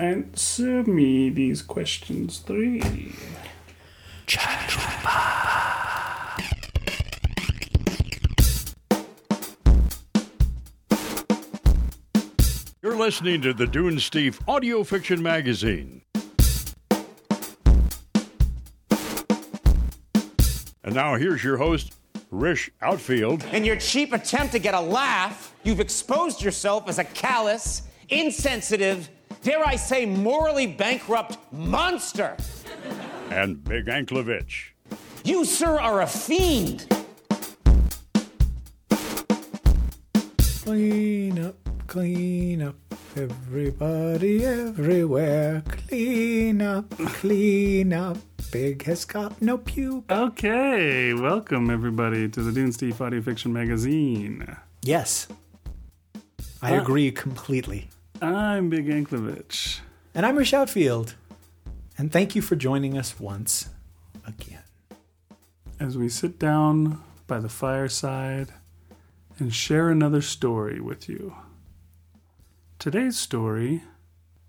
answer 0.00 0.82
me 0.84 1.28
these 1.28 1.60
questions 1.60 2.38
three. 2.38 3.12
You're 12.82 12.96
listening 12.96 13.42
to 13.42 13.52
the 13.52 13.66
Dunesteef 13.66 14.40
Audio 14.48 14.82
Fiction 14.84 15.22
Magazine. 15.22 16.00
And 20.82 20.94
now 20.94 21.16
here's 21.16 21.44
your 21.44 21.58
host, 21.58 21.92
Rish 22.30 22.70
Outfield. 22.80 23.44
In 23.52 23.66
your 23.66 23.76
cheap 23.76 24.14
attempt 24.14 24.52
to 24.52 24.58
get 24.58 24.72
a 24.72 24.80
laugh, 24.80 25.54
you've 25.62 25.78
exposed 25.78 26.42
yourself 26.42 26.88
as 26.88 26.98
a 26.98 27.04
callous, 27.04 27.82
insensitive, 28.08 29.10
dare 29.42 29.66
I 29.66 29.76
say, 29.76 30.06
morally 30.06 30.66
bankrupt 30.66 31.38
monster. 31.52 32.36
and 33.30 33.62
Big 33.64 33.86
Anklevich. 33.86 34.70
You, 35.24 35.44
sir, 35.44 35.78
are 35.78 36.00
a 36.02 36.06
fiend. 36.06 36.86
Clean 40.62 41.38
up, 41.44 41.56
clean 41.86 42.62
up, 42.62 42.76
everybody 43.16 44.44
everywhere. 44.44 45.62
Clean 45.66 46.62
up, 46.62 46.90
clean 46.98 47.92
up. 47.92 48.18
Big 48.52 48.82
has 48.84 49.04
got 49.04 49.40
no 49.40 49.58
pube. 49.58 50.10
Okay, 50.10 51.14
welcome 51.14 51.70
everybody 51.70 52.28
to 52.28 52.42
the 52.42 52.50
Dunesteef 52.50 53.00
Audio 53.00 53.20
Fiction 53.22 53.52
Magazine. 53.52 54.56
Yes. 54.82 55.28
I 56.62 56.72
agree 56.72 57.10
completely. 57.10 57.88
I'm 58.20 58.68
Big 58.68 58.86
Anklevich. 58.88 59.80
And 60.14 60.26
I'm 60.26 60.36
Rish 60.36 60.52
Outfield. 60.52 61.14
And 61.96 62.12
thank 62.12 62.34
you 62.34 62.42
for 62.42 62.56
joining 62.56 62.96
us 62.96 63.18
once 63.20 63.68
again. 64.26 64.62
As 65.78 65.96
we 65.96 66.08
sit 66.08 66.38
down 66.38 67.00
by 67.26 67.38
the 67.38 67.48
fireside 67.48 68.48
and 69.38 69.54
share 69.54 69.88
another 69.90 70.20
story 70.20 70.80
with 70.80 71.08
you. 71.08 71.34
Today's 72.78 73.16
story 73.18 73.82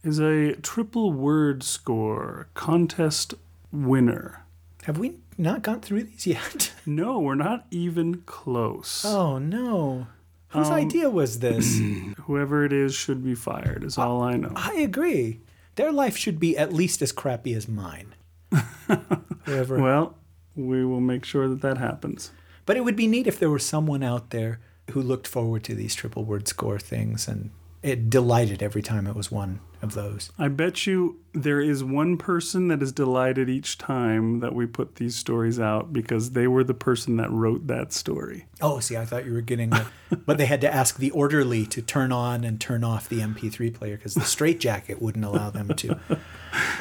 is 0.04 0.20
a 0.20 0.56
triple 0.56 1.12
word 1.14 1.64
score 1.64 2.48
contest 2.54 3.34
winner. 3.72 4.46
Have 4.84 4.98
we 4.98 5.20
not 5.38 5.62
gone 5.62 5.82
through 5.82 6.04
these 6.04 6.28
yet? 6.28 6.74
No, 6.84 7.20
we're 7.20 7.36
not 7.36 7.68
even 7.70 8.24
close. 8.26 9.06
oh 9.06 9.38
no. 9.38 10.08
Whose 10.52 10.68
um, 10.68 10.74
idea 10.74 11.10
was 11.10 11.40
this? 11.40 11.80
Whoever 12.26 12.66
it 12.66 12.74
is 12.74 12.94
should 12.94 13.24
be 13.24 13.36
fired, 13.36 13.84
is 13.84 13.98
all 13.98 14.22
I 14.22 14.36
know. 14.36 14.52
I 14.56 14.74
agree. 14.76 15.42
Their 15.76 15.92
life 15.92 16.18
should 16.18 16.40
be 16.40 16.58
at 16.58 16.74
least 16.74 17.02
as 17.02 17.12
crappy 17.12 17.54
as 17.54 17.68
mine. 17.68 18.14
Whoever. 19.46 19.80
Well, 19.80 20.18
we 20.56 20.86
will 20.86 21.00
make 21.00 21.24
sure 21.24 21.48
that 21.48 21.62
that 21.62 21.78
happens. 21.78 22.32
But 22.66 22.76
it 22.76 22.84
would 22.84 22.96
be 22.98 23.08
neat 23.08 23.28
if 23.28 23.40
there 23.40 23.50
was 23.50 23.66
someone 23.66 24.04
out 24.04 24.32
there 24.32 24.60
who 24.92 25.02
looked 25.02 25.28
forward 25.28 25.64
to 25.64 25.76
these 25.76 25.96
triple 25.96 26.26
word 26.26 26.48
score 26.48 26.80
things 26.80 27.28
and 27.28 27.52
it 27.84 28.10
delighted 28.10 28.62
every 28.62 28.82
time 28.82 29.08
it 29.08 29.16
was 29.16 29.32
one 29.32 29.60
of 29.82 29.96
those. 29.96 30.32
I 30.38 30.48
bet 30.50 30.86
you 30.86 31.20
there 31.34 31.60
is 31.60 31.84
one 31.84 32.18
person 32.18 32.68
that 32.68 32.82
is 32.84 32.92
delighted 32.92 33.50
each 33.50 33.80
time 33.80 34.40
that 34.42 34.54
we 34.54 34.68
put 34.68 34.98
these 34.98 35.16
stories 35.16 35.60
out 35.60 35.92
because 35.92 36.32
they 36.32 36.48
were 36.48 36.64
the 36.64 36.76
person 36.76 37.18
that 37.18 37.32
wrote 37.32 37.66
that 37.68 37.92
story. 37.92 38.46
Oh, 38.62 38.80
see, 38.80 38.96
I 38.96 39.06
thought 39.06 39.26
you 39.26 39.34
were 39.34 39.42
getting 39.42 39.72
the. 39.72 39.88
but 40.26 40.38
they 40.38 40.46
had 40.46 40.62
to 40.62 40.72
ask 40.72 40.98
the 40.98 41.10
orderly 41.12 41.66
to 41.68 41.82
turn 41.82 42.12
on 42.12 42.44
and 42.44 42.62
turn 42.62 42.84
off 42.84 43.10
the 43.10 43.20
MP3 43.20 43.74
player 43.74 43.98
because 43.98 44.14
the 44.14 44.22
straitjacket 44.22 45.02
wouldn't 45.02 45.26
allow 45.26 45.50
them 45.50 45.70
to. 45.76 46.00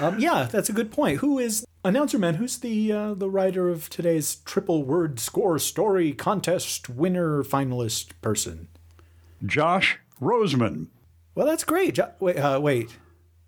Um, 0.01 0.19
yeah, 0.19 0.49
that's 0.51 0.69
a 0.69 0.73
good 0.73 0.91
point. 0.91 1.21
Who 1.21 1.39
is 1.39 1.65
announcer 1.85 2.19
man? 2.19 2.35
Who's 2.35 2.59
the 2.59 2.91
uh, 2.91 3.15
the 3.15 3.31
writer 3.31 3.69
of 3.69 3.89
today's 3.89 4.37
triple 4.45 4.83
word 4.83 5.21
score 5.21 5.61
story 5.61 6.13
contest 6.13 6.89
winner 6.89 7.45
finalist 7.45 8.09
person? 8.21 8.67
Josh 9.47 10.01
Roseman. 10.21 10.89
Well, 11.35 11.47
that's 11.47 11.65
great. 11.65 11.95
Jo- 11.95 12.11
wait, 12.21 12.37
uh, 12.37 12.61
wait, 12.61 12.97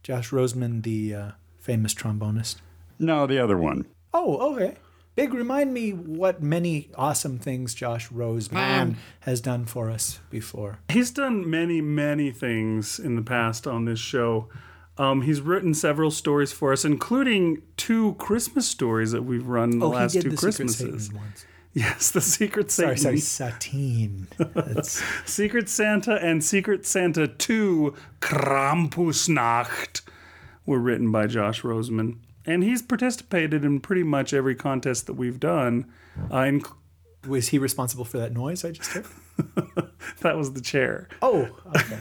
Josh 0.03 0.31
Roseman, 0.31 0.83
the 0.83 1.15
uh, 1.15 1.31
famous 1.59 1.95
trombonist. 1.95 2.57
No, 2.99 3.27
the 3.27 3.39
other 3.39 3.59
one. 3.59 3.87
Oh, 4.15 4.55
okay. 4.55 4.77
Big, 5.15 5.35
remind 5.35 5.75
me 5.75 5.91
what 5.93 6.43
many 6.43 6.89
awesome 6.95 7.39
things 7.39 7.75
Josh 7.75 8.09
Roseman 8.09 8.97
has 9.21 9.43
done 9.43 9.67
for 9.67 9.91
us 9.91 10.21
before. 10.31 10.79
He's 10.89 11.11
done 11.11 11.49
many, 11.51 11.83
many 11.83 12.31
things 12.31 12.99
in 12.99 13.17
the 13.17 13.23
past 13.23 13.67
on 13.67 13.85
this 13.85 13.99
show. 13.99 14.49
Um, 14.97 15.23
he's 15.23 15.41
written 15.43 15.75
several 15.75 16.11
stories 16.11 16.53
for 16.53 16.73
us, 16.73 16.85
including 16.85 17.61
two 17.77 18.15
Christmas 18.15 18.67
stories 18.67 19.13
that 19.13 19.23
we've 19.23 19.47
run 19.47 19.79
the 19.81 19.87
Oh, 19.87 19.91
last 19.91 20.13
he 20.13 20.21
did 20.21 20.25
two 20.25 20.31
the 20.31 20.37
Christmases. 20.39 20.79
Secret 20.79 21.01
Satan 21.03 21.17
ones. 21.19 21.47
Yes, 21.75 22.11
the 22.11 22.21
Secret 22.21 22.71
Sorry, 22.71 22.99
Satan. 22.99 23.19
sorry, 23.19 23.51
Satine. 23.59 24.29
Secret 25.25 25.71
Santa 25.71 26.17
and 26.23 26.45
Secret 26.45 26.85
Santa 26.85 27.27
2 27.27 27.95
Krampusnacht 28.21 30.03
were 30.67 30.79
written 30.79 31.11
by 31.11 31.27
Josh 31.27 31.63
Roseman. 31.63 32.19
And 32.45 32.63
he's 32.63 32.83
participated 32.83 33.65
in 33.65 33.81
pretty 33.81 34.03
much 34.03 34.35
every 34.35 34.55
contest 34.55 35.07
that 35.07 35.15
we've 35.15 35.41
done. 35.41 35.91
Uh, 36.31 36.41
inc- 36.41 36.73
was 37.27 37.49
he 37.49 37.59
responsible 37.59 38.05
for 38.05 38.19
that 38.19 38.33
noise 38.35 38.65
I 38.65 38.73
just 38.73 38.91
heard? 38.93 39.07
that 40.21 40.37
was 40.37 40.53
the 40.53 40.61
chair. 40.61 41.09
Oh, 41.23 41.49
okay. 41.75 41.99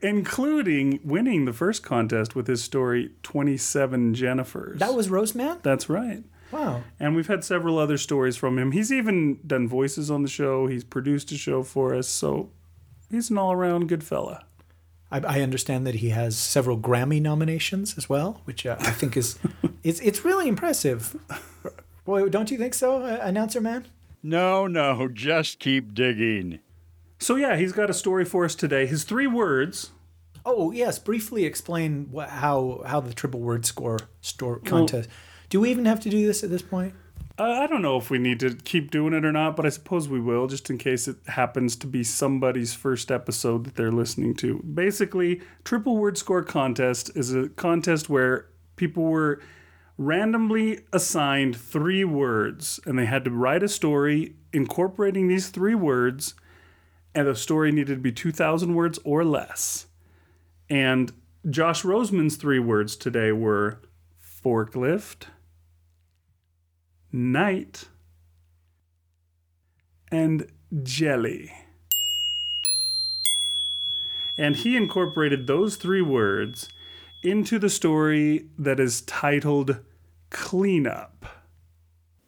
Including 0.00 0.98
winning 1.04 1.44
the 1.44 1.52
first 1.52 1.82
contest 1.84 2.34
with 2.34 2.46
his 2.48 2.64
story 2.64 3.10
27 3.22 4.14
Jennifers. 4.14 4.78
That 4.78 4.94
was 4.94 5.08
Roseman? 5.08 5.62
That's 5.62 5.88
right. 5.88 6.24
Wow. 6.52 6.82
And 7.00 7.16
we've 7.16 7.26
had 7.26 7.42
several 7.42 7.78
other 7.78 7.98
stories 7.98 8.36
from 8.36 8.58
him. 8.58 8.72
He's 8.72 8.92
even 8.92 9.40
done 9.46 9.66
voices 9.66 10.10
on 10.10 10.22
the 10.22 10.28
show. 10.28 10.66
He's 10.66 10.84
produced 10.84 11.32
a 11.32 11.36
show 11.38 11.62
for 11.62 11.94
us. 11.94 12.08
So 12.08 12.50
he's 13.10 13.30
an 13.30 13.38
all 13.38 13.52
around 13.52 13.88
good 13.88 14.04
fella. 14.04 14.44
I, 15.10 15.20
I 15.20 15.40
understand 15.40 15.86
that 15.86 15.96
he 15.96 16.10
has 16.10 16.36
several 16.36 16.78
Grammy 16.78 17.20
nominations 17.20 17.96
as 17.96 18.08
well, 18.08 18.42
which 18.44 18.66
uh, 18.66 18.76
I 18.80 18.90
think 18.90 19.16
is 19.16 19.38
it's 19.82 20.00
it's 20.00 20.24
really 20.24 20.48
impressive. 20.48 21.16
Boy, 22.04 22.28
don't 22.28 22.50
you 22.50 22.58
think 22.58 22.74
so, 22.74 23.02
uh, 23.02 23.18
announcer 23.22 23.60
man? 23.60 23.86
No, 24.22 24.66
no, 24.66 25.08
just 25.08 25.58
keep 25.58 25.94
digging. 25.94 26.60
So 27.18 27.36
yeah, 27.36 27.56
he's 27.56 27.72
got 27.72 27.90
a 27.90 27.94
story 27.94 28.24
for 28.24 28.44
us 28.44 28.54
today. 28.54 28.86
His 28.86 29.04
three 29.04 29.26
words 29.26 29.90
Oh 30.44 30.72
yes, 30.72 30.98
briefly 30.98 31.44
explain 31.44 32.08
what, 32.10 32.28
how 32.28 32.82
how 32.86 33.00
the 33.00 33.14
triple 33.14 33.40
word 33.40 33.64
score 33.64 33.98
store 34.20 34.58
contest. 34.58 35.08
Do 35.52 35.60
we 35.60 35.70
even 35.70 35.84
have 35.84 36.00
to 36.00 36.08
do 36.08 36.26
this 36.26 36.42
at 36.42 36.48
this 36.48 36.62
point? 36.62 36.94
Uh, 37.38 37.42
I 37.42 37.66
don't 37.66 37.82
know 37.82 37.98
if 37.98 38.08
we 38.08 38.16
need 38.16 38.40
to 38.40 38.54
keep 38.54 38.90
doing 38.90 39.12
it 39.12 39.22
or 39.22 39.32
not, 39.32 39.54
but 39.54 39.66
I 39.66 39.68
suppose 39.68 40.08
we 40.08 40.18
will, 40.18 40.46
just 40.46 40.70
in 40.70 40.78
case 40.78 41.06
it 41.06 41.16
happens 41.26 41.76
to 41.76 41.86
be 41.86 42.02
somebody's 42.02 42.72
first 42.72 43.10
episode 43.10 43.64
that 43.64 43.74
they're 43.74 43.92
listening 43.92 44.34
to. 44.36 44.62
Basically, 44.62 45.42
Triple 45.62 45.98
Word 45.98 46.16
Score 46.16 46.42
Contest 46.42 47.10
is 47.14 47.34
a 47.34 47.50
contest 47.50 48.08
where 48.08 48.46
people 48.76 49.02
were 49.02 49.42
randomly 49.98 50.86
assigned 50.90 51.54
three 51.54 52.02
words, 52.02 52.80
and 52.86 52.98
they 52.98 53.04
had 53.04 53.22
to 53.26 53.30
write 53.30 53.62
a 53.62 53.68
story 53.68 54.36
incorporating 54.54 55.28
these 55.28 55.50
three 55.50 55.74
words, 55.74 56.34
and 57.14 57.28
the 57.28 57.36
story 57.36 57.70
needed 57.72 57.96
to 57.96 58.00
be 58.00 58.10
2,000 58.10 58.74
words 58.74 58.98
or 59.04 59.22
less. 59.22 59.84
And 60.70 61.12
Josh 61.50 61.82
Roseman's 61.82 62.36
three 62.36 62.58
words 62.58 62.96
today 62.96 63.32
were 63.32 63.82
forklift 64.42 65.26
night, 67.12 67.88
and 70.10 70.50
jelly. 70.82 71.52
And 74.36 74.56
he 74.56 74.76
incorporated 74.76 75.46
those 75.46 75.76
three 75.76 76.02
words 76.02 76.68
into 77.22 77.58
the 77.58 77.70
story 77.70 78.48
that 78.58 78.80
is 78.80 79.02
titled 79.02 79.78
Cleanup. 80.30 81.26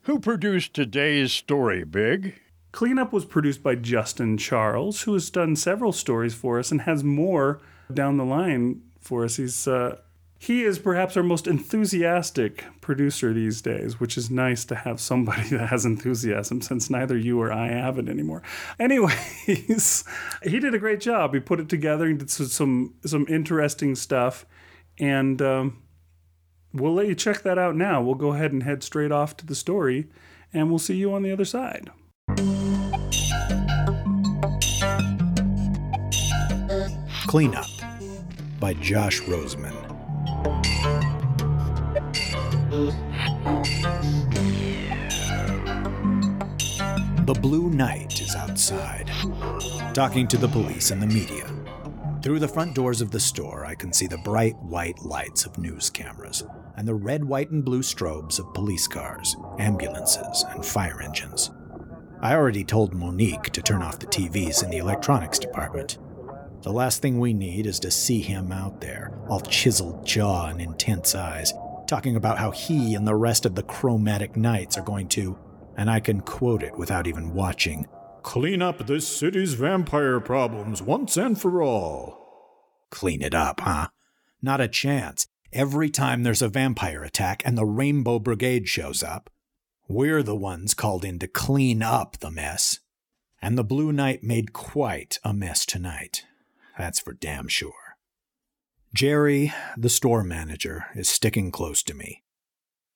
Who 0.03 0.21
produced 0.21 0.75
today's 0.75 1.33
story, 1.33 1.83
Big? 1.85 2.41
Cleanup 2.73 3.13
was 3.13 3.25
produced 3.25 3.63
by 3.63 3.77
Justin 3.77 4.37
Charles, 4.37 5.03
who 5.03 5.15
has 5.15 5.31
done 5.31 5.57
several 5.57 5.93
stories 5.93 6.35
for 6.35 6.59
us 6.59 6.71
and 6.71 6.83
has 6.83 7.03
more 7.03 7.61
down 7.93 8.17
the 8.17 8.25
line 8.25 8.83
for 9.01 9.25
us. 9.25 9.37
He's 9.37 9.67
uh, 9.67 9.99
he 10.45 10.63
is 10.63 10.79
perhaps 10.79 11.17
our 11.17 11.23
most 11.23 11.47
enthusiastic 11.47 12.67
producer 12.83 13.33
these 13.33 13.63
days, 13.63 13.99
which 13.99 14.19
is 14.19 14.31
nice 14.31 14.67
to 14.67 14.75
have 14.75 15.01
somebody 15.01 15.49
that 15.51 15.69
has 15.69 15.87
enthusiasm 15.87 16.61
since 16.61 16.91
neither 16.91 17.17
you 17.17 17.41
or 17.41 17.51
I 17.51 17.69
have 17.69 17.99
it 17.99 18.11
anymore. 18.11 18.43
Anyways, 18.79 20.05
he 20.43 20.61
did 20.61 20.75
a 20.75 20.79
great 20.79 21.01
job. 21.01 21.33
He 21.33 21.41
put 21.41 21.61
it 21.61 21.71
together 21.71 22.05
and 22.05 22.19
did 22.19 22.31
some 22.31 22.93
some, 23.07 23.27
interesting 23.27 23.95
stuff, 23.95 24.45
and 24.99 25.41
um, 25.41 25.83
we'll 26.75 26.93
let 26.93 27.07
you 27.07 27.15
check 27.15 27.41
that 27.41 27.59
out 27.59 27.75
now. 27.75 28.03
We'll 28.03 28.15
go 28.15 28.35
ahead 28.35 28.53
and 28.53 28.65
head 28.65 28.83
straight 28.83 29.13
off 29.13 29.39
to 29.39 29.47
the 29.47 29.55
story, 29.55 30.09
and 30.53 30.69
we'll 30.69 30.79
see 30.79 30.97
you 30.97 31.15
on 31.15 31.23
the 31.23 31.33
other 31.33 31.47
side. 31.47 31.91
Cleanup 37.27 37.67
by 38.61 38.75
Josh 38.75 39.23
Roseman. 39.23 39.84
The 47.25 47.39
Blue 47.41 47.71
Knight 47.71 48.21
is 48.21 48.35
outside, 48.35 49.13
talking 49.95 50.27
to 50.27 50.37
the 50.37 50.49
police 50.49 50.91
and 50.91 51.01
the 51.01 51.07
media. 51.07 51.49
Through 52.21 52.41
the 52.41 52.49
front 52.49 52.75
doors 52.75 53.01
of 53.01 53.13
the 53.13 53.21
store, 53.21 53.65
I 53.65 53.77
can 53.77 53.93
see 53.93 54.09
the 54.09 54.19
bright 54.19 54.61
white 54.61 54.99
lights 55.05 55.47
of 55.47 55.57
news 55.57 55.89
cameras 55.89 56.43
and 56.77 56.89
the 56.89 56.97
red, 56.97 57.25
white, 57.25 57.53
and 57.53 57.65
blue 57.65 57.83
strobes 57.83 58.41
of 58.41 58.53
police 58.55 58.89
cars, 58.89 59.37
ambulances, 59.61 60.45
and 60.51 60.67
fire 60.67 61.01
engines. 61.01 61.53
I 62.23 62.35
already 62.35 62.65
told 62.65 62.93
Monique 62.93 63.51
to 63.51 63.63
turn 63.63 63.83
off 63.83 64.01
the 64.01 64.07
TVs 64.07 64.65
in 64.65 64.71
the 64.71 64.79
electronics 64.79 65.39
department. 65.39 65.99
The 66.63 66.73
last 66.73 67.03
thing 67.03 67.21
we 67.21 67.35
need 67.35 67.67
is 67.67 67.79
to 67.81 67.93
see 67.93 68.21
him 68.21 68.51
out 68.51 68.81
there, 68.81 69.17
all 69.29 69.43
chiseled 69.43 70.05
jaw 70.05 70.47
and 70.47 70.61
intense 70.61 71.15
eyes, 71.15 71.53
talking 71.87 72.17
about 72.17 72.39
how 72.39 72.51
he 72.51 72.95
and 72.95 73.07
the 73.07 73.15
rest 73.15 73.47
of 73.47 73.55
the 73.55 73.63
chromatic 73.63 74.37
knights 74.37 74.77
are 74.77 74.85
going 74.85 75.09
to, 75.09 75.39
and 75.77 75.91
I 75.91 76.01
can 76.01 76.21
quote 76.21 76.63
it 76.63 76.77
without 76.77 77.07
even 77.07 77.35
watching, 77.35 77.87
clean 78.23 78.63
up 78.63 78.87
this 78.87 79.07
city's 79.07 79.55
vampire 79.55 80.21
problems 80.21 80.81
once 80.81 81.17
and 81.17 81.41
for 81.41 81.63
all. 81.63 82.25
Clean 82.91 83.23
it 83.23 83.35
up, 83.35 83.61
huh? 83.61 83.89
Not 84.41 84.61
a 84.61 84.69
chance. 84.69 85.27
Every 85.53 85.91
time 85.91 86.23
there's 86.23 86.43
a 86.43 86.49
vampire 86.49 87.03
attack 87.05 87.43
and 87.45 87.57
the 87.57 87.65
Rainbow 87.65 88.19
Brigade 88.19 88.69
shows 88.69 89.03
up, 89.03 89.31
we're 89.89 90.23
the 90.23 90.35
ones 90.35 90.75
called 90.75 91.05
in 91.05 91.19
to 91.19 91.29
clean 91.29 91.83
up 91.83 92.19
the 92.19 92.31
mess. 92.31 92.81
And 93.43 93.59
the 93.59 93.65
Blue 93.65 93.93
Knight 93.93 94.23
made 94.23 94.53
quite 94.53 95.19
a 95.23 95.35
mess 95.35 95.67
tonight. 95.67 96.25
That's 96.79 96.99
for 96.99 97.13
damn 97.13 97.49
sure. 97.49 97.84
Jerry, 98.95 99.53
the 99.77 99.89
store 99.89 100.23
manager, 100.23 100.87
is 100.95 101.09
sticking 101.09 101.51
close 101.51 101.83
to 101.83 101.95
me. 101.95 102.23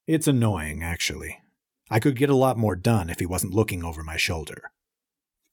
It's 0.06 0.28
annoying, 0.28 0.80
actually. 0.80 1.40
I 1.90 1.98
could 1.98 2.14
get 2.16 2.30
a 2.30 2.36
lot 2.36 2.56
more 2.56 2.76
done 2.76 3.10
if 3.10 3.18
he 3.18 3.26
wasn't 3.26 3.52
looking 3.52 3.82
over 3.82 4.04
my 4.04 4.16
shoulder. 4.16 4.70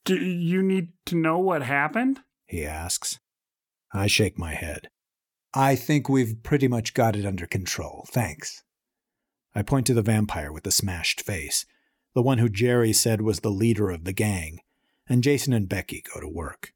Do 0.03 0.15
you 0.15 0.61
need 0.61 0.89
to 1.07 1.15
know 1.15 1.39
what 1.39 1.63
happened? 1.63 2.19
He 2.45 2.63
asks. 2.63 3.19
I 3.91 4.05
shake 4.05 4.37
my 4.37 4.53
head. 4.53 4.89
I 5.55 5.75
think 5.75 6.07
we've 6.07 6.43
pretty 6.43 6.67
much 6.67 6.93
got 6.93 7.15
it 7.15 7.25
under 7.25 7.47
control, 7.47 8.05
thanks. 8.11 8.61
I 9.55 9.63
point 9.63 9.87
to 9.87 9.95
the 9.95 10.03
vampire 10.03 10.51
with 10.51 10.63
the 10.63 10.71
smashed 10.71 11.21
face, 11.21 11.65
the 12.13 12.21
one 12.21 12.37
who 12.37 12.49
Jerry 12.49 12.93
said 12.93 13.21
was 13.21 13.39
the 13.39 13.49
leader 13.49 13.89
of 13.89 14.03
the 14.03 14.13
gang, 14.13 14.59
and 15.07 15.23
Jason 15.23 15.53
and 15.53 15.67
Becky 15.67 16.03
go 16.13 16.21
to 16.21 16.29
work. 16.29 16.71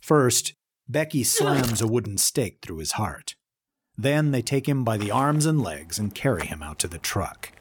First, 0.00 0.54
Becky 0.88 1.24
slams 1.24 1.80
a 1.80 1.86
wooden 1.86 2.18
stake 2.18 2.58
through 2.60 2.78
his 2.78 2.92
heart. 2.92 3.36
Then 3.96 4.32
they 4.32 4.42
take 4.42 4.68
him 4.68 4.84
by 4.84 4.98
the 4.98 5.10
arms 5.10 5.46
and 5.46 5.62
legs 5.62 5.98
and 5.98 6.14
carry 6.14 6.46
him 6.46 6.62
out 6.62 6.78
to 6.80 6.88
the 6.88 6.98
truck. 6.98 7.52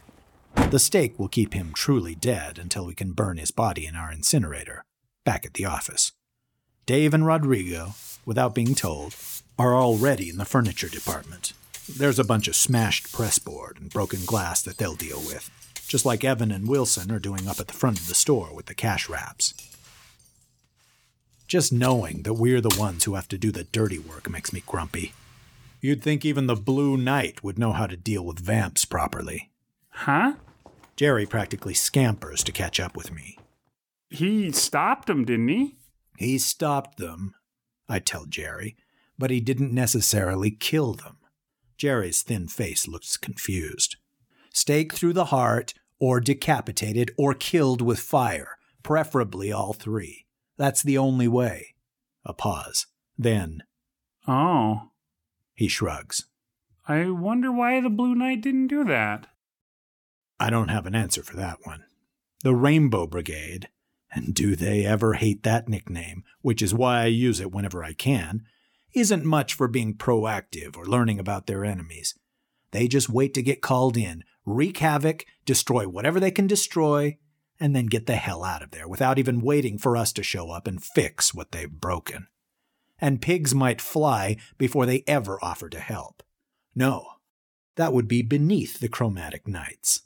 The 0.55 0.79
stake 0.79 1.17
will 1.17 1.29
keep 1.29 1.53
him 1.53 1.71
truly 1.73 2.15
dead 2.15 2.59
until 2.59 2.85
we 2.85 2.93
can 2.93 3.13
burn 3.13 3.37
his 3.37 3.51
body 3.51 3.85
in 3.85 3.95
our 3.95 4.11
incinerator, 4.11 4.83
back 5.23 5.45
at 5.45 5.53
the 5.53 5.65
office. 5.65 6.11
Dave 6.85 7.13
and 7.13 7.25
Rodrigo, 7.25 7.93
without 8.25 8.53
being 8.53 8.75
told, 8.75 9.15
are 9.57 9.75
already 9.75 10.29
in 10.29 10.37
the 10.37 10.45
furniture 10.45 10.89
department. 10.89 11.53
There's 11.87 12.19
a 12.19 12.25
bunch 12.25 12.49
of 12.49 12.55
smashed 12.55 13.13
pressboard 13.13 13.77
and 13.79 13.89
broken 13.89 14.25
glass 14.25 14.61
that 14.63 14.77
they'll 14.77 14.95
deal 14.95 15.19
with, 15.19 15.49
just 15.87 16.05
like 16.05 16.25
Evan 16.25 16.51
and 16.51 16.67
Wilson 16.67 17.09
are 17.11 17.19
doing 17.19 17.47
up 17.47 17.59
at 17.59 17.67
the 17.67 17.73
front 17.73 18.01
of 18.01 18.07
the 18.07 18.15
store 18.15 18.53
with 18.53 18.65
the 18.65 18.75
cash 18.75 19.07
wraps. 19.07 19.53
Just 21.53 21.71
knowing 21.71 22.23
that 22.23 22.33
we're 22.33 22.61
the 22.61 22.75
ones 22.79 23.03
who 23.03 23.13
have 23.13 23.27
to 23.27 23.37
do 23.37 23.51
the 23.51 23.65
dirty 23.65 23.99
work 23.99 24.27
makes 24.27 24.51
me 24.51 24.63
grumpy. 24.65 25.13
You'd 25.81 26.01
think 26.01 26.25
even 26.25 26.47
the 26.47 26.55
Blue 26.55 26.97
Knight 26.97 27.43
would 27.43 27.59
know 27.59 27.73
how 27.73 27.85
to 27.85 27.95
deal 27.95 28.25
with 28.25 28.39
vamps 28.39 28.85
properly. 28.85 29.51
Huh? 29.89 30.33
Jerry 30.95 31.27
practically 31.27 31.75
scampers 31.75 32.43
to 32.45 32.51
catch 32.51 32.79
up 32.79 32.97
with 32.97 33.13
me. 33.13 33.37
He 34.09 34.51
stopped 34.51 35.05
them, 35.05 35.25
didn't 35.25 35.47
he? 35.47 35.77
He 36.17 36.39
stopped 36.39 36.97
them, 36.97 37.35
I 37.87 37.99
tell 37.99 38.25
Jerry, 38.25 38.75
but 39.19 39.29
he 39.29 39.39
didn't 39.39 39.71
necessarily 39.71 40.49
kill 40.49 40.93
them. 40.93 41.17
Jerry's 41.77 42.23
thin 42.23 42.47
face 42.47 42.87
looks 42.87 43.15
confused. 43.15 43.97
Stake 44.51 44.91
through 44.91 45.13
the 45.13 45.25
heart, 45.25 45.75
or 45.99 46.19
decapitated, 46.19 47.11
or 47.15 47.35
killed 47.35 47.83
with 47.83 47.99
fire, 47.99 48.57
preferably 48.81 49.51
all 49.51 49.73
three. 49.73 50.22
That's 50.57 50.83
the 50.83 50.97
only 50.97 51.27
way. 51.27 51.75
A 52.25 52.33
pause. 52.33 52.87
Then, 53.17 53.63
Oh. 54.27 54.91
he 55.53 55.67
shrugs. 55.67 56.27
I 56.87 57.09
wonder 57.09 57.51
why 57.51 57.79
the 57.81 57.89
Blue 57.89 58.15
Knight 58.15 58.41
didn't 58.41 58.67
do 58.67 58.83
that. 58.85 59.27
I 60.39 60.49
don't 60.49 60.69
have 60.69 60.85
an 60.85 60.95
answer 60.95 61.23
for 61.23 61.35
that 61.37 61.59
one. 61.65 61.83
The 62.43 62.55
Rainbow 62.55 63.07
Brigade, 63.07 63.69
and 64.11 64.33
do 64.33 64.55
they 64.55 64.85
ever 64.85 65.13
hate 65.13 65.43
that 65.43 65.69
nickname, 65.69 66.23
which 66.41 66.61
is 66.61 66.73
why 66.73 67.01
I 67.03 67.05
use 67.05 67.39
it 67.39 67.51
whenever 67.51 67.83
I 67.83 67.93
can, 67.93 68.43
isn't 68.93 69.25
much 69.25 69.53
for 69.53 69.67
being 69.67 69.95
proactive 69.95 70.75
or 70.77 70.85
learning 70.85 71.19
about 71.19 71.47
their 71.47 71.63
enemies. 71.65 72.15
They 72.71 72.87
just 72.87 73.09
wait 73.09 73.33
to 73.35 73.41
get 73.41 73.61
called 73.61 73.95
in, 73.97 74.23
wreak 74.45 74.79
havoc, 74.79 75.25
destroy 75.45 75.87
whatever 75.87 76.19
they 76.19 76.31
can 76.31 76.47
destroy, 76.47 77.17
and 77.63 77.73
then 77.73 77.85
get 77.85 78.07
the 78.07 78.17
hell 78.17 78.43
out 78.43 78.61
of 78.61 78.71
there 78.71 78.89
without 78.89 79.17
even 79.17 79.39
waiting 79.39 79.77
for 79.77 79.95
us 79.95 80.11
to 80.11 80.21
show 80.21 80.51
up 80.51 80.67
and 80.67 80.83
fix 80.83 81.33
what 81.33 81.53
they've 81.53 81.71
broken. 81.71 82.27
And 82.99 83.21
pigs 83.21 83.55
might 83.55 83.79
fly 83.79 84.35
before 84.57 84.85
they 84.85 85.05
ever 85.07 85.39
offer 85.41 85.69
to 85.69 85.79
help. 85.79 86.23
No, 86.75 87.07
that 87.77 87.93
would 87.93 88.09
be 88.09 88.21
beneath 88.21 88.81
the 88.81 88.89
Chromatic 88.89 89.47
Knights. 89.47 90.01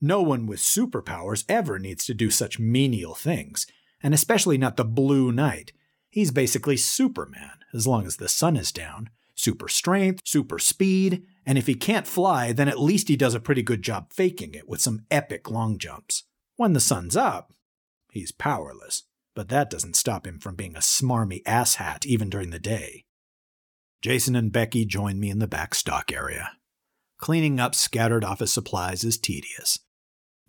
No 0.00 0.22
one 0.22 0.46
with 0.46 0.60
superpowers 0.60 1.44
ever 1.50 1.78
needs 1.78 2.06
to 2.06 2.14
do 2.14 2.30
such 2.30 2.58
menial 2.58 3.14
things, 3.14 3.66
and 4.02 4.14
especially 4.14 4.56
not 4.56 4.78
the 4.78 4.84
Blue 4.84 5.30
Knight. 5.30 5.72
He's 6.08 6.30
basically 6.30 6.78
Superman, 6.78 7.58
as 7.74 7.86
long 7.86 8.06
as 8.06 8.16
the 8.16 8.26
sun 8.26 8.56
is 8.56 8.72
down. 8.72 9.10
Super 9.34 9.68
strength, 9.68 10.22
super 10.24 10.58
speed, 10.58 11.26
and 11.44 11.58
if 11.58 11.66
he 11.66 11.74
can't 11.74 12.06
fly, 12.06 12.52
then 12.52 12.68
at 12.68 12.80
least 12.80 13.08
he 13.08 13.16
does 13.16 13.34
a 13.34 13.40
pretty 13.40 13.62
good 13.62 13.82
job 13.82 14.14
faking 14.14 14.54
it 14.54 14.66
with 14.66 14.80
some 14.80 15.04
epic 15.10 15.50
long 15.50 15.76
jumps. 15.76 16.24
When 16.60 16.74
the 16.74 16.78
sun's 16.80 17.16
up, 17.16 17.54
he's 18.12 18.32
powerless, 18.32 19.04
but 19.34 19.48
that 19.48 19.70
doesn't 19.70 19.96
stop 19.96 20.26
him 20.26 20.38
from 20.38 20.56
being 20.56 20.76
a 20.76 20.80
smarmy 20.80 21.42
asshat 21.44 22.04
even 22.04 22.28
during 22.28 22.50
the 22.50 22.58
day. 22.58 23.06
Jason 24.02 24.36
and 24.36 24.52
Becky 24.52 24.84
join 24.84 25.18
me 25.18 25.30
in 25.30 25.38
the 25.38 25.48
back 25.48 25.74
stock 25.74 26.12
area. 26.12 26.50
Cleaning 27.16 27.58
up 27.58 27.74
scattered 27.74 28.26
office 28.26 28.52
supplies 28.52 29.04
is 29.04 29.16
tedious, 29.16 29.78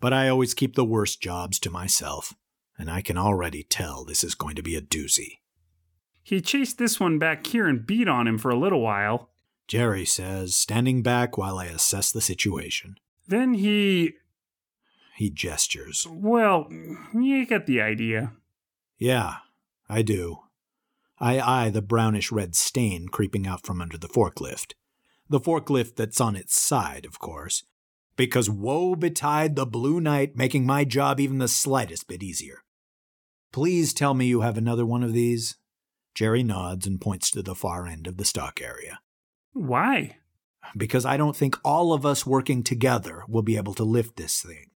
but 0.00 0.12
I 0.12 0.28
always 0.28 0.52
keep 0.52 0.74
the 0.74 0.84
worst 0.84 1.22
jobs 1.22 1.58
to 1.60 1.70
myself, 1.70 2.34
and 2.76 2.90
I 2.90 3.00
can 3.00 3.16
already 3.16 3.62
tell 3.62 4.04
this 4.04 4.22
is 4.22 4.34
going 4.34 4.56
to 4.56 4.62
be 4.62 4.76
a 4.76 4.82
doozy. 4.82 5.38
He 6.22 6.42
chased 6.42 6.76
this 6.76 7.00
one 7.00 7.18
back 7.18 7.46
here 7.46 7.66
and 7.66 7.86
beat 7.86 8.06
on 8.06 8.28
him 8.28 8.36
for 8.36 8.50
a 8.50 8.58
little 8.58 8.82
while. 8.82 9.30
Jerry 9.66 10.04
says, 10.04 10.56
standing 10.56 11.02
back 11.02 11.38
while 11.38 11.56
I 11.56 11.68
assess 11.68 12.12
the 12.12 12.20
situation. 12.20 12.96
Then 13.26 13.54
he. 13.54 14.12
He 15.16 15.30
gestures. 15.30 16.06
Well, 16.10 16.68
you 17.14 17.46
get 17.46 17.66
the 17.66 17.80
idea. 17.80 18.32
Yeah, 18.98 19.36
I 19.88 20.02
do. 20.02 20.38
I 21.18 21.38
eye 21.40 21.70
the 21.70 21.82
brownish 21.82 22.32
red 22.32 22.56
stain 22.56 23.08
creeping 23.08 23.46
out 23.46 23.64
from 23.64 23.80
under 23.80 23.98
the 23.98 24.08
forklift. 24.08 24.72
The 25.28 25.40
forklift 25.40 25.96
that's 25.96 26.20
on 26.20 26.34
its 26.34 26.60
side, 26.60 27.04
of 27.04 27.18
course, 27.18 27.62
because 28.16 28.50
woe 28.50 28.94
betide 28.94 29.54
the 29.54 29.66
Blue 29.66 30.00
Knight 30.00 30.36
making 30.36 30.66
my 30.66 30.84
job 30.84 31.20
even 31.20 31.38
the 31.38 31.48
slightest 31.48 32.08
bit 32.08 32.22
easier. 32.22 32.64
Please 33.52 33.92
tell 33.92 34.14
me 34.14 34.26
you 34.26 34.40
have 34.40 34.58
another 34.58 34.84
one 34.84 35.02
of 35.02 35.12
these. 35.12 35.56
Jerry 36.14 36.42
nods 36.42 36.86
and 36.86 37.00
points 37.00 37.30
to 37.30 37.42
the 37.42 37.54
far 37.54 37.86
end 37.86 38.06
of 38.06 38.16
the 38.16 38.24
stock 38.24 38.60
area. 38.60 39.00
Why? 39.52 40.16
Because 40.76 41.04
I 41.04 41.16
don't 41.16 41.36
think 41.36 41.58
all 41.64 41.92
of 41.92 42.04
us 42.04 42.26
working 42.26 42.62
together 42.62 43.24
will 43.28 43.42
be 43.42 43.56
able 43.56 43.74
to 43.74 43.84
lift 43.84 44.16
this 44.16 44.42
thing. 44.42 44.71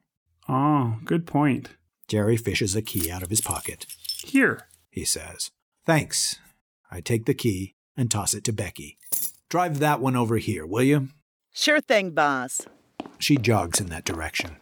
Oh, 0.48 0.98
good 1.04 1.26
point. 1.26 1.70
Jerry 2.08 2.36
fishes 2.36 2.76
a 2.76 2.82
key 2.82 3.10
out 3.10 3.22
of 3.22 3.30
his 3.30 3.40
pocket. 3.40 3.86
Here. 4.24 4.68
He 4.90 5.04
says. 5.04 5.50
Thanks. 5.86 6.36
I 6.90 7.00
take 7.00 7.24
the 7.24 7.34
key 7.34 7.74
and 7.96 8.10
toss 8.10 8.34
it 8.34 8.44
to 8.44 8.52
Becky. 8.52 8.98
Drive 9.48 9.78
that 9.78 10.00
one 10.00 10.16
over 10.16 10.36
here, 10.38 10.66
will 10.66 10.82
you? 10.82 11.08
Sure 11.52 11.80
thing, 11.80 12.10
boss. 12.10 12.60
She 13.18 13.36
jogs 13.36 13.80
in 13.80 13.86
that 13.86 14.04
direction. 14.04 14.56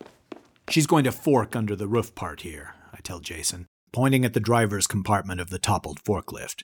She's 0.69 0.87
going 0.87 1.05
to 1.05 1.13
fork 1.13 1.57
under 1.57 1.75
the 1.75 1.89
roof 1.89 2.15
part 2.15 2.43
here, 2.43 2.75
I 2.93 2.99
tell 3.03 3.21
Jason, 3.21 3.67
pointing 3.93 4.25
at 4.25 4.35
the 4.35 4.41
driver's 4.41 4.87
compartment 4.87 5.41
of 5.41 5.51
the 5.51 5.59
toppled 5.59 6.03
forklift. 6.05 6.63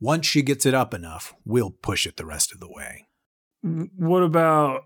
Once 0.00 0.26
she 0.26 0.42
gets 0.42 0.64
it 0.64 0.74
up 0.74 0.94
enough, 0.94 1.34
we'll 1.44 1.70
push 1.70 2.06
it 2.06 2.16
the 2.16 2.24
rest 2.26 2.52
of 2.52 2.60
the 2.60 2.70
way. 2.70 3.06
What 3.62 4.22
about. 4.22 4.84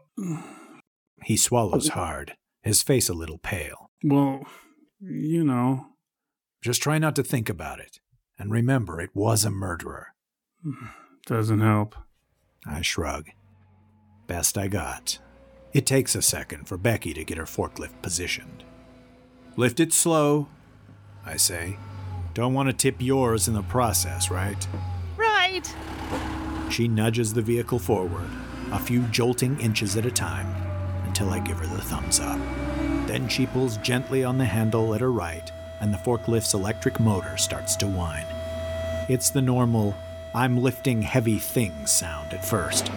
He 1.23 1.37
swallows 1.37 1.89
hard, 1.89 2.35
his 2.65 2.83
face 2.83 3.09
a 3.09 3.15
little 3.15 3.39
pale. 3.39 3.91
Well, 4.03 4.47
you 5.01 5.45
know. 5.45 5.87
Just 6.63 6.83
try 6.83 6.99
not 6.99 7.15
to 7.17 7.23
think 7.23 7.49
about 7.51 7.79
it. 7.79 8.01
And 8.39 8.51
remember, 8.51 9.01
it 9.01 9.11
was 9.15 9.45
a 9.45 9.51
murderer. 9.51 10.15
Doesn't 11.27 11.61
help. 11.61 11.95
I 12.67 12.81
shrug. 12.81 13.29
Best 14.27 14.57
I 14.57 14.69
got. 14.69 15.19
It 15.75 15.87
takes 15.87 16.15
a 16.15 16.23
second 16.23 16.67
for 16.67 16.79
Becky 16.79 17.13
to 17.15 17.25
get 17.25 17.37
her 17.37 17.45
forklift 17.45 18.01
positioned. 18.01 18.65
Lift 19.57 19.81
it 19.81 19.93
slow, 19.93 20.49
I 21.25 21.37
say. 21.37 21.77
Don't 22.33 22.55
want 22.55 22.69
to 22.69 22.73
tip 22.73 22.97
yours 22.99 23.47
in 23.47 23.55
the 23.55 23.63
process, 23.63 24.31
right? 24.31 24.67
Right. 25.17 25.63
She 26.71 26.89
nudges 26.89 27.35
the 27.35 27.43
vehicle 27.43 27.79
forward, 27.79 28.29
a 28.73 28.79
few 28.79 29.03
jolting 29.09 29.61
inches 29.61 29.97
at 29.97 30.07
a 30.07 30.11
time, 30.11 30.49
until 31.15 31.31
I 31.31 31.39
give 31.39 31.61
her 31.61 31.67
the 31.69 31.81
thumbs 31.81 32.19
up. 32.19 32.41
Then 33.07 33.29
she 33.29 33.47
pulls 33.47 33.77
gently 33.77 34.25
on 34.25 34.37
the 34.37 34.45
handle 34.45 34.97
at 34.97 35.01
her 35.01 35.13
right, 35.13 35.49
and 35.79 35.95
the 35.95 35.99
forklift's 35.99 36.55
electric 36.55 36.99
motor 36.99 37.37
starts 37.37 37.77
to 37.77 37.87
whine. 37.87 38.27
It's 39.09 39.31
the 39.31 39.41
normal, 39.41 39.95
I'm 40.35 40.61
lifting 40.61 41.03
heavy 41.03 41.39
things 41.39 41.93
sound 41.93 42.35
at 42.35 42.45
first. 42.45 42.91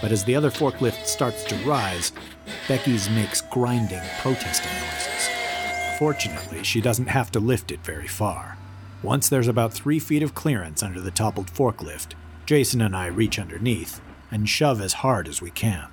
But 0.00 0.10
as 0.10 0.24
the 0.24 0.34
other 0.34 0.50
forklift 0.50 1.06
starts 1.06 1.44
to 1.44 1.54
rise, 1.64 2.10
Becky's 2.66 3.08
makes 3.08 3.42
grinding, 3.42 4.02
protesting 4.22 4.72
noises. 4.72 5.28
Fortunately, 6.00 6.64
she 6.64 6.80
doesn't 6.80 7.10
have 7.10 7.30
to 7.30 7.38
lift 7.38 7.70
it 7.70 7.84
very 7.84 8.08
far. 8.08 8.58
Once 9.04 9.28
there's 9.28 9.46
about 9.46 9.72
three 9.72 10.00
feet 10.00 10.24
of 10.24 10.34
clearance 10.34 10.82
under 10.82 11.00
the 11.00 11.12
toppled 11.12 11.46
forklift, 11.46 12.14
Jason 12.44 12.80
and 12.80 12.96
I 12.96 13.06
reach 13.06 13.38
underneath 13.38 14.00
and 14.32 14.48
shove 14.48 14.80
as 14.80 14.94
hard 14.94 15.28
as 15.28 15.40
we 15.40 15.52
can. 15.52 15.91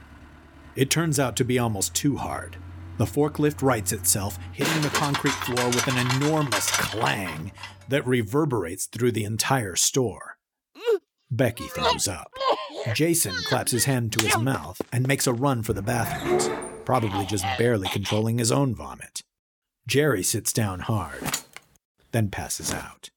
It 0.79 0.89
turns 0.89 1.19
out 1.19 1.36
to 1.36 1.43
be 1.43 1.59
almost 1.59 1.93
too 1.93 2.15
hard. 2.15 2.55
The 3.00 3.05
forklift 3.05 3.62
rights 3.62 3.91
itself, 3.91 4.39
hitting 4.53 4.81
the 4.81 4.88
concrete 4.88 5.33
floor 5.33 5.67
with 5.67 5.86
an 5.89 5.98
enormous 6.15 6.71
clang 6.71 7.51
that 7.89 8.07
reverberates 8.07 8.86
through 8.86 9.12
the 9.12 9.25
entire 9.25 9.75
store. 9.75 10.38
Becky 11.29 11.65
throws 11.65 12.07
up. 12.07 12.31
Jason 12.93 13.36
claps 13.43 13.74
his 13.74 13.83
hand 13.83 14.13
to 14.13 14.25
his 14.25 14.38
mouth 14.38 14.81
and 14.93 15.05
makes 15.05 15.27
a 15.27 15.33
run 15.33 15.63
for 15.63 15.74
the 15.74 15.81
bathrooms, 15.81 16.50
probably 16.86 17.25
just 17.25 17.43
barely 17.57 17.89
controlling 17.89 18.38
his 18.38 18.50
own 18.50 18.74
vomit. 18.74 19.21
Jerry 19.86 20.24
sits 20.24 20.53
down 20.53 20.79
hard, 20.79 21.39
then 22.13 22.29
passes 22.29 22.71
out. 22.74 23.09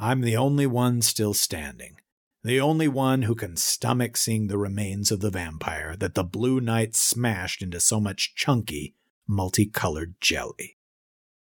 I'm 0.00 0.22
the 0.22 0.36
only 0.36 0.66
one 0.66 1.00
still 1.00 1.32
standing, 1.32 1.98
the 2.44 2.60
only 2.60 2.88
one 2.88 3.22
who 3.22 3.34
can 3.34 3.56
stomach 3.56 4.16
seeing 4.16 4.48
the 4.48 4.58
remains 4.58 5.12
of 5.12 5.20
the 5.20 5.30
vampire 5.30 5.94
that 5.96 6.14
the 6.14 6.24
Blue 6.24 6.60
Knight 6.60 6.96
smashed 6.96 7.62
into 7.62 7.78
so 7.78 8.00
much 8.00 8.34
chunky, 8.34 8.94
multicolored 9.28 10.14
jelly. 10.20 10.76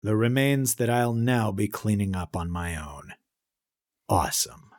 The 0.02 0.16
remains 0.16 0.76
that 0.76 0.90
I'll 0.90 1.14
now 1.14 1.52
be 1.52 1.68
cleaning 1.68 2.16
up 2.16 2.38
on 2.38 2.50
my 2.50 2.76
own. 2.76 3.14
Awesome. 4.08 4.72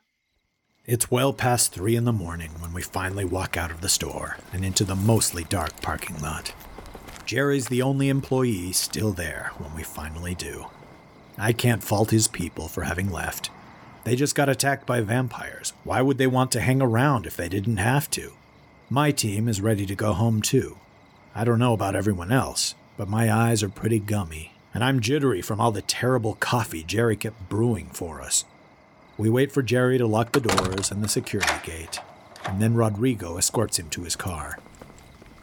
It's 0.86 1.10
well 1.10 1.34
past 1.34 1.74
three 1.74 1.96
in 1.96 2.06
the 2.06 2.12
morning 2.14 2.52
when 2.60 2.72
we 2.72 2.80
finally 2.80 3.26
walk 3.26 3.58
out 3.58 3.70
of 3.70 3.82
the 3.82 3.90
store 3.90 4.38
and 4.54 4.64
into 4.64 4.84
the 4.84 4.96
mostly 4.96 5.44
dark 5.44 5.82
parking 5.82 6.18
lot. 6.22 6.54
Jerry's 7.26 7.68
the 7.68 7.82
only 7.82 8.08
employee 8.08 8.72
still 8.72 9.12
there 9.12 9.50
when 9.58 9.74
we 9.74 9.82
finally 9.82 10.34
do. 10.34 10.68
I 11.36 11.52
can't 11.52 11.84
fault 11.84 12.10
his 12.10 12.26
people 12.26 12.68
for 12.68 12.84
having 12.84 13.10
left. 13.10 13.50
They 14.08 14.16
just 14.16 14.34
got 14.34 14.48
attacked 14.48 14.86
by 14.86 15.02
vampires. 15.02 15.74
Why 15.84 16.00
would 16.00 16.16
they 16.16 16.26
want 16.26 16.50
to 16.52 16.62
hang 16.62 16.80
around 16.80 17.26
if 17.26 17.36
they 17.36 17.50
didn't 17.50 17.76
have 17.76 18.08
to? 18.12 18.32
My 18.88 19.10
team 19.10 19.48
is 19.48 19.60
ready 19.60 19.84
to 19.84 19.94
go 19.94 20.14
home 20.14 20.40
too. 20.40 20.78
I 21.34 21.44
don't 21.44 21.58
know 21.58 21.74
about 21.74 21.94
everyone 21.94 22.32
else, 22.32 22.74
but 22.96 23.06
my 23.06 23.30
eyes 23.30 23.62
are 23.62 23.68
pretty 23.68 23.98
gummy, 23.98 24.54
and 24.72 24.82
I'm 24.82 25.00
jittery 25.00 25.42
from 25.42 25.60
all 25.60 25.72
the 25.72 25.82
terrible 25.82 26.36
coffee 26.40 26.82
Jerry 26.82 27.16
kept 27.16 27.50
brewing 27.50 27.90
for 27.92 28.22
us. 28.22 28.46
We 29.18 29.28
wait 29.28 29.52
for 29.52 29.60
Jerry 29.60 29.98
to 29.98 30.06
lock 30.06 30.32
the 30.32 30.40
doors 30.40 30.90
and 30.90 31.04
the 31.04 31.08
security 31.08 31.60
gate, 31.62 32.00
and 32.46 32.62
then 32.62 32.76
Rodrigo 32.76 33.36
escorts 33.36 33.78
him 33.78 33.90
to 33.90 34.04
his 34.04 34.16
car. 34.16 34.58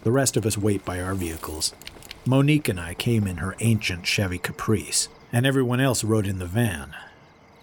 The 0.02 0.12
rest 0.12 0.38
of 0.38 0.46
us 0.48 0.58
wait 0.58 0.84
by 0.84 1.00
our 1.00 1.14
vehicles. 1.14 1.76
Monique 2.26 2.68
and 2.68 2.80
I 2.80 2.96
came 2.96 3.28
in 3.28 3.38
her 3.38 3.56
ancient 3.60 4.08
Chevy 4.08 4.40
Caprice, 4.40 5.08
and 5.32 5.46
everyone 5.46 5.82
else 5.82 6.04
rode 6.04 6.26
in 6.26 6.40
the 6.40 6.48
van. 6.48 6.96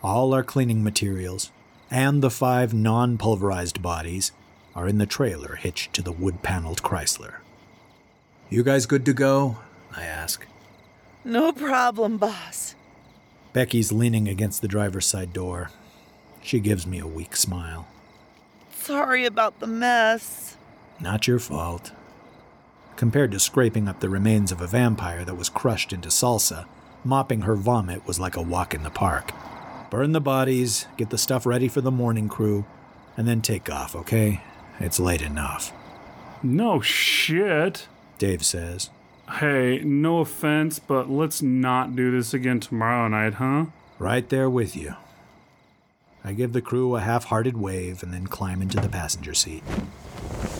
All 0.03 0.35
our 0.35 0.43
cleaning 0.43 0.83
materials, 0.83 1.53
and 1.91 2.23
the 2.23 2.31
five 2.31 2.75
non 2.75 3.19
pulverized 3.19 3.83
bodies, 3.83 4.33
are 4.75 4.89
in 4.89 4.99
the 4.99 5.07
trailer 5.07 5.57
hitched 5.57 5.93
to 5.95 6.03
the 6.03 6.13
wood 6.13 6.43
paneled 6.43 6.83
Chrysler. 6.83 7.37
You 8.49 8.63
guys 8.63 8.87
good 8.87 9.05
to 9.07 9.13
go? 9.13 9.59
I 9.95 10.05
ask. 10.05 10.47
No 11.25 11.53
problem, 11.53 12.17
boss. 12.17 12.75
Becky's 13.53 13.93
leaning 13.93 14.29
against 14.29 14.61
the 14.61 14.69
driver's 14.69 15.07
side 15.07 15.33
door, 15.33 15.71
she 16.43 16.59
gives 16.59 16.87
me 16.87 16.99
a 16.99 17.07
weak 17.07 17.37
smile. 17.37 17.87
Sorry 18.73 19.25
about 19.25 19.61
the 19.61 19.67
mess. 19.67 20.57
Not 20.99 21.29
your 21.29 21.39
fault. 21.39 21.93
Compared 22.97 23.31
to 23.33 23.39
scraping 23.39 23.89
up 23.89 24.01
the 24.01 24.09
remains 24.09 24.51
of 24.51 24.61
a 24.61 24.67
vampire 24.67 25.25
that 25.25 25.37
was 25.37 25.49
crushed 25.49 25.93
into 25.93 26.09
salsa, 26.09 26.67
mopping 27.05 27.43
her 27.43 27.55
vomit 27.55 28.07
was 28.07 28.19
like 28.19 28.37
a 28.37 28.43
walk 28.43 28.75
in 28.75 28.83
the 28.83 28.91
park. 28.91 29.33
Burn 29.93 30.13
the 30.13 30.23
bodies, 30.23 30.87
get 30.97 31.11
the 31.11 31.19
stuff 31.19 31.45
ready 31.45 31.69
for 31.69 31.83
the 31.83 31.91
morning 31.91 32.27
crew, 32.27 32.65
and 33.15 33.29
then 33.29 33.43
take 33.43 33.71
off, 33.71 33.95
okay? 33.95 34.41
It's 34.81 34.99
late 34.99 35.21
enough. 35.21 35.71
No 36.43 36.81
shit. 36.81 37.89
Dave 38.17 38.43
says. 38.43 38.89
Hey, 39.31 39.83
no 39.85 40.21
offense, 40.21 40.79
but 40.79 41.11
let's 41.11 41.43
not 41.43 41.95
do 41.95 42.11
this 42.11 42.33
again 42.33 42.59
tomorrow 42.59 43.07
night, 43.07 43.35
huh? 43.35 43.67
Right 43.99 44.27
there 44.31 44.49
with 44.49 44.75
you. 44.75 44.95
I 46.25 46.33
give 46.33 46.55
the 46.55 46.63
crew 46.63 46.97
a 46.97 47.01
half 47.01 47.25
hearted 47.25 47.59
wave 47.59 48.03
and 48.03 48.15
then 48.15 48.27
climb 48.29 48.63
into 48.63 48.81
the 48.81 48.89
passenger 48.89 49.35
seat. 49.35 49.63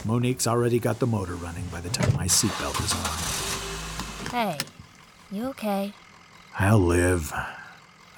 Monique's 0.05 0.47
already 0.47 0.79
got 0.79 0.99
the 0.99 1.07
motor 1.07 1.37
running 1.37 1.65
by 1.73 1.81
the 1.81 1.89
time 1.89 2.13
my 2.13 2.27
seatbelt 2.27 2.85
is 2.85 2.93
on. 4.29 4.31
Hey, 4.31 4.59
you 5.31 5.47
okay? 5.47 5.95
I'll 6.59 6.79
live. 6.79 7.33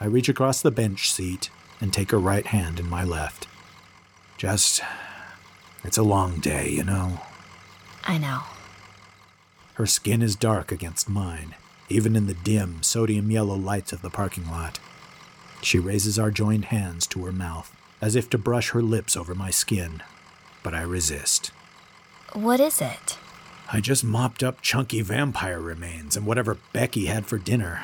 I 0.01 0.07
reach 0.07 0.29
across 0.29 0.61
the 0.61 0.71
bench 0.71 1.11
seat 1.11 1.51
and 1.81 1.93
take 1.93 2.11
her 2.11 2.19
right 2.19 2.47
hand 2.47 2.81
in 2.81 2.89
my 2.89 3.05
left. 3.05 3.47
Just. 4.37 4.83
It's 5.85 5.99
a 5.99 6.03
long 6.03 6.39
day, 6.39 6.69
you 6.71 6.83
know. 6.83 7.21
I 8.05 8.19
know. 8.19 8.41
Her 9.75 9.87
skin 9.87 10.23
is 10.23 10.37
dark 10.37 10.73
against 10.73 11.09
mine, 11.09 11.55
even 11.89 12.17
in 12.17 12.27
the 12.27 12.35
dim, 12.35 12.83
sodium 12.83 13.31
yellow 13.31 13.57
lights 13.57 13.93
of 13.93 14.03
the 14.03 14.11
parking 14.11 14.51
lot. 14.51 14.79
She 15.63 15.79
raises 15.79 16.19
our 16.19 16.31
joined 16.31 16.67
hands 16.67 17.07
to 17.09 17.25
her 17.25 17.33
mouth, 17.33 17.75
as 18.01 18.17
if 18.17 18.29
to 18.31 18.39
brush 18.39 18.71
her 18.71 18.83
lips 18.83 19.17
over 19.17 19.35
my 19.35 19.51
skin, 19.51 20.03
but 20.63 20.75
I 20.75 20.83
resist. 20.83 21.51
What 22.33 22.61
is 22.61 22.81
it? 22.81 23.19
I 23.73 23.81
just 23.81 24.05
mopped 24.05 24.43
up 24.43 24.61
chunky 24.61 25.01
vampire 25.01 25.61
remains 25.61 26.17
and 26.17 26.27
whatever 26.27 26.59
Becky 26.73 27.07
had 27.07 27.27
for 27.27 27.39
dinner. 27.39 27.81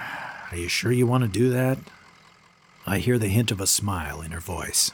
Are 0.51 0.57
you 0.57 0.69
sure 0.69 0.93
you 0.93 1.07
want 1.07 1.25
to 1.25 1.29
do 1.29 1.51
that? 1.51 1.79
I 2.91 2.99
hear 2.99 3.21
the 3.21 3.29
hint 3.29 3.53
of 3.53 3.61
a 3.61 3.69
smile 3.69 4.21
in 4.21 4.33
her 4.33 4.41
voice. 4.41 4.91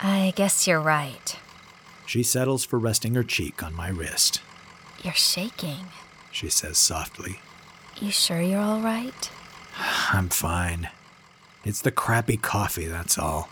I 0.00 0.32
guess 0.34 0.66
you're 0.66 0.80
right. 0.80 1.38
She 2.04 2.24
settles 2.24 2.64
for 2.64 2.76
resting 2.76 3.14
her 3.14 3.22
cheek 3.22 3.62
on 3.62 3.72
my 3.72 3.86
wrist. 3.88 4.40
You're 5.04 5.14
shaking, 5.14 5.86
she 6.32 6.48
says 6.48 6.76
softly. 6.76 7.38
You 8.00 8.10
sure 8.10 8.40
you're 8.40 8.58
all 8.58 8.80
right? 8.80 9.30
I'm 10.12 10.28
fine. 10.28 10.90
It's 11.64 11.80
the 11.80 11.92
crappy 11.92 12.36
coffee, 12.36 12.86
that's 12.86 13.16
all. 13.16 13.48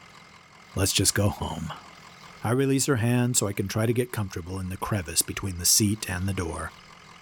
Let's 0.74 0.92
just 0.92 1.14
go 1.14 1.28
home. 1.28 1.72
I 2.42 2.50
release 2.50 2.86
her 2.86 2.96
hand 2.96 3.36
so 3.36 3.46
I 3.46 3.52
can 3.52 3.68
try 3.68 3.86
to 3.86 3.92
get 3.92 4.10
comfortable 4.10 4.58
in 4.58 4.70
the 4.70 4.76
crevice 4.76 5.22
between 5.22 5.58
the 5.58 5.64
seat 5.64 6.10
and 6.10 6.26
the 6.26 6.34
door, 6.34 6.72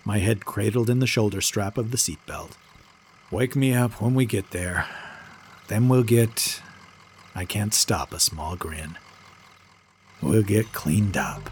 my 0.07 0.21
head 0.21 0.47
cradled 0.47 0.89
in 0.89 1.01
the 1.01 1.07
shoulder 1.07 1.43
strap 1.43 1.77
of 1.77 1.91
the 1.91 1.99
seatbelt. 1.99 2.53
Wake 3.31 3.55
me 3.55 3.75
up 3.75 4.01
when 4.01 4.15
we 4.15 4.25
get 4.25 4.53
there. 4.53 4.87
Then 5.69 5.89
we'll 5.89 6.03
get. 6.03 6.61
I 7.35 7.45
can't 7.45 7.73
stop 7.73 8.13
a 8.13 8.21
small 8.21 8.57
grin. 8.57 8.99
We'll 10.21 10.43
get 10.43 10.73
cleaned 10.73 11.17
up. 11.17 11.49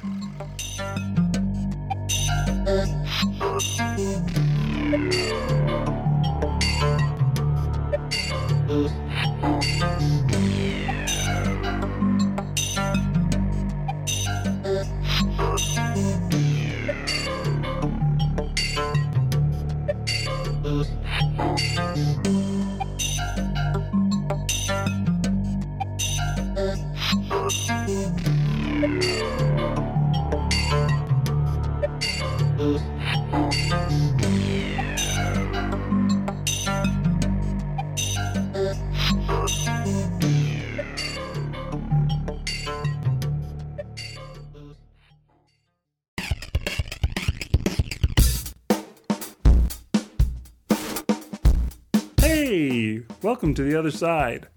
Welcome 53.40 53.54
to 53.54 53.62
the 53.62 53.78
other 53.78 53.90
side. 53.90 54.48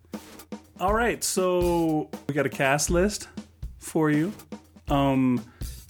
All 0.77 0.93
right, 0.93 1.23
so 1.23 2.09
we 2.27 2.33
got 2.33 2.45
a 2.45 2.49
cast 2.49 2.89
list 2.89 3.29
for 3.77 4.11
you. 4.11 4.33
Um, 4.89 5.41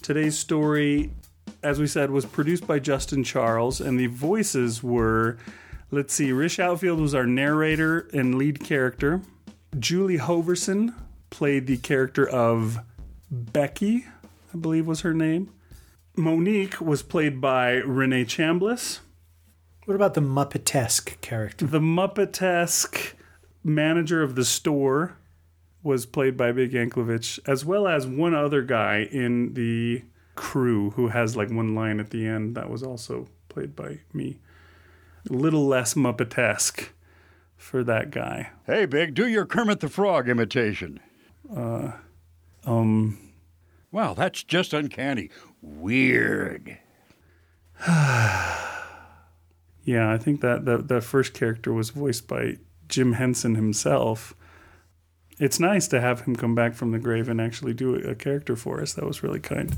today's 0.03 0.37
story, 0.37 1.09
as 1.63 1.79
we 1.79 1.87
said, 1.87 2.11
was 2.11 2.23
produced 2.23 2.67
by 2.67 2.77
Justin 2.77 3.23
Charles, 3.23 3.81
and 3.81 3.99
the 3.99 4.05
voices 4.05 4.83
were, 4.83 5.39
let's 5.89 6.13
see, 6.13 6.31
Rish 6.31 6.59
Outfield 6.59 6.99
was 6.99 7.15
our 7.15 7.25
narrator 7.25 8.07
and 8.13 8.35
lead 8.35 8.63
character. 8.63 9.21
Julie 9.79 10.19
Hoverson 10.19 10.93
played 11.31 11.65
the 11.65 11.77
character 11.77 12.29
of 12.29 12.77
Becky, 13.31 14.05
I 14.53 14.57
believe 14.59 14.85
was 14.85 15.01
her 15.01 15.15
name. 15.15 15.51
Monique 16.15 16.79
was 16.79 17.01
played 17.01 17.41
by 17.41 17.71
Renee 17.77 18.25
Chambliss. 18.25 18.99
What 19.85 19.95
about 19.95 20.13
the 20.13 20.21
Muppetesque 20.21 21.19
character? 21.19 21.65
The 21.65 21.81
Muppetesque 21.81 23.15
manager 23.63 24.23
of 24.23 24.35
the 24.35 24.45
store 24.45 25.17
was 25.81 26.05
played 26.05 26.37
by 26.37 26.53
Big 26.53 26.71
Yankovic, 26.71 27.39
as 27.45 27.65
well 27.65 27.85
as 27.87 28.07
one 28.07 28.33
other 28.33 28.61
guy 28.61 29.09
in 29.11 29.53
the 29.55 30.03
crew 30.35 30.91
who 30.91 31.09
has 31.09 31.35
like 31.35 31.51
one 31.51 31.75
line 31.75 31.99
at 31.99 32.11
the 32.11 32.25
end 32.25 32.55
that 32.55 32.69
was 32.69 32.81
also 32.81 33.27
played 33.49 33.75
by 33.75 33.99
me. 34.13 34.39
A 35.29 35.33
little 35.33 35.67
less 35.67 35.95
Muppetesque 35.95 36.93
for 37.57 37.83
that 37.83 38.09
guy. 38.09 38.51
Hey, 38.65 38.85
Big, 38.85 39.13
do 39.13 39.27
your 39.27 39.45
Kermit 39.45 39.81
the 39.81 39.89
Frog 39.89 40.29
imitation. 40.29 41.01
Um, 42.65 43.19
Wow, 43.91 44.13
that's 44.13 44.43
just 44.43 44.73
uncanny. 44.73 45.29
Weird. 45.61 46.77
yeah, 49.83 50.11
I 50.11 50.17
think 50.17 50.41
that 50.41 50.65
that 50.65 50.87
that 50.87 51.03
first 51.03 51.33
character 51.33 51.73
was 51.73 51.89
voiced 51.91 52.27
by 52.27 52.57
Jim 52.87 53.13
Henson 53.13 53.55
himself. 53.55 54.33
It's 55.39 55.59
nice 55.59 55.87
to 55.89 55.99
have 55.99 56.21
him 56.21 56.35
come 56.35 56.53
back 56.55 56.73
from 56.75 56.91
the 56.91 56.99
grave 56.99 57.27
and 57.27 57.41
actually 57.41 57.73
do 57.73 57.95
a 57.95 58.15
character 58.15 58.55
for 58.55 58.81
us. 58.81 58.93
That 58.93 59.05
was 59.05 59.23
really 59.23 59.39
kind. 59.39 59.75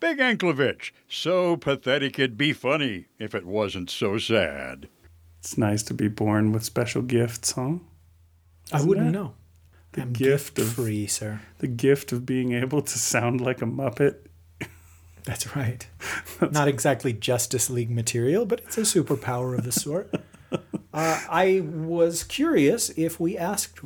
Big 0.00 0.18
Anklevich, 0.18 0.90
so 1.08 1.56
pathetic 1.56 2.18
it'd 2.18 2.36
be 2.36 2.52
funny 2.52 3.06
if 3.18 3.34
it 3.34 3.46
wasn't 3.46 3.88
so 3.90 4.18
sad. 4.18 4.88
It's 5.38 5.56
nice 5.56 5.82
to 5.84 5.94
be 5.94 6.08
born 6.08 6.52
with 6.52 6.64
special 6.64 7.00
gifts, 7.02 7.52
huh? 7.52 7.76
I 8.72 8.76
Isn't 8.78 8.88
wouldn't 8.88 9.06
that 9.12 9.12
know. 9.18 9.34
the 9.92 10.02
I'm 10.02 10.12
gift 10.12 10.56
gift 10.56 10.58
of- 10.58 10.74
free, 10.74 11.06
sir. 11.06 11.40
The 11.58 11.68
gift 11.68 12.12
of 12.12 12.26
being 12.26 12.52
able 12.52 12.82
to 12.82 12.98
sound 12.98 13.40
like 13.40 13.62
a 13.62 13.66
Muppet. 13.66 14.23
That's 15.26 15.56
right. 15.56 15.86
Not 16.52 16.68
exactly 16.68 17.12
Justice 17.14 17.70
League 17.70 17.90
material, 17.90 18.44
but 18.44 18.60
it's 18.60 18.76
a 18.76 18.82
superpower 18.82 19.56
of 19.56 19.64
the 19.64 19.72
sort. 19.72 20.14
uh, 20.52 20.58
I 20.92 21.62
was 21.64 22.24
curious 22.24 22.90
if 22.90 23.18
we 23.18 23.38
asked, 23.38 23.80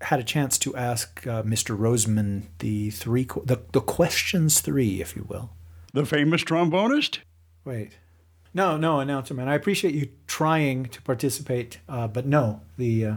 had 0.00 0.18
a 0.18 0.24
chance 0.24 0.58
to 0.58 0.74
ask 0.74 1.24
uh, 1.28 1.44
Mr. 1.44 1.78
Roseman 1.78 2.44
the 2.58 2.90
three, 2.90 3.24
the, 3.44 3.60
the 3.72 3.80
questions 3.80 4.60
three, 4.60 5.00
if 5.00 5.14
you 5.14 5.24
will. 5.28 5.50
The 5.92 6.04
famous 6.04 6.42
trombonist? 6.42 7.18
Wait. 7.64 7.92
No, 8.52 8.76
no, 8.76 8.98
announcer 8.98 9.34
man. 9.34 9.48
I 9.48 9.54
appreciate 9.54 9.94
you 9.94 10.08
trying 10.26 10.86
to 10.86 11.02
participate, 11.02 11.78
uh, 11.88 12.08
but 12.08 12.26
no, 12.26 12.62
the 12.78 13.06
uh, 13.06 13.14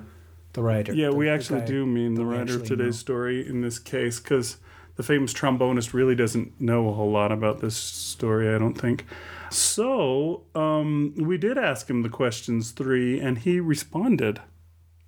the 0.53 0.63
writer. 0.63 0.93
Yeah, 0.93 1.09
the- 1.09 1.15
we 1.15 1.29
actually 1.29 1.61
do 1.61 1.85
mean 1.85 2.15
the 2.15 2.25
writer 2.25 2.55
of 2.55 2.63
today's 2.63 2.85
know. 2.85 2.91
story 2.91 3.47
in 3.47 3.61
this 3.61 3.77
case 3.77 4.19
because 4.19 4.57
the 4.97 5.03
famous 5.03 5.33
trombonist 5.33 5.93
really 5.93 6.15
doesn't 6.15 6.59
know 6.59 6.89
a 6.89 6.93
whole 6.93 7.11
lot 7.11 7.31
about 7.31 7.61
this 7.61 7.75
story, 7.75 8.53
I 8.53 8.57
don't 8.57 8.73
think. 8.73 9.05
So 9.49 10.43
um, 10.55 11.13
we 11.15 11.37
did 11.37 11.57
ask 11.57 11.89
him 11.89 12.01
the 12.01 12.09
questions 12.09 12.71
three, 12.71 13.19
and 13.19 13.37
he 13.37 13.59
responded 13.59 14.41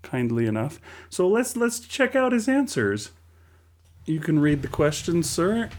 kindly 0.02 0.46
enough. 0.46 0.80
So 1.10 1.28
let's 1.28 1.58
let's 1.58 1.80
check 1.80 2.16
out 2.16 2.32
his 2.32 2.48
answers. 2.48 3.12
You 4.06 4.20
can 4.20 4.40
read 4.40 4.62
the 4.62 4.68
questions, 4.68 5.30
sir. 5.30 5.70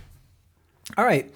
All 0.98 1.04
right. 1.04 1.32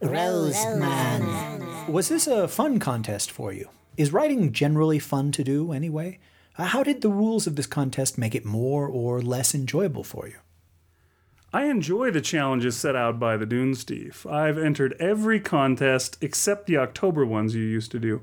Roseman. 0.00 1.88
Was 1.88 2.08
this 2.08 2.26
a 2.26 2.48
fun 2.48 2.78
contest 2.78 3.30
for 3.30 3.52
you? 3.52 3.68
Is 3.96 4.12
writing 4.12 4.52
generally 4.52 4.98
fun 4.98 5.32
to 5.32 5.44
do 5.44 5.72
anyway? 5.72 6.18
Uh, 6.56 6.64
How 6.64 6.82
did 6.82 7.02
the 7.02 7.10
rules 7.10 7.46
of 7.46 7.56
this 7.56 7.66
contest 7.66 8.18
make 8.18 8.34
it 8.34 8.44
more 8.44 8.86
or 8.86 9.20
less 9.20 9.54
enjoyable 9.54 10.04
for 10.04 10.26
you? 10.28 10.36
I 11.54 11.66
enjoy 11.66 12.10
the 12.10 12.20
challenges 12.20 12.76
set 12.76 12.96
out 12.96 13.20
by 13.20 13.36
the 13.36 13.46
Dunesteef. 13.46 14.28
I've 14.28 14.58
entered 14.58 14.96
every 14.98 15.38
contest 15.38 16.18
except 16.20 16.66
the 16.66 16.78
October 16.78 17.24
ones 17.24 17.54
you 17.54 17.62
used 17.62 17.92
to 17.92 18.00
do. 18.00 18.22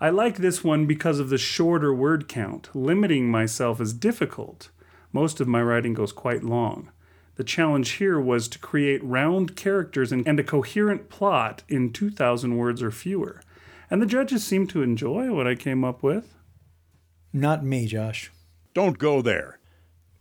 I 0.00 0.10
like 0.10 0.36
this 0.36 0.62
one 0.62 0.86
because 0.86 1.18
of 1.18 1.28
the 1.28 1.38
shorter 1.38 1.92
word 1.92 2.28
count. 2.28 2.68
Limiting 2.76 3.32
myself 3.32 3.80
is 3.80 3.92
difficult. 3.92 4.70
Most 5.12 5.40
of 5.40 5.48
my 5.48 5.60
writing 5.60 5.92
goes 5.92 6.12
quite 6.12 6.44
long. 6.44 6.92
The 7.34 7.42
challenge 7.42 7.90
here 7.94 8.20
was 8.20 8.46
to 8.46 8.60
create 8.60 9.02
round 9.02 9.56
characters 9.56 10.12
and, 10.12 10.24
and 10.24 10.38
a 10.38 10.44
coherent 10.44 11.08
plot 11.08 11.64
in 11.68 11.92
2,000 11.92 12.56
words 12.56 12.80
or 12.80 12.92
fewer. 12.92 13.42
And 13.90 14.00
the 14.00 14.06
judges 14.06 14.44
seemed 14.46 14.70
to 14.70 14.82
enjoy 14.82 15.34
what 15.34 15.48
I 15.48 15.56
came 15.56 15.84
up 15.84 16.04
with. 16.04 16.32
Not 17.32 17.64
me, 17.64 17.88
Josh. 17.88 18.30
Don't 18.72 18.98
go 18.98 19.20
there. 19.20 19.58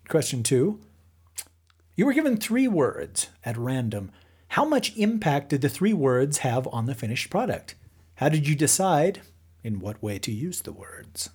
Question 0.09 0.41
two. 0.41 0.79
You 1.97 2.05
were 2.05 2.13
given 2.13 2.37
three 2.37 2.67
words 2.67 3.29
at 3.43 3.57
random. 3.57 4.11
How 4.49 4.63
much 4.63 4.95
impact 4.97 5.49
did 5.49 5.61
the 5.61 5.67
three 5.67 5.93
words 5.93 6.37
have 6.39 6.67
on 6.71 6.85
the 6.85 6.93
finished 6.93 7.31
product? 7.31 7.73
How 8.17 8.29
did 8.29 8.47
you 8.47 8.55
decide 8.55 9.21
in 9.63 9.79
what 9.79 10.01
way 10.03 10.19
to 10.19 10.31
use 10.31 10.61
the 10.61 10.71
words? 10.71 11.31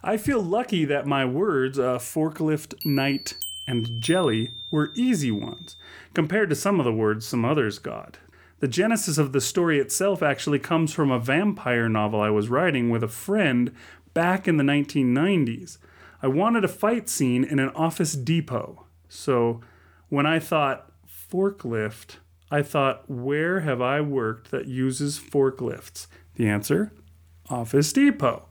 I 0.00 0.16
feel 0.16 0.40
lucky 0.40 0.84
that 0.84 1.08
my 1.08 1.24
words, 1.24 1.76
uh, 1.76 1.98
forklift, 1.98 2.86
night, 2.86 3.34
and 3.66 4.00
jelly, 4.00 4.52
were 4.70 4.92
easy 4.94 5.32
ones, 5.32 5.74
compared 6.14 6.48
to 6.50 6.54
some 6.54 6.78
of 6.78 6.84
the 6.84 6.92
words 6.92 7.26
some 7.26 7.44
others 7.44 7.80
got. 7.80 8.18
The 8.60 8.68
genesis 8.68 9.18
of 9.18 9.32
the 9.32 9.40
story 9.40 9.80
itself 9.80 10.22
actually 10.22 10.60
comes 10.60 10.92
from 10.92 11.10
a 11.10 11.18
vampire 11.18 11.88
novel 11.88 12.20
I 12.20 12.30
was 12.30 12.48
writing 12.48 12.90
with 12.90 13.02
a 13.02 13.08
friend 13.08 13.74
back 14.14 14.46
in 14.46 14.56
the 14.56 14.62
1990s. 14.62 15.78
I 16.22 16.28
wanted 16.28 16.64
a 16.64 16.68
fight 16.68 17.08
scene 17.08 17.42
in 17.42 17.58
an 17.58 17.70
office 17.70 18.12
depot. 18.12 18.86
So 19.12 19.60
when 20.08 20.24
I 20.24 20.38
thought 20.38 20.90
forklift, 21.06 22.16
I 22.50 22.62
thought, 22.62 23.08
where 23.10 23.60
have 23.60 23.80
I 23.80 24.00
worked 24.00 24.50
that 24.50 24.66
uses 24.66 25.18
forklifts? 25.18 26.06
The 26.36 26.48
answer 26.48 26.92
Office 27.50 27.92
Depot. 27.92 28.48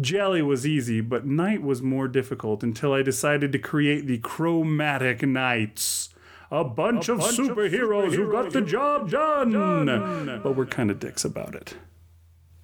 Jelly 0.00 0.42
was 0.42 0.66
easy, 0.66 1.00
but 1.00 1.24
night 1.24 1.62
was 1.62 1.80
more 1.80 2.08
difficult 2.08 2.64
until 2.64 2.92
I 2.92 3.02
decided 3.02 3.52
to 3.52 3.58
create 3.60 4.08
the 4.08 4.18
Chromatic 4.18 5.22
Knights. 5.22 6.10
A 6.50 6.64
bunch, 6.64 7.08
of, 7.08 7.20
superheroes 7.20 8.14
who 8.14 8.30
got 8.30 8.52
the 8.52 8.60
job 8.62 9.10
done. 9.10 10.40
But 10.42 10.56
we're 10.56 10.66
kind 10.66 10.90
of 10.90 10.98
dicks 10.98 11.24
about 11.24 11.54
it. 11.54 11.76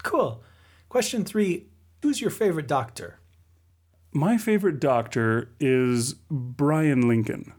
Cool. 0.02 0.42
Question 0.88 1.24
three 1.24 1.66
Who's 2.02 2.20
your 2.20 2.30
favorite 2.30 2.66
doctor? 2.66 3.19
My 4.12 4.37
favorite 4.37 4.81
doctor 4.81 5.51
is 5.61 6.14
Brian 6.31 7.07
Lincoln. 7.07 7.53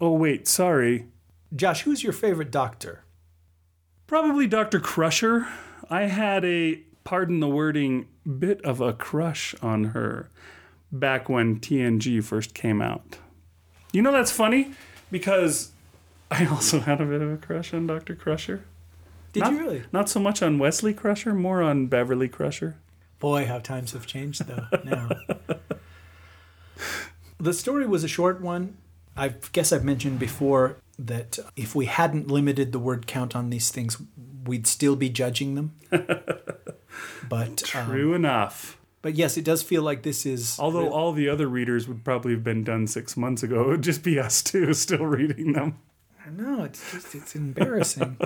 Oh, 0.00 0.12
wait, 0.12 0.48
sorry. 0.48 1.06
Josh, 1.54 1.82
who's 1.82 2.02
your 2.02 2.12
favorite 2.12 2.50
doctor? 2.50 3.04
Probably 4.06 4.46
Dr. 4.46 4.80
Crusher. 4.80 5.46
I 5.90 6.02
had 6.02 6.44
a, 6.44 6.76
pardon 7.04 7.40
the 7.40 7.48
wording, 7.48 8.06
bit 8.38 8.62
of 8.62 8.80
a 8.80 8.94
crush 8.94 9.54
on 9.60 9.84
her 9.84 10.30
back 10.90 11.28
when 11.28 11.60
TNG 11.60 12.24
first 12.24 12.54
came 12.54 12.80
out. 12.80 13.18
You 13.92 14.00
know, 14.00 14.12
that's 14.12 14.32
funny 14.32 14.72
because 15.10 15.72
I 16.30 16.46
also 16.46 16.80
had 16.80 17.00
a 17.00 17.06
bit 17.06 17.20
of 17.20 17.30
a 17.30 17.36
crush 17.36 17.74
on 17.74 17.86
Dr. 17.86 18.14
Crusher. 18.14 18.64
Did 19.34 19.40
not, 19.40 19.52
you 19.52 19.58
really? 19.58 19.82
Not 19.92 20.08
so 20.08 20.20
much 20.20 20.42
on 20.42 20.58
Wesley 20.58 20.94
Crusher, 20.94 21.34
more 21.34 21.62
on 21.62 21.86
Beverly 21.86 22.28
Crusher. 22.28 22.76
Boy, 23.18 23.46
how 23.46 23.58
times 23.58 23.92
have 23.92 24.06
changed, 24.06 24.46
though, 24.46 24.66
now. 24.84 25.08
the 27.38 27.52
story 27.52 27.86
was 27.86 28.04
a 28.04 28.08
short 28.08 28.40
one. 28.40 28.76
I 29.16 29.34
guess 29.52 29.72
I've 29.72 29.84
mentioned 29.84 30.18
before 30.20 30.76
that 30.98 31.38
if 31.56 31.74
we 31.74 31.86
hadn't 31.86 32.28
limited 32.28 32.72
the 32.72 32.78
word 32.78 33.06
count 33.06 33.34
on 33.34 33.50
these 33.50 33.70
things, 33.70 34.00
we'd 34.44 34.66
still 34.66 34.94
be 34.96 35.08
judging 35.08 35.54
them. 35.56 35.74
but 37.28 37.74
um, 37.74 37.86
True 37.90 38.14
enough. 38.14 38.78
but 39.02 39.14
yes, 39.14 39.36
it 39.36 39.44
does 39.44 39.62
feel 39.62 39.82
like 39.82 40.02
this 40.02 40.24
is 40.24 40.58
Although 40.58 40.90
all 40.90 41.12
the 41.12 41.28
other 41.28 41.48
readers 41.48 41.88
would 41.88 42.04
probably 42.04 42.32
have 42.32 42.44
been 42.44 42.62
done 42.64 42.86
six 42.86 43.16
months 43.16 43.42
ago. 43.42 43.62
It 43.62 43.68
would 43.68 43.82
just 43.82 44.02
be 44.02 44.18
us 44.18 44.42
two 44.42 44.72
still 44.74 45.04
reading 45.06 45.52
them. 45.52 45.78
No, 46.30 46.64
it's 46.64 46.92
just 46.92 47.14
it's 47.14 47.34
embarrassing 47.34 48.18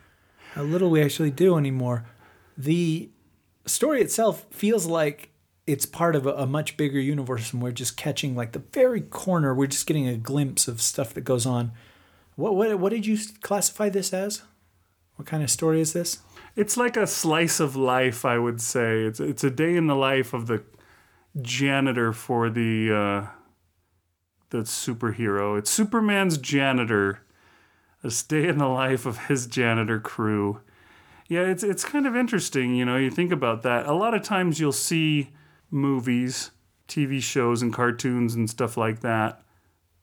how 0.54 0.62
little 0.62 0.90
we 0.90 1.02
actually 1.02 1.32
do 1.32 1.58
anymore. 1.58 2.06
The 2.56 3.10
story 3.68 4.00
itself 4.00 4.46
feels 4.50 4.86
like 4.86 5.30
it's 5.66 5.84
part 5.84 6.16
of 6.16 6.26
a, 6.26 6.32
a 6.32 6.46
much 6.46 6.76
bigger 6.76 6.98
universe, 6.98 7.52
and 7.52 7.62
we're 7.62 7.72
just 7.72 7.96
catching 7.96 8.34
like 8.34 8.52
the 8.52 8.62
very 8.72 9.00
corner. 9.00 9.54
We're 9.54 9.66
just 9.66 9.86
getting 9.86 10.08
a 10.08 10.16
glimpse 10.16 10.66
of 10.66 10.80
stuff 10.80 11.14
that 11.14 11.22
goes 11.22 11.46
on. 11.46 11.72
What 12.36 12.54
what 12.54 12.78
what 12.78 12.90
did 12.90 13.06
you 13.06 13.18
classify 13.42 13.88
this 13.88 14.12
as? 14.12 14.42
What 15.16 15.26
kind 15.26 15.42
of 15.42 15.50
story 15.50 15.80
is 15.80 15.92
this? 15.92 16.18
It's 16.56 16.76
like 16.76 16.96
a 16.96 17.06
slice 17.06 17.60
of 17.60 17.76
life, 17.76 18.24
I 18.24 18.38
would 18.38 18.60
say. 18.60 19.02
It's 19.02 19.20
it's 19.20 19.44
a 19.44 19.50
day 19.50 19.76
in 19.76 19.86
the 19.88 19.96
life 19.96 20.32
of 20.32 20.46
the 20.46 20.62
janitor 21.40 22.12
for 22.12 22.48
the 22.48 22.92
uh, 22.92 23.26
the 24.50 24.58
superhero. 24.58 25.58
It's 25.58 25.70
Superman's 25.70 26.38
janitor. 26.38 27.20
A 28.04 28.12
day 28.28 28.46
in 28.46 28.58
the 28.58 28.68
life 28.68 29.06
of 29.06 29.26
his 29.26 29.48
janitor 29.48 29.98
crew. 29.98 30.60
Yeah, 31.28 31.42
it's 31.42 31.62
it's 31.62 31.84
kind 31.84 32.06
of 32.06 32.16
interesting, 32.16 32.74
you 32.74 32.86
know. 32.86 32.96
You 32.96 33.10
think 33.10 33.32
about 33.32 33.62
that. 33.62 33.86
A 33.86 33.92
lot 33.92 34.14
of 34.14 34.22
times 34.22 34.58
you'll 34.58 34.72
see 34.72 35.30
movies, 35.70 36.50
TV 36.88 37.22
shows, 37.22 37.60
and 37.60 37.72
cartoons 37.72 38.34
and 38.34 38.48
stuff 38.48 38.78
like 38.78 39.00
that. 39.00 39.42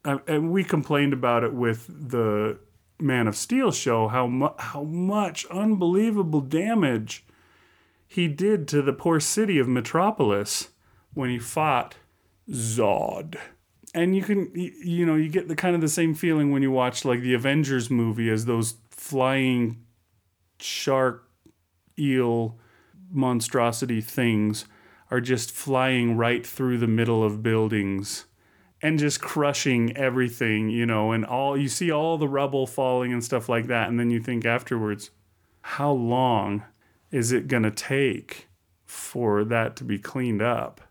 And 0.04 0.52
we 0.52 0.64
complained 0.64 1.14
about 1.14 1.44
it 1.44 1.52
with 1.52 1.88
the 1.88 2.60
Man 3.00 3.28
of 3.28 3.36
Steel 3.36 3.72
show 3.72 4.08
how 4.08 4.28
mu- 4.28 4.50
how 4.60 4.84
much 4.84 5.48
unbelievable 5.48 6.42
damage 6.42 7.26
he 8.08 8.28
did 8.28 8.68
to 8.68 8.84
the 8.84 8.94
poor 8.94 9.20
city 9.20 9.58
of 9.58 9.68
Metropolis 9.68 10.70
when 11.16 11.32
he 11.32 11.40
fought 11.40 11.96
Zod. 12.52 13.36
And 13.96 14.16
you 14.16 14.22
can 14.22 14.52
you 14.54 15.08
know, 15.08 15.16
you 15.16 15.30
get 15.30 15.48
the 15.48 15.56
kind 15.56 15.74
of 15.74 15.82
the 15.82 15.88
same 15.90 16.14
feeling 16.14 16.52
when 16.52 16.62
you 16.62 16.70
watch 16.70 17.04
like 17.04 17.22
the 17.22 17.34
Avengers 17.34 17.90
movie 17.90 18.30
as 18.30 18.46
those 18.46 18.76
flying 18.92 19.85
shark 20.60 21.30
eel 21.98 22.58
monstrosity 23.12 24.02
things 24.02 24.66
are 25.12 25.22
just 25.22 25.52
flying 25.52 26.18
right 26.18 26.46
through 26.46 26.78
the 26.78 26.88
middle 26.88 27.24
of 27.24 27.44
buildings 27.44 28.26
and 28.82 29.00
just 29.00 29.22
crushing 29.22 29.96
everything, 29.96 30.70
you 30.70 30.86
know, 30.86 31.12
and 31.12 31.26
all 31.26 31.58
you 31.58 31.70
see 31.70 31.92
all 31.92 32.18
the 32.18 32.28
rubble 32.28 32.68
falling 32.68 33.14
and 33.14 33.24
stuff 33.24 33.48
like 33.48 33.68
that. 33.68 33.88
And 33.88 34.00
then 34.00 34.12
you 34.12 34.20
think 34.20 34.46
afterwards, 34.46 35.12
how 35.62 35.92
long 35.92 36.64
is 37.12 37.32
it 37.32 37.48
going 37.48 37.64
to 37.64 37.72
take 37.72 38.48
for 38.84 39.44
that 39.46 39.76
to 39.78 39.84
be 39.84 39.98
cleaned 39.98 40.42
up? 40.42 40.82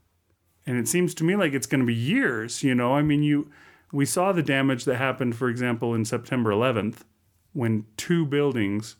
And 0.66 0.78
it 0.78 0.88
seems 0.88 1.14
to 1.14 1.24
me 1.24 1.36
like 1.36 1.52
it's 1.52 1.66
going 1.66 1.80
to 1.80 1.86
be 1.86 1.94
years, 1.94 2.62
you 2.62 2.74
know. 2.74 2.94
I 2.94 3.02
mean, 3.02 3.22
you 3.22 3.50
we 3.92 4.06
saw 4.06 4.32
the 4.32 4.42
damage 4.42 4.84
that 4.86 4.96
happened, 4.96 5.36
for 5.36 5.48
example, 5.48 5.94
in 5.94 6.04
September 6.04 6.50
11th 6.50 7.02
when 7.52 7.86
two 7.96 8.26
buildings 8.26 8.96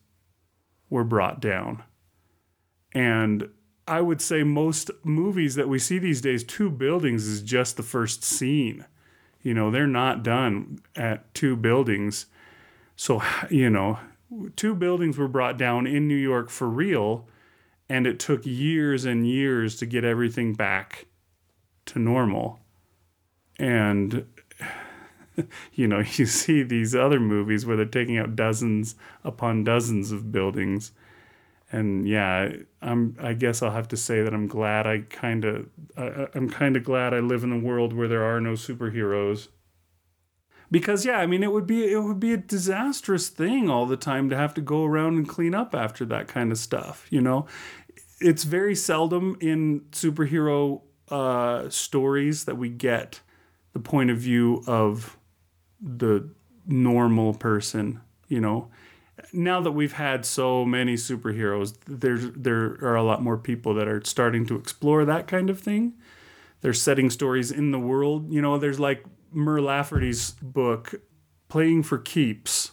were 0.90 1.04
brought 1.04 1.40
down. 1.40 1.82
And 2.92 3.48
I 3.86 4.00
would 4.00 4.20
say 4.20 4.42
most 4.42 4.90
movies 5.02 5.56
that 5.56 5.68
we 5.68 5.78
see 5.78 5.98
these 5.98 6.20
days, 6.20 6.44
two 6.44 6.70
buildings 6.70 7.26
is 7.26 7.42
just 7.42 7.76
the 7.76 7.82
first 7.82 8.24
scene. 8.24 8.86
You 9.42 9.52
know, 9.52 9.70
they're 9.70 9.86
not 9.86 10.22
done 10.22 10.78
at 10.96 11.34
two 11.34 11.56
buildings. 11.56 12.26
So, 12.96 13.22
you 13.50 13.68
know, 13.68 13.98
two 14.56 14.74
buildings 14.74 15.18
were 15.18 15.28
brought 15.28 15.58
down 15.58 15.86
in 15.86 16.08
New 16.08 16.16
York 16.16 16.48
for 16.48 16.68
real, 16.68 17.28
and 17.88 18.06
it 18.06 18.18
took 18.18 18.46
years 18.46 19.04
and 19.04 19.26
years 19.26 19.76
to 19.76 19.86
get 19.86 20.04
everything 20.04 20.54
back 20.54 21.06
to 21.86 21.98
normal. 21.98 22.60
And, 23.58 24.26
you 25.74 25.86
know, 25.86 25.98
you 26.14 26.26
see 26.26 26.62
these 26.62 26.94
other 26.94 27.20
movies 27.20 27.66
where 27.66 27.76
they're 27.76 27.86
taking 27.86 28.18
out 28.18 28.36
dozens 28.36 28.94
upon 29.22 29.64
dozens 29.64 30.12
of 30.12 30.32
buildings 30.32 30.92
and 31.74 32.06
yeah, 32.06 32.52
I'm. 32.80 33.16
I 33.20 33.32
guess 33.32 33.60
I'll 33.60 33.72
have 33.72 33.88
to 33.88 33.96
say 33.96 34.22
that 34.22 34.32
I'm 34.32 34.46
glad. 34.46 34.86
I 34.86 35.00
kind 35.00 35.44
of. 35.44 35.66
I'm 35.96 36.48
kind 36.48 36.76
of 36.76 36.84
glad 36.84 37.12
I 37.12 37.18
live 37.18 37.42
in 37.42 37.52
a 37.52 37.58
world 37.58 37.92
where 37.92 38.06
there 38.06 38.22
are 38.22 38.40
no 38.40 38.52
superheroes. 38.52 39.48
Because 40.70 41.04
yeah, 41.04 41.18
I 41.18 41.26
mean, 41.26 41.42
it 41.42 41.50
would 41.50 41.66
be 41.66 41.90
it 41.90 41.98
would 41.98 42.20
be 42.20 42.32
a 42.32 42.36
disastrous 42.36 43.28
thing 43.28 43.68
all 43.68 43.86
the 43.86 43.96
time 43.96 44.30
to 44.30 44.36
have 44.36 44.54
to 44.54 44.60
go 44.60 44.84
around 44.84 45.16
and 45.16 45.28
clean 45.28 45.52
up 45.52 45.74
after 45.74 46.04
that 46.04 46.28
kind 46.28 46.52
of 46.52 46.58
stuff. 46.58 47.08
You 47.10 47.20
know, 47.20 47.46
it's 48.20 48.44
very 48.44 48.76
seldom 48.76 49.36
in 49.40 49.80
superhero 49.90 50.82
uh, 51.08 51.68
stories 51.70 52.44
that 52.44 52.56
we 52.56 52.68
get 52.68 53.20
the 53.72 53.80
point 53.80 54.10
of 54.10 54.18
view 54.18 54.62
of 54.68 55.18
the 55.84 56.28
normal 56.66 57.34
person. 57.34 58.00
You 58.28 58.40
know, 58.40 58.70
now 59.32 59.60
that 59.60 59.72
we've 59.72 59.92
had 59.92 60.24
so 60.24 60.64
many 60.64 60.94
superheroes, 60.94 61.76
there's 61.86 62.30
there 62.32 62.78
are 62.82 62.96
a 62.96 63.02
lot 63.02 63.22
more 63.22 63.36
people 63.36 63.74
that 63.74 63.86
are 63.86 64.02
starting 64.04 64.46
to 64.46 64.56
explore 64.56 65.04
that 65.04 65.26
kind 65.28 65.50
of 65.50 65.60
thing. 65.60 65.92
They're 66.62 66.72
setting 66.72 67.10
stories 67.10 67.50
in 67.50 67.70
the 67.70 67.78
world. 67.78 68.32
You 68.32 68.40
know, 68.40 68.56
there's 68.58 68.80
like 68.80 69.04
Mur 69.30 69.60
Lafferty's 69.60 70.30
book, 70.40 70.94
Playing 71.48 71.82
for 71.82 71.98
Keeps. 71.98 72.72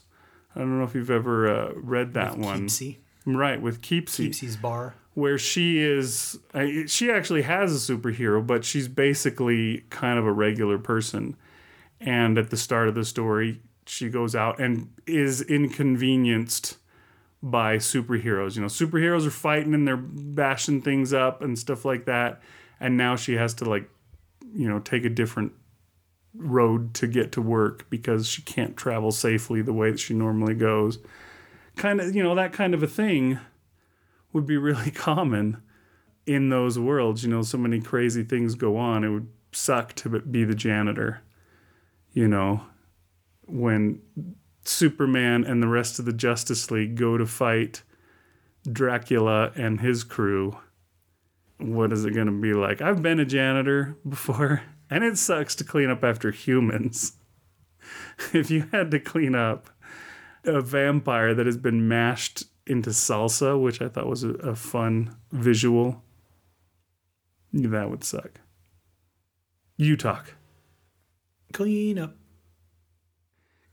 I 0.56 0.60
don't 0.60 0.78
know 0.78 0.86
if 0.86 0.96
you've 0.96 1.12
ever 1.12 1.48
uh, 1.50 1.72
read 1.76 2.14
that 2.14 2.38
one. 2.38 2.68
Keepsie. 2.68 2.98
Right, 3.26 3.62
with 3.62 3.82
Keepsie 3.82 4.26
Keepsie's 4.28 4.58
bar. 4.58 4.96
where 5.14 5.38
she 5.38 5.78
is 5.80 6.40
she 6.88 7.12
actually 7.12 7.44
has 7.44 7.90
a 7.90 7.94
superhero 7.94 8.46
but 8.46 8.66
she's 8.66 8.88
basically 8.88 9.84
kind 9.92 10.18
of 10.18 10.26
a 10.26 10.32
regular 10.32 10.80
person 10.80 11.36
and 12.02 12.38
at 12.38 12.50
the 12.50 12.58
start 12.58 12.88
of 12.88 12.96
the 12.96 13.06
story 13.06 13.62
she 13.86 14.10
goes 14.10 14.36
out 14.36 14.60
and 14.60 14.92
is 15.08 15.42
inconvenienced 15.42 16.78
by 17.42 17.78
superheroes 17.78 18.56
you 18.56 18.62
know 18.62 18.68
superheroes 18.68 19.26
are 19.26 19.32
fighting 19.32 19.74
and 19.74 19.88
they're 19.88 19.98
bashing 19.98 20.82
things 20.82 21.14
up 21.14 21.42
and 21.42 21.58
stuff 21.58 21.86
like 21.86 22.06
that 22.06 22.42
and 22.80 22.98
now 22.98 23.16
she 23.16 23.34
has 23.34 23.54
to 23.54 23.66
like 23.66 23.90
you 24.54 24.68
know 24.68 24.80
take 24.80 25.06
a 25.06 25.10
different 25.10 25.52
road 26.34 26.94
to 26.94 27.08
get 27.08 27.32
to 27.32 27.42
work 27.42 27.90
because 27.90 28.28
she 28.28 28.42
can't 28.42 28.78
travel 28.78 29.12
safely 29.12 29.62
the 29.62 29.74
way 29.74 29.92
that 29.92 30.00
she 30.00 30.14
normally 30.14 30.54
goes 30.54 31.00
kind 31.76 32.00
of 32.00 32.16
you 32.16 32.24
know 32.24 32.36
that 32.36 32.54
kind 32.54 32.74
of 32.74 32.84
a 32.84 32.88
thing 32.88 33.40
would 34.34 34.46
be 34.46 34.58
really 34.58 34.92
common 34.92 35.62
in 36.26 36.50
those 36.50 36.78
worlds. 36.78 37.24
You 37.24 37.30
know, 37.30 37.42
so 37.42 37.58
many 37.58 37.80
crazy 37.80 38.24
things 38.24 38.56
go 38.56 38.78
on. 38.78 39.04
It 39.04 39.10
would 39.10 39.28
suck 39.52 39.94
to 39.96 40.10
be 40.10 40.44
the 40.44 40.56
janitor. 40.56 41.22
You 42.14 42.28
know, 42.28 42.64
when 43.46 44.02
Superman 44.64 45.44
and 45.44 45.62
the 45.62 45.68
rest 45.68 46.00
of 46.00 46.06
the 46.06 46.14
Justice 46.14 46.70
League 46.72 46.96
go 46.96 47.18
to 47.18 47.26
fight 47.26 47.84
Dracula 48.70 49.52
and 49.56 49.80
his 49.80 50.04
crew, 50.04 50.58
what 51.58 51.94
is 51.94 52.06
it 52.06 52.14
going 52.14 52.28
to 52.28 52.32
be 52.32 52.54
like? 52.54 52.82
I've 52.82 53.02
been 53.02 53.20
a 53.20 53.26
janitor 53.26 53.98
before, 54.08 54.64
and 54.90 55.04
it 55.04 55.18
sucks 55.18 55.56
to 55.56 55.64
clean 55.64 55.90
up 55.90 56.04
after 56.04 56.32
humans. 56.32 57.14
if 58.34 58.52
you 58.52 58.68
had 58.72 58.92
to 58.92 59.00
clean 59.00 59.36
up 59.36 59.70
a 60.44 60.62
vampire 60.62 61.34
that 61.34 61.46
has 61.46 61.58
been 61.58 61.88
mashed 61.88 62.44
into 62.66 62.92
salsa, 62.92 63.62
which 63.62 63.82
I 63.82 63.90
thought 63.90 64.08
was 64.08 64.24
a, 64.24 64.30
a 64.30 64.56
fun 64.56 65.16
visual. 65.32 66.04
That 67.54 67.90
would 67.90 68.04
suck. 68.04 68.40
You 69.78 69.98
talk. 69.98 70.36
Clean 71.52 72.00
up. 72.00 72.16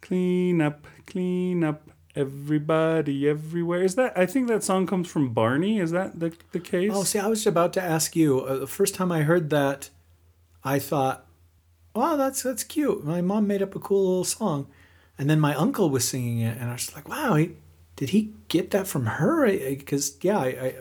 Clean 0.01 0.61
up, 0.61 0.87
clean 1.07 1.65
up, 1.65 1.91
everybody, 2.15 3.29
everywhere. 3.29 3.83
Is 3.83 3.95
that? 3.97 4.17
I 4.17 4.27
think 4.27 4.49
that 4.49 4.63
song 4.63 4.87
comes 4.87 5.09
from 5.09 5.33
Barney. 5.33 5.79
Is 5.79 5.91
that 5.91 6.19
the 6.19 6.33
the 6.53 6.61
case? 6.61 6.93
Oh, 6.95 7.05
see, 7.05 7.19
I 7.19 7.27
was 7.27 7.47
about 7.47 7.73
to 7.75 7.83
ask 7.83 8.15
you. 8.15 8.41
Uh, 8.41 8.59
the 8.59 8.67
first 8.67 8.95
time 8.95 9.11
I 9.11 9.23
heard 9.23 9.51
that, 9.51 9.91
I 10.65 10.79
thought, 10.79 11.27
"Wow, 11.95 12.17
that's 12.17 12.43
that's 12.43 12.65
cute." 12.65 13.05
My 13.05 13.21
mom 13.21 13.47
made 13.47 13.63
up 13.63 13.75
a 13.75 13.81
cool 13.81 14.07
little 14.09 14.25
song, 14.25 14.69
and 15.19 15.29
then 15.29 15.41
my 15.41 15.55
uncle 15.55 15.91
was 15.91 16.09
singing 16.09 16.41
it, 16.41 16.57
and 16.59 16.71
I 16.71 16.75
was 16.75 16.95
like, 16.95 17.09
"Wow, 17.09 17.35
he, 17.35 17.57
did 17.97 18.11
he 18.11 18.33
get 18.47 18.71
that 18.71 18.87
from 18.87 19.07
her?" 19.07 19.47
Because 19.47 20.17
yeah, 20.23 20.39
I, 20.39 20.47
I 20.47 20.75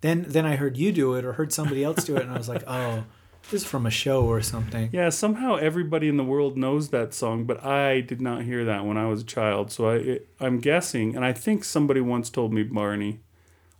then 0.00 0.24
then 0.26 0.46
I 0.46 0.56
heard 0.56 0.76
you 0.76 0.90
do 0.90 1.14
it 1.14 1.24
or 1.24 1.34
heard 1.34 1.52
somebody 1.52 1.84
else 1.84 2.04
do 2.04 2.16
it, 2.16 2.22
and 2.22 2.32
I 2.32 2.38
was 2.38 2.48
like, 2.48 2.64
"Oh, 2.66 3.04
this 3.50 3.62
is 3.62 3.68
from 3.68 3.86
a 3.86 3.90
show 3.90 4.24
or 4.24 4.40
something." 4.42 4.90
Yeah, 4.92 5.08
somehow 5.10 5.56
everybody 5.56 6.08
in 6.08 6.16
the 6.16 6.24
world 6.24 6.56
knows 6.56 6.88
that 6.90 7.14
song, 7.14 7.44
but 7.44 7.64
I 7.64 8.00
did 8.00 8.20
not 8.20 8.42
hear 8.42 8.64
that 8.64 8.84
when 8.84 8.96
I 8.96 9.06
was 9.06 9.22
a 9.22 9.24
child. 9.24 9.70
So 9.72 9.88
I, 9.88 9.94
it, 9.96 10.28
I'm 10.40 10.58
guessing, 10.58 11.14
and 11.16 11.24
I 11.24 11.32
think 11.32 11.64
somebody 11.64 12.00
once 12.00 12.30
told 12.30 12.52
me 12.52 12.62
Barney. 12.62 13.20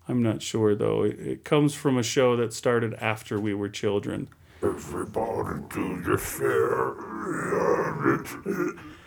I'm 0.06 0.22
not 0.22 0.42
sure 0.42 0.74
though. 0.74 1.02
It, 1.02 1.18
it 1.18 1.44
comes 1.44 1.74
from 1.74 1.96
a 1.96 2.02
show 2.02 2.36
that 2.36 2.52
started 2.52 2.94
after 2.94 3.40
we 3.40 3.54
were 3.54 3.68
children. 3.70 4.28
Everybody 4.62 5.60
do 5.70 6.02
your 6.06 6.18
share. 6.18 6.94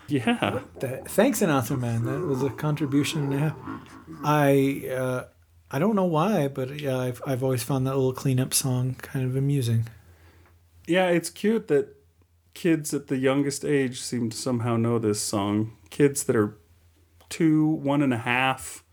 Yeah, 0.10 0.60
Th- 0.80 1.04
Thanks, 1.06 1.42
announcer 1.42 1.76
man. 1.76 2.06
That 2.06 2.22
was 2.22 2.42
a 2.42 2.50
contribution. 2.50 3.32
Yeah. 3.32 3.52
I 4.24 4.88
uh, 4.90 5.26
I 5.70 5.80
don't 5.80 5.96
know 5.96 6.06
why, 6.06 6.48
but 6.48 6.80
yeah, 6.80 6.98
I've 6.98 7.22
I've 7.28 7.44
always 7.44 7.62
found 7.64 7.86
that 7.88 7.96
little 7.96 8.14
cleanup 8.14 8.54
song 8.54 8.96
kind 9.02 9.26
of 9.26 9.36
amusing. 9.36 9.88
Yeah. 10.88 11.10
It's 11.10 11.30
cute 11.30 11.68
that 11.68 11.96
kids 12.54 12.94
at 12.94 13.08
the 13.08 13.18
youngest 13.18 13.64
age 13.64 14.02
seem 14.02 14.30
to 14.32 14.38
somehow 14.38 14.78
know 14.78 14.98
this 14.98 15.22
song. 15.22 15.74
Kids 15.90 16.24
that 16.24 16.36
are 16.36 16.58
two, 17.30 17.68
one 17.68 18.02
and 18.02 18.14
a 18.14 18.18
half, 18.18 18.84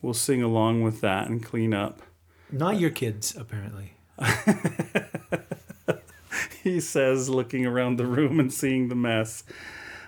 will 0.00 0.14
sing 0.14 0.42
along 0.42 0.82
with 0.82 1.00
that 1.02 1.28
and 1.28 1.44
clean 1.44 1.74
up. 1.74 2.00
Not 2.50 2.80
your 2.80 2.90
kids, 2.90 3.36
apparently. 3.36 3.92
he 6.62 6.80
says, 6.80 7.28
looking 7.28 7.66
around 7.66 7.96
the 7.96 8.06
room 8.06 8.40
and 8.40 8.52
seeing 8.52 8.88
the 8.88 8.94
mess. 8.94 9.44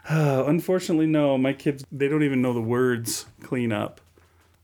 Uh, 0.08 0.44
unfortunately, 0.46 1.06
no. 1.06 1.36
My 1.36 1.52
kids, 1.52 1.84
they 1.90 2.08
don't 2.08 2.22
even 2.22 2.40
know 2.40 2.52
the 2.52 2.60
words 2.60 3.26
clean 3.42 3.72
up. 3.72 4.00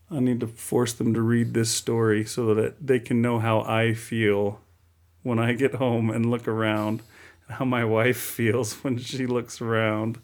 I 0.09 0.19
need 0.19 0.39
to 0.39 0.47
force 0.47 0.93
them 0.93 1.13
to 1.13 1.21
read 1.21 1.53
this 1.53 1.71
story 1.71 2.25
so 2.25 2.53
that 2.53 2.85
they 2.85 2.99
can 2.99 3.21
know 3.21 3.39
how 3.39 3.61
I 3.61 3.93
feel 3.93 4.61
when 5.25 5.39
I 5.39 5.53
get 5.53 5.75
home 5.75 6.09
and 6.09 6.29
look 6.29 6.47
around, 6.47 7.01
and 7.47 7.57
how 7.57 7.65
my 7.65 7.83
wife 7.83 8.17
feels 8.37 8.73
when 8.83 8.97
she 8.97 9.25
looks 9.25 9.59
around. 9.59 10.19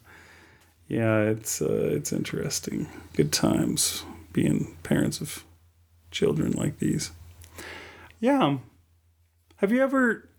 Yeah, 0.87 1.21
it's 1.21 1.61
uh, 1.61 1.89
it's 1.93 2.13
interesting. 2.13 2.87
Good 3.13 3.31
times 3.31 4.03
being 4.33 4.77
parents 4.83 5.21
of 5.21 5.43
children 6.11 6.51
like 6.51 6.79
these. 6.79 7.11
Yeah. 8.19 8.57
Have 9.57 9.71
you 9.71 9.81
ever 9.81 10.29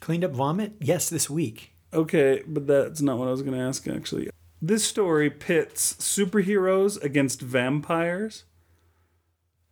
Cleaned 0.00 0.24
up 0.24 0.32
vomit? 0.32 0.72
Yes, 0.80 1.10
this 1.10 1.28
week. 1.28 1.72
Okay, 1.92 2.42
but 2.46 2.66
that's 2.66 3.02
not 3.02 3.18
what 3.18 3.28
I 3.28 3.30
was 3.30 3.42
going 3.42 3.56
to 3.56 3.62
ask 3.62 3.86
actually. 3.86 4.30
This 4.62 4.84
story 4.84 5.30
pits 5.30 5.94
superheroes 5.94 7.02
against 7.02 7.40
vampires. 7.40 8.44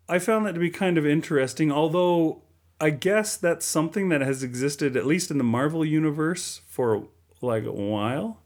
I 0.08 0.18
found 0.18 0.46
that 0.46 0.52
to 0.52 0.60
be 0.60 0.70
kind 0.70 0.96
of 0.96 1.06
interesting, 1.06 1.72
although 1.72 2.42
I 2.80 2.90
guess 2.90 3.36
that's 3.36 3.66
something 3.66 4.08
that 4.10 4.20
has 4.20 4.42
existed 4.42 4.96
at 4.96 5.06
least 5.06 5.30
in 5.30 5.38
the 5.38 5.44
Marvel 5.44 5.84
universe 5.84 6.60
for 6.66 7.08
like 7.40 7.64
a 7.64 7.72
while. 7.72 8.40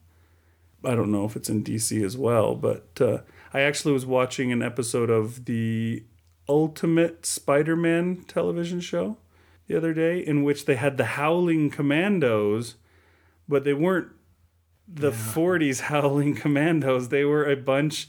I 0.85 0.95
don't 0.95 1.12
know 1.12 1.25
if 1.25 1.37
it's 1.37 1.51
in 1.51 1.62
DC 1.62 2.05
as 2.05 2.16
well, 2.16 2.55
but 2.55 2.88
uh, 3.01 3.18
I 3.53 3.61
actually 3.61 3.92
was 3.92 4.07
watching 4.07 4.51
an 4.51 4.62
episode 4.62 5.11
of 5.11 5.45
the 5.45 6.05
Ultimate 6.49 7.25
Spider 7.25 7.77
Man 7.77 8.25
television 8.27 8.81
show 8.81 9.18
the 9.68 9.77
other 9.77 9.95
day 9.95 10.18
in 10.18 10.42
which 10.42 10.64
they 10.64 10.77
had 10.77 10.97
the 10.97 11.05
Howling 11.05 11.71
Commandos, 11.71 12.77
but 13.49 13.64
they 13.64 13.75
weren't 13.75 14.09
the 14.88 15.12
40s 15.12 15.83
Howling 15.83 16.35
Commandos. 16.35 17.09
They 17.09 17.25
were 17.25 17.49
a 17.49 17.57
bunch 17.57 18.09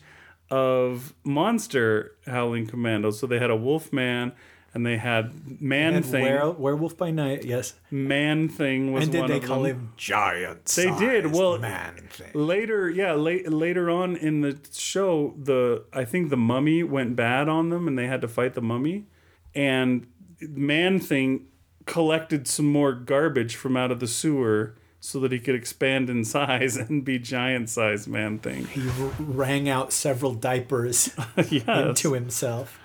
of 0.49 1.13
monster 1.23 2.15
Howling 2.25 2.67
Commandos. 2.67 3.19
So 3.19 3.27
they 3.27 3.39
had 3.39 3.49
a 3.49 3.55
Wolfman 3.55 4.33
and 4.73 4.85
they 4.85 4.97
had 4.97 5.61
Man 5.61 5.93
And 5.95 6.05
Thing. 6.05 6.23
were, 6.23 6.51
werewolf 6.51 6.97
by 6.97 7.11
night, 7.11 7.43
yes. 7.45 7.73
Man 7.91 8.49
Thing 8.49 8.91
was 8.91 9.03
And 9.03 9.11
did 9.11 9.21
one 9.21 9.29
they 9.29 9.37
of 9.37 9.43
call 9.43 9.61
them. 9.63 9.71
him 9.71 9.93
Giant. 9.97 10.65
They 10.65 10.95
did. 10.97 11.31
Well, 11.31 11.59
man 11.59 11.95
thing. 12.09 12.31
later, 12.33 12.89
yeah, 12.89 13.13
late, 13.13 13.51
later 13.51 13.89
on 13.89 14.15
in 14.15 14.41
the 14.41 14.57
show, 14.73 15.35
the 15.37 15.83
I 15.93 16.05
think 16.05 16.29
the 16.29 16.37
mummy 16.37 16.83
went 16.83 17.15
bad 17.15 17.47
on 17.47 17.69
them, 17.69 17.87
and 17.87 17.97
they 17.97 18.07
had 18.07 18.21
to 18.21 18.27
fight 18.27 18.53
the 18.55 18.61
mummy. 18.61 19.05
And 19.53 20.07
Man 20.41 20.99
Thing 20.99 21.45
collected 21.85 22.47
some 22.47 22.65
more 22.65 22.93
garbage 22.93 23.55
from 23.55 23.75
out 23.77 23.91
of 23.91 23.99
the 23.99 24.07
sewer 24.07 24.75
so 24.99 25.19
that 25.19 25.31
he 25.33 25.39
could 25.39 25.53
expand 25.53 26.09
in 26.09 26.23
size 26.37 26.77
and 26.77 27.03
be 27.05 27.19
giant 27.19 27.69
sized 27.69 28.07
Man 28.07 28.39
Thing. 28.39 28.65
He 28.67 28.87
r- 28.87 29.11
rang 29.19 29.69
out 29.69 29.93
several 29.93 30.33
diapers 30.33 31.13
yes. 31.49 31.63
into 31.67 32.13
himself. 32.13 32.79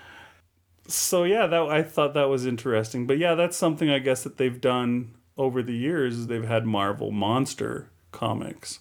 So 0.89 1.25
yeah, 1.25 1.47
that 1.47 1.63
I 1.63 1.83
thought 1.83 2.15
that 2.15 2.29
was 2.29 2.47
interesting. 2.47 3.07
But 3.07 3.19
yeah, 3.19 3.35
that's 3.35 3.57
something 3.57 3.91
I 3.91 3.99
guess 3.99 4.25
that 4.25 4.39
they've 4.39 4.61
done 4.61 5.15
over 5.37 5.63
the 5.63 5.77
years. 5.77 6.19
Is 6.19 6.27
they've 6.27 6.45
had 6.45 6.67
Marvel 6.67 7.11
monster 7.11 7.91
comics, 8.11 8.81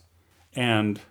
and 0.55 1.01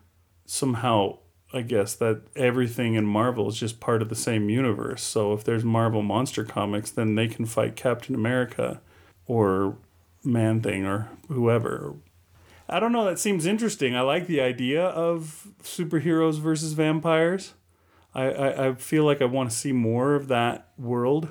somehow 0.47 1.19
I 1.53 1.63
guess 1.63 1.95
that 1.95 2.23
everything 2.35 2.95
in 2.95 3.05
Marvel 3.07 3.49
is 3.49 3.57
just 3.57 3.79
part 3.79 4.03
of 4.03 4.09
the 4.09 4.17
same 4.17 4.49
universe. 4.51 5.03
So 5.03 5.33
if 5.33 5.45
there's 5.45 5.65
Marvel 5.65 6.03
monster 6.03 6.45
comics, 6.45 6.91
then 6.91 7.15
they 7.15 7.29
can 7.29 7.47
fight 7.47 7.77
Captain 7.77 8.15
America, 8.15 8.81
or 9.27 9.77
Man 10.25 10.61
Thing, 10.61 10.85
or 10.85 11.09
whoever. 11.29 11.95
I 12.69 12.81
don't 12.81 12.93
know. 12.93 13.05
That 13.05 13.19
seems 13.19 13.47
interesting. 13.47 13.95
I 13.95 14.01
like 14.01 14.27
the 14.27 14.41
idea 14.41 14.85
of 14.85 15.49
superheroes 15.63 16.41
versus 16.41 16.73
vampires. 16.73 17.53
I, 18.17 18.31
I, 18.31 18.69
I 18.69 18.75
feel 18.75 19.05
like 19.05 19.21
I 19.21 19.27
want 19.27 19.51
to 19.51 19.57
see 19.57 19.73
more 19.73 20.15
of 20.15 20.29
that 20.29 20.71
world. 20.79 21.29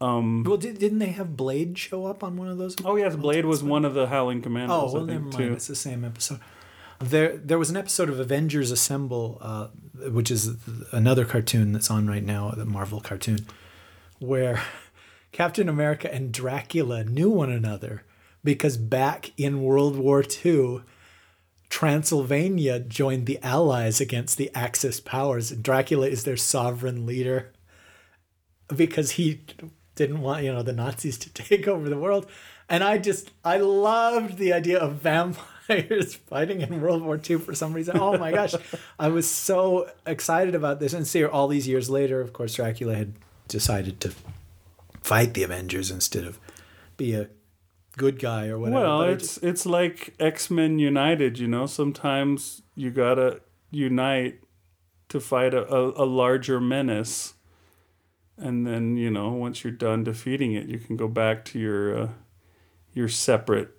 Um, 0.00 0.44
Well, 0.44 0.58
did, 0.58 0.78
didn't 0.78 0.98
they 0.98 1.06
have 1.10 1.36
Blade 1.36 1.76
show 1.78 2.06
up 2.06 2.22
on 2.22 2.36
one 2.36 2.48
of 2.48 2.58
those? 2.58 2.76
oh 2.84 2.96
yes, 2.96 3.16
Blade 3.16 3.44
was 3.44 3.64
one 3.64 3.84
of 3.84 3.94
the 3.94 4.06
Howling 4.08 4.42
Commandos. 4.42 4.90
Oh, 4.92 4.94
well, 4.94 5.04
never 5.04 5.20
mind. 5.20 5.34
too. 5.36 5.52
It's 5.54 5.66
the 5.66 5.74
same 5.74 6.04
episode. 6.04 6.40
There, 7.00 7.36
there 7.36 7.58
was 7.58 7.70
an 7.70 7.76
episode 7.76 8.08
of 8.08 8.20
Avengers 8.20 8.70
Assemble, 8.70 9.38
uh, 9.40 9.68
which 10.10 10.30
is 10.30 10.56
another 10.92 11.24
cartoon 11.24 11.72
that's 11.72 11.90
on 11.90 12.06
right 12.08 12.24
now, 12.24 12.50
the 12.50 12.64
Marvel 12.64 13.00
cartoon, 13.00 13.46
where 14.18 14.60
Captain 15.32 15.68
America 15.68 16.12
and 16.12 16.32
Dracula 16.32 17.04
knew 17.04 17.30
one 17.30 17.50
another 17.50 18.02
because 18.44 18.76
back 18.76 19.32
in 19.36 19.62
World 19.62 19.96
War 19.96 20.22
II, 20.44 20.82
Transylvania 21.70 22.80
joined 22.80 23.26
the 23.26 23.38
Allies 23.42 24.00
against 24.00 24.38
the 24.38 24.50
Axis 24.54 25.00
powers, 25.00 25.50
and 25.50 25.62
Dracula 25.62 26.08
is 26.08 26.24
their 26.24 26.36
sovereign 26.36 27.06
leader 27.06 27.52
because 28.74 29.12
he 29.12 29.42
didn't 29.94 30.20
want 30.20 30.44
you 30.44 30.52
know 30.52 30.62
the 30.62 30.72
Nazis 30.72 31.18
to 31.18 31.30
take 31.32 31.68
over 31.68 31.88
the 31.88 31.98
world. 31.98 32.26
And 32.68 32.84
I 32.84 32.98
just 32.98 33.30
I 33.44 33.58
loved 33.58 34.38
the 34.38 34.52
idea 34.52 34.78
of 34.78 34.96
vampires 34.96 36.14
fighting 36.28 36.60
in 36.60 36.80
World 36.80 37.02
War 37.02 37.18
II 37.18 37.38
for 37.38 37.54
some 37.54 37.72
reason. 37.72 37.98
Oh 37.98 38.16
my 38.16 38.30
gosh, 38.30 38.54
I 38.98 39.08
was 39.08 39.28
so 39.30 39.90
excited 40.06 40.54
about 40.54 40.80
this. 40.80 40.92
And 40.92 41.06
see, 41.06 41.24
all 41.24 41.48
these 41.48 41.68
years 41.68 41.90
later, 41.90 42.20
of 42.20 42.32
course, 42.32 42.54
Dracula 42.54 42.94
had 42.94 43.14
decided 43.48 44.00
to 44.00 44.12
fight 45.02 45.34
the 45.34 45.42
Avengers 45.42 45.90
instead 45.90 46.24
of 46.24 46.38
be 46.96 47.14
a 47.14 47.28
good 47.98 48.18
guy 48.18 48.48
or 48.48 48.58
whatever. 48.58 48.80
Well, 48.80 48.98
But 49.00 49.08
I 49.08 49.12
it's 49.12 49.36
it's 49.38 49.66
like 49.66 50.14
X 50.18 50.50
Men 50.50 50.78
United. 50.78 51.38
You 51.38 51.48
know, 51.48 51.66
sometimes 51.66 52.62
you 52.74 52.90
gotta 52.90 53.40
unite 53.70 54.40
to 55.08 55.20
fight 55.20 55.52
a, 55.52 55.66
a, 55.70 56.04
a 56.04 56.06
larger 56.06 56.60
menace, 56.60 57.34
and 58.38 58.66
then 58.66 58.96
you 58.96 59.10
know 59.10 59.30
once 59.30 59.62
you're 59.64 59.72
done 59.72 60.04
defeating 60.04 60.52
it, 60.54 60.66
you 60.66 60.78
can 60.78 60.96
go 60.96 61.08
back 61.08 61.44
to 61.46 61.58
your 61.58 61.98
uh, 61.98 62.08
your 62.94 63.08
separate 63.08 63.70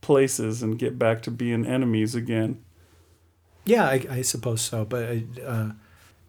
places 0.00 0.62
and 0.62 0.78
get 0.78 0.98
back 0.98 1.22
to 1.22 1.30
being 1.30 1.66
enemies 1.66 2.14
again. 2.14 2.62
Yeah, 3.64 3.84
I, 3.84 4.04
I 4.10 4.22
suppose 4.22 4.60
so. 4.60 4.84
But 4.84 5.04
I, 5.04 5.24
uh, 5.44 5.72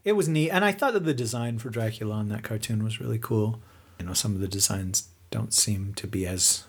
it 0.03 0.13
was 0.13 0.27
neat, 0.27 0.51
and 0.51 0.65
I 0.65 0.71
thought 0.71 0.93
that 0.93 1.05
the 1.05 1.13
design 1.13 1.59
for 1.59 1.69
Dracula 1.69 2.15
on 2.15 2.29
that 2.29 2.43
cartoon 2.43 2.83
was 2.83 2.99
really 2.99 3.19
cool. 3.19 3.61
You 3.99 4.05
know, 4.05 4.13
some 4.13 4.35
of 4.35 4.41
the 4.41 4.47
designs 4.47 5.09
don't 5.33 5.53
seem 5.53 5.95
to 5.95 6.05
be 6.05 6.27
as 6.27 6.65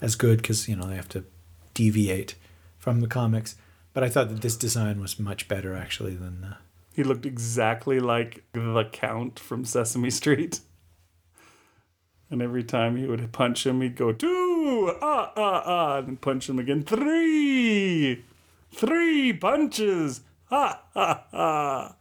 as 0.00 0.16
good 0.16 0.38
because 0.42 0.68
you 0.68 0.74
know 0.74 0.88
they 0.88 0.96
have 0.96 1.08
to 1.10 1.24
deviate 1.74 2.34
from 2.76 3.00
the 3.00 3.06
comics. 3.06 3.54
But 3.94 4.02
I 4.02 4.08
thought 4.08 4.28
that 4.30 4.42
this 4.42 4.56
design 4.56 5.00
was 5.00 5.18
much 5.18 5.46
better 5.46 5.76
actually 5.76 6.16
than 6.16 6.40
the. 6.40 6.56
He 6.92 7.04
looked 7.04 7.24
exactly 7.24 8.00
like 8.00 8.42
the 8.52 8.88
Count 8.90 9.38
from 9.38 9.64
Sesame 9.64 10.10
Street. 10.10 10.60
And 12.30 12.42
every 12.42 12.64
time 12.64 12.96
he 12.96 13.06
would 13.06 13.30
punch 13.32 13.64
him, 13.64 13.80
he'd 13.80 13.96
go 13.96 14.12
two, 14.12 14.92
ah, 15.00 15.32
ah, 15.36 15.62
ah, 15.64 15.98
and 15.98 16.08
then 16.08 16.16
punch 16.16 16.48
him 16.48 16.58
again. 16.58 16.82
Three, 16.82 18.24
three 18.72 19.32
punches, 19.32 20.20
ha, 20.46 20.82
ha, 20.92 21.24
ha. 21.30 21.94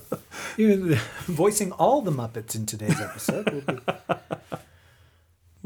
Voicing 1.26 1.72
all 1.72 2.00
the 2.00 2.10
Muppets 2.10 2.54
in 2.54 2.66
today's 2.66 3.00
episode. 3.00 3.82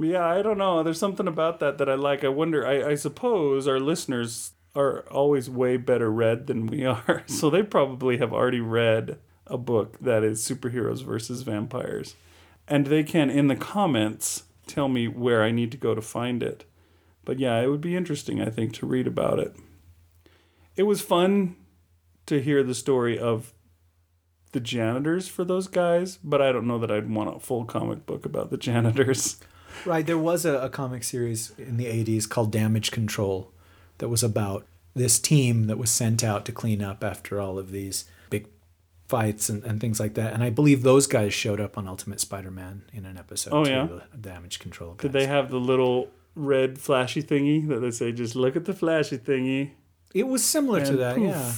Yeah, 0.02 0.26
I 0.26 0.40
don't 0.40 0.56
know. 0.56 0.82
There's 0.82 0.98
something 0.98 1.28
about 1.28 1.60
that 1.60 1.76
that 1.76 1.88
I 1.88 1.94
like. 1.94 2.24
I 2.24 2.28
wonder, 2.28 2.66
I, 2.66 2.92
I 2.92 2.94
suppose 2.94 3.68
our 3.68 3.78
listeners 3.78 4.52
are 4.74 5.00
always 5.10 5.50
way 5.50 5.76
better 5.76 6.10
read 6.10 6.46
than 6.46 6.66
we 6.66 6.86
are. 6.86 7.22
So 7.26 7.50
they 7.50 7.62
probably 7.62 8.16
have 8.16 8.32
already 8.32 8.60
read 8.60 9.18
a 9.46 9.58
book 9.58 9.98
that 10.00 10.22
is 10.24 10.40
superheroes 10.40 11.04
versus 11.04 11.42
vampires. 11.42 12.14
And 12.66 12.86
they 12.86 13.02
can, 13.02 13.28
in 13.28 13.48
the 13.48 13.56
comments, 13.56 14.44
tell 14.66 14.88
me 14.88 15.06
where 15.06 15.42
I 15.42 15.50
need 15.50 15.70
to 15.72 15.76
go 15.76 15.94
to 15.94 16.00
find 16.00 16.42
it. 16.42 16.64
But 17.26 17.38
yeah, 17.38 17.60
it 17.60 17.66
would 17.66 17.82
be 17.82 17.96
interesting, 17.96 18.40
I 18.40 18.48
think, 18.48 18.72
to 18.74 18.86
read 18.86 19.06
about 19.06 19.38
it. 19.38 19.54
It 20.76 20.84
was 20.84 21.02
fun 21.02 21.56
to 22.24 22.40
hear 22.40 22.62
the 22.62 22.74
story 22.74 23.18
of 23.18 23.52
the 24.52 24.60
janitors 24.60 25.28
for 25.28 25.44
those 25.44 25.68
guys, 25.68 26.18
but 26.24 26.42
I 26.42 26.52
don't 26.52 26.66
know 26.66 26.78
that 26.78 26.90
I'd 26.90 27.08
want 27.10 27.34
a 27.36 27.40
full 27.40 27.64
comic 27.64 28.06
book 28.06 28.24
about 28.26 28.50
the 28.50 28.56
janitors. 28.68 29.38
Right, 29.84 30.04
there 30.06 30.18
was 30.18 30.44
a, 30.44 30.58
a 30.58 30.68
comic 30.68 31.04
series 31.04 31.52
in 31.56 31.76
the 31.76 31.86
80s 31.86 32.28
called 32.28 32.50
Damage 32.52 32.90
Control 32.90 33.52
that 33.98 34.08
was 34.08 34.22
about 34.22 34.66
this 34.94 35.18
team 35.20 35.66
that 35.68 35.78
was 35.78 35.90
sent 35.90 36.24
out 36.24 36.44
to 36.46 36.52
clean 36.52 36.82
up 36.82 37.04
after 37.04 37.40
all 37.40 37.58
of 37.58 37.70
these 37.70 38.04
big 38.28 38.46
fights 39.08 39.48
and, 39.48 39.62
and 39.64 39.80
things 39.80 40.00
like 40.00 40.14
that. 40.14 40.32
And 40.34 40.42
I 40.42 40.50
believe 40.50 40.82
those 40.82 41.06
guys 41.06 41.32
showed 41.32 41.60
up 41.60 41.78
on 41.78 41.86
Ultimate 41.86 42.18
Spider 42.20 42.50
Man 42.50 42.82
in 42.92 43.06
an 43.06 43.16
episode 43.16 43.52
Oh, 43.54 43.64
yeah? 43.66 43.86
the 43.86 44.18
Damage 44.18 44.58
Control. 44.58 44.94
Did 44.94 45.12
they 45.12 45.26
have 45.26 45.50
the 45.50 45.60
little 45.60 46.10
red 46.34 46.78
flashy 46.78 47.22
thingy 47.22 47.66
that 47.68 47.78
they 47.80 47.90
say, 47.92 48.10
just 48.10 48.34
look 48.34 48.56
at 48.56 48.64
the 48.64 48.72
flashy 48.74 49.18
thingy? 49.18 49.70
It 50.12 50.26
was 50.26 50.44
similar 50.44 50.84
to 50.84 50.96
that, 50.96 51.14
poof. 51.16 51.24
yeah. 51.28 51.52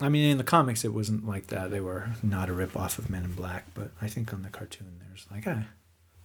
I 0.00 0.08
mean, 0.08 0.30
in 0.30 0.38
the 0.38 0.44
comics, 0.44 0.84
it 0.84 0.92
wasn't 0.92 1.26
like 1.26 1.46
that. 1.48 1.70
They 1.70 1.80
were 1.80 2.10
not 2.22 2.48
a 2.48 2.52
rip 2.52 2.76
off 2.76 2.98
of 2.98 3.08
Men 3.08 3.24
in 3.24 3.32
Black, 3.32 3.64
but 3.74 3.90
I 4.02 4.08
think 4.08 4.32
on 4.34 4.42
the 4.42 4.48
cartoon, 4.48 4.98
there's 5.08 5.26
like, 5.30 5.44
ah, 5.46 5.64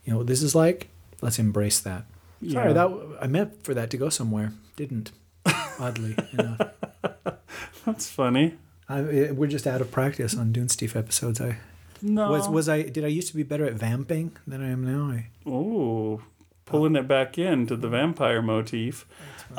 you 0.03 0.11
know 0.11 0.17
what 0.17 0.27
this 0.27 0.41
is 0.41 0.55
like? 0.55 0.89
Let's 1.21 1.37
embrace 1.39 1.79
that. 1.81 2.05
Sorry, 2.47 2.69
Yeah. 2.69 2.73
that 2.73 3.17
I 3.21 3.27
meant 3.27 3.63
for 3.63 3.73
that 3.73 3.89
to 3.91 3.97
go 3.97 4.09
somewhere. 4.09 4.53
Didn't. 4.75 5.11
Oddly 5.79 6.15
enough. 6.33 6.61
That's 7.85 8.09
funny. 8.09 8.55
I, 8.87 9.01
it- 9.01 9.35
we're 9.35 9.47
just 9.47 9.67
out 9.67 9.81
of 9.81 9.91
practice 9.91 10.35
on 10.35 10.51
Dunesteef 10.51 10.95
episodes. 10.95 11.39
I 11.39 11.57
No. 12.01 12.31
was 12.31 12.47
was 12.49 12.67
I 12.69 12.81
did 12.83 13.03
I 13.05 13.07
used 13.07 13.27
to 13.29 13.35
be 13.35 13.43
better 13.43 13.65
at 13.65 13.73
vamping 13.73 14.31
than 14.47 14.61
I 14.63 14.69
am 14.71 14.83
now? 14.83 15.11
I, 15.15 15.27
Ooh, 15.49 16.21
pulling 16.65 16.95
it 16.95 17.07
back 17.07 17.37
into 17.37 17.75
the 17.75 17.87
vampire 17.89 18.41
motif. 18.41 19.05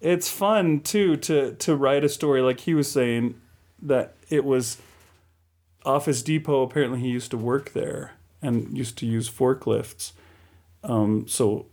It's 0.00 0.30
fun 0.30 0.80
too 0.80 1.16
to 1.16 1.54
to 1.54 1.76
write 1.76 2.04
a 2.04 2.08
story 2.08 2.40
like 2.40 2.60
he 2.60 2.74
was 2.74 2.90
saying 2.90 3.40
that 3.82 4.14
it 4.28 4.44
was 4.44 4.78
Office 5.84 6.22
Depot. 6.22 6.62
Apparently, 6.62 7.00
he 7.00 7.08
used 7.08 7.30
to 7.32 7.36
work 7.36 7.72
there 7.72 8.12
and 8.40 8.76
used 8.76 8.96
to 8.98 9.06
use 9.06 9.28
forklifts. 9.28 10.12
Um, 10.84 11.26
so 11.26 11.66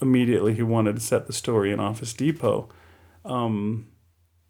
immediately 0.00 0.54
he 0.54 0.62
wanted 0.62 0.96
to 0.96 1.00
set 1.00 1.26
the 1.26 1.32
story 1.32 1.70
in 1.70 1.80
Office 1.80 2.14
Depot. 2.14 2.68
Um, 3.24 3.88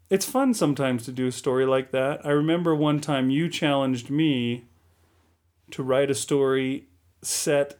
it's 0.09 0.25
fun 0.25 0.53
sometimes 0.53 1.03
to 1.05 1.11
do 1.11 1.27
a 1.27 1.31
story 1.31 1.65
like 1.65 1.91
that. 1.91 2.25
I 2.25 2.29
remember 2.29 2.75
one 2.75 2.99
time 2.99 3.29
you 3.29 3.49
challenged 3.49 4.09
me 4.09 4.65
to 5.71 5.83
write 5.83 6.11
a 6.11 6.15
story 6.15 6.87
set 7.21 7.77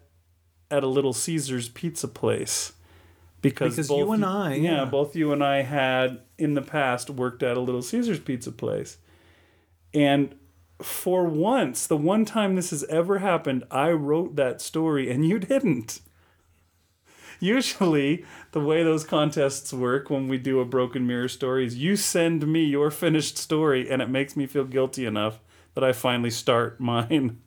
at 0.69 0.83
a 0.83 0.87
Little 0.87 1.13
Caesars 1.13 1.69
pizza 1.69 2.07
place 2.07 2.73
because 3.41 3.75
Because 3.75 3.87
both 3.87 3.99
you 3.99 4.11
and 4.13 4.25
I, 4.25 4.53
yeah, 4.55 4.71
yeah. 4.77 4.85
both 4.85 5.15
you 5.15 5.31
and 5.31 5.43
I 5.43 5.61
had 5.63 6.21
in 6.37 6.53
the 6.53 6.61
past 6.61 7.09
worked 7.09 7.43
at 7.43 7.57
a 7.57 7.59
Little 7.59 7.81
Caesars 7.81 8.19
pizza 8.19 8.51
place, 8.51 8.97
and 9.93 10.35
for 10.81 11.25
once, 11.25 11.87
the 11.87 11.97
one 11.97 12.25
time 12.25 12.55
this 12.55 12.71
has 12.71 12.83
ever 12.85 13.19
happened, 13.19 13.63
I 13.69 13.91
wrote 13.91 14.35
that 14.35 14.61
story 14.61 15.11
and 15.11 15.27
you 15.27 15.39
didn't. 15.39 16.01
Usually, 17.39 18.23
the 18.51 18.59
way 18.59 18.83
those 18.83 19.03
contests 19.03 19.73
work 19.73 20.09
when 20.09 20.27
we 20.27 20.37
do 20.37 20.59
a 20.59 20.65
broken 20.65 21.07
mirror 21.07 21.27
story 21.27 21.65
is 21.65 21.75
you 21.77 21.95
send 21.95 22.45
me 22.47 22.63
your 22.63 22.91
finished 22.91 23.37
story 23.37 23.89
and 23.89 24.01
it 24.01 24.09
makes 24.09 24.35
me 24.35 24.45
feel 24.45 24.63
guilty 24.63 25.05
enough 25.05 25.39
that 25.73 25.83
I 25.83 25.91
finally 25.91 26.29
start 26.29 26.79
mine. 26.79 27.41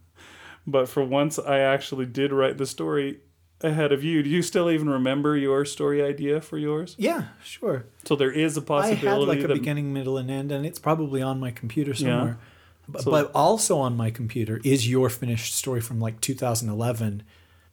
But 0.66 0.88
for 0.88 1.04
once, 1.04 1.38
I 1.38 1.58
actually 1.58 2.06
did 2.06 2.32
write 2.32 2.58
the 2.58 2.66
story 2.66 3.20
ahead 3.60 3.92
of 3.92 4.02
you. 4.04 4.22
Do 4.22 4.30
you 4.30 4.42
still 4.42 4.70
even 4.70 4.88
remember 4.90 5.36
your 5.36 5.64
story 5.64 6.02
idea 6.02 6.40
for 6.40 6.58
yours? 6.58 6.94
yeah, 6.98 7.24
sure. 7.42 7.86
So 8.04 8.16
there 8.16 8.30
is 8.32 8.56
a 8.56 8.62
possibility 8.62 9.06
I 9.08 9.10
had 9.12 9.20
like 9.28 9.38
a 9.44 9.48
that 9.48 9.54
beginning, 9.54 9.92
middle, 9.92 10.18
and 10.18 10.30
end, 10.30 10.52
and 10.52 10.66
it's 10.66 10.78
probably 10.78 11.22
on 11.22 11.40
my 11.40 11.50
computer 11.50 11.94
somewhere. 11.94 12.38
But, 12.88 13.02
So- 13.02 13.10
but 13.10 13.30
also 13.34 13.78
on 13.78 13.96
my 13.96 14.10
computer 14.10 14.60
is 14.64 14.88
your 14.88 15.08
finished 15.08 15.54
story 15.54 15.80
from 15.80 16.00
like 16.00 16.20
2011. 16.20 17.22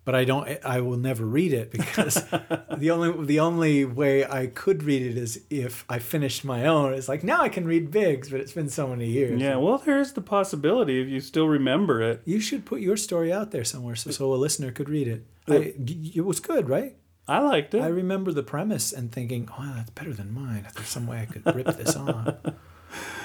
But 0.03 0.15
I 0.15 0.23
don't. 0.25 0.47
I 0.65 0.81
will 0.81 0.97
never 0.97 1.23
read 1.23 1.53
it 1.53 1.69
because 1.69 2.15
the 2.75 2.89
only 2.89 3.23
the 3.27 3.39
only 3.39 3.85
way 3.85 4.25
I 4.25 4.47
could 4.47 4.81
read 4.81 5.03
it 5.03 5.15
is 5.15 5.41
if 5.51 5.85
I 5.87 5.99
finished 5.99 6.43
my 6.43 6.65
own. 6.65 6.93
It's 6.95 7.07
like 7.07 7.23
now 7.23 7.41
I 7.43 7.49
can 7.49 7.65
read 7.67 7.91
Biggs, 7.91 8.31
but 8.31 8.39
it's 8.39 8.51
been 8.53 8.67
so 8.69 8.87
many 8.87 9.05
years. 9.05 9.39
Yeah, 9.39 9.57
well, 9.57 9.77
there 9.77 9.99
is 9.99 10.13
the 10.13 10.21
possibility 10.21 10.99
if 11.03 11.07
you 11.07 11.19
still 11.19 11.47
remember 11.47 12.01
it. 12.01 12.23
You 12.25 12.39
should 12.39 12.65
put 12.65 12.81
your 12.81 12.97
story 12.97 13.31
out 13.31 13.51
there 13.51 13.63
somewhere 13.63 13.95
so, 13.95 14.09
so 14.09 14.33
a 14.33 14.37
listener 14.37 14.71
could 14.71 14.89
read 14.89 15.07
it. 15.07 15.23
I, 15.47 15.73
it 16.15 16.25
was 16.25 16.39
good, 16.39 16.69
right? 16.69 16.95
I 17.27 17.39
liked 17.39 17.73
it. 17.73 17.81
I 17.81 17.87
remember 17.87 18.31
the 18.31 18.43
premise 18.43 18.91
and 18.91 19.11
thinking, 19.11 19.49
oh, 19.57 19.73
that's 19.75 19.91
better 19.91 20.13
than 20.13 20.33
mine. 20.33 20.67
There's 20.75 20.87
some 20.87 21.07
way 21.07 21.21
I 21.21 21.25
could 21.25 21.55
rip 21.55 21.77
this 21.77 21.95
off. 21.95 22.35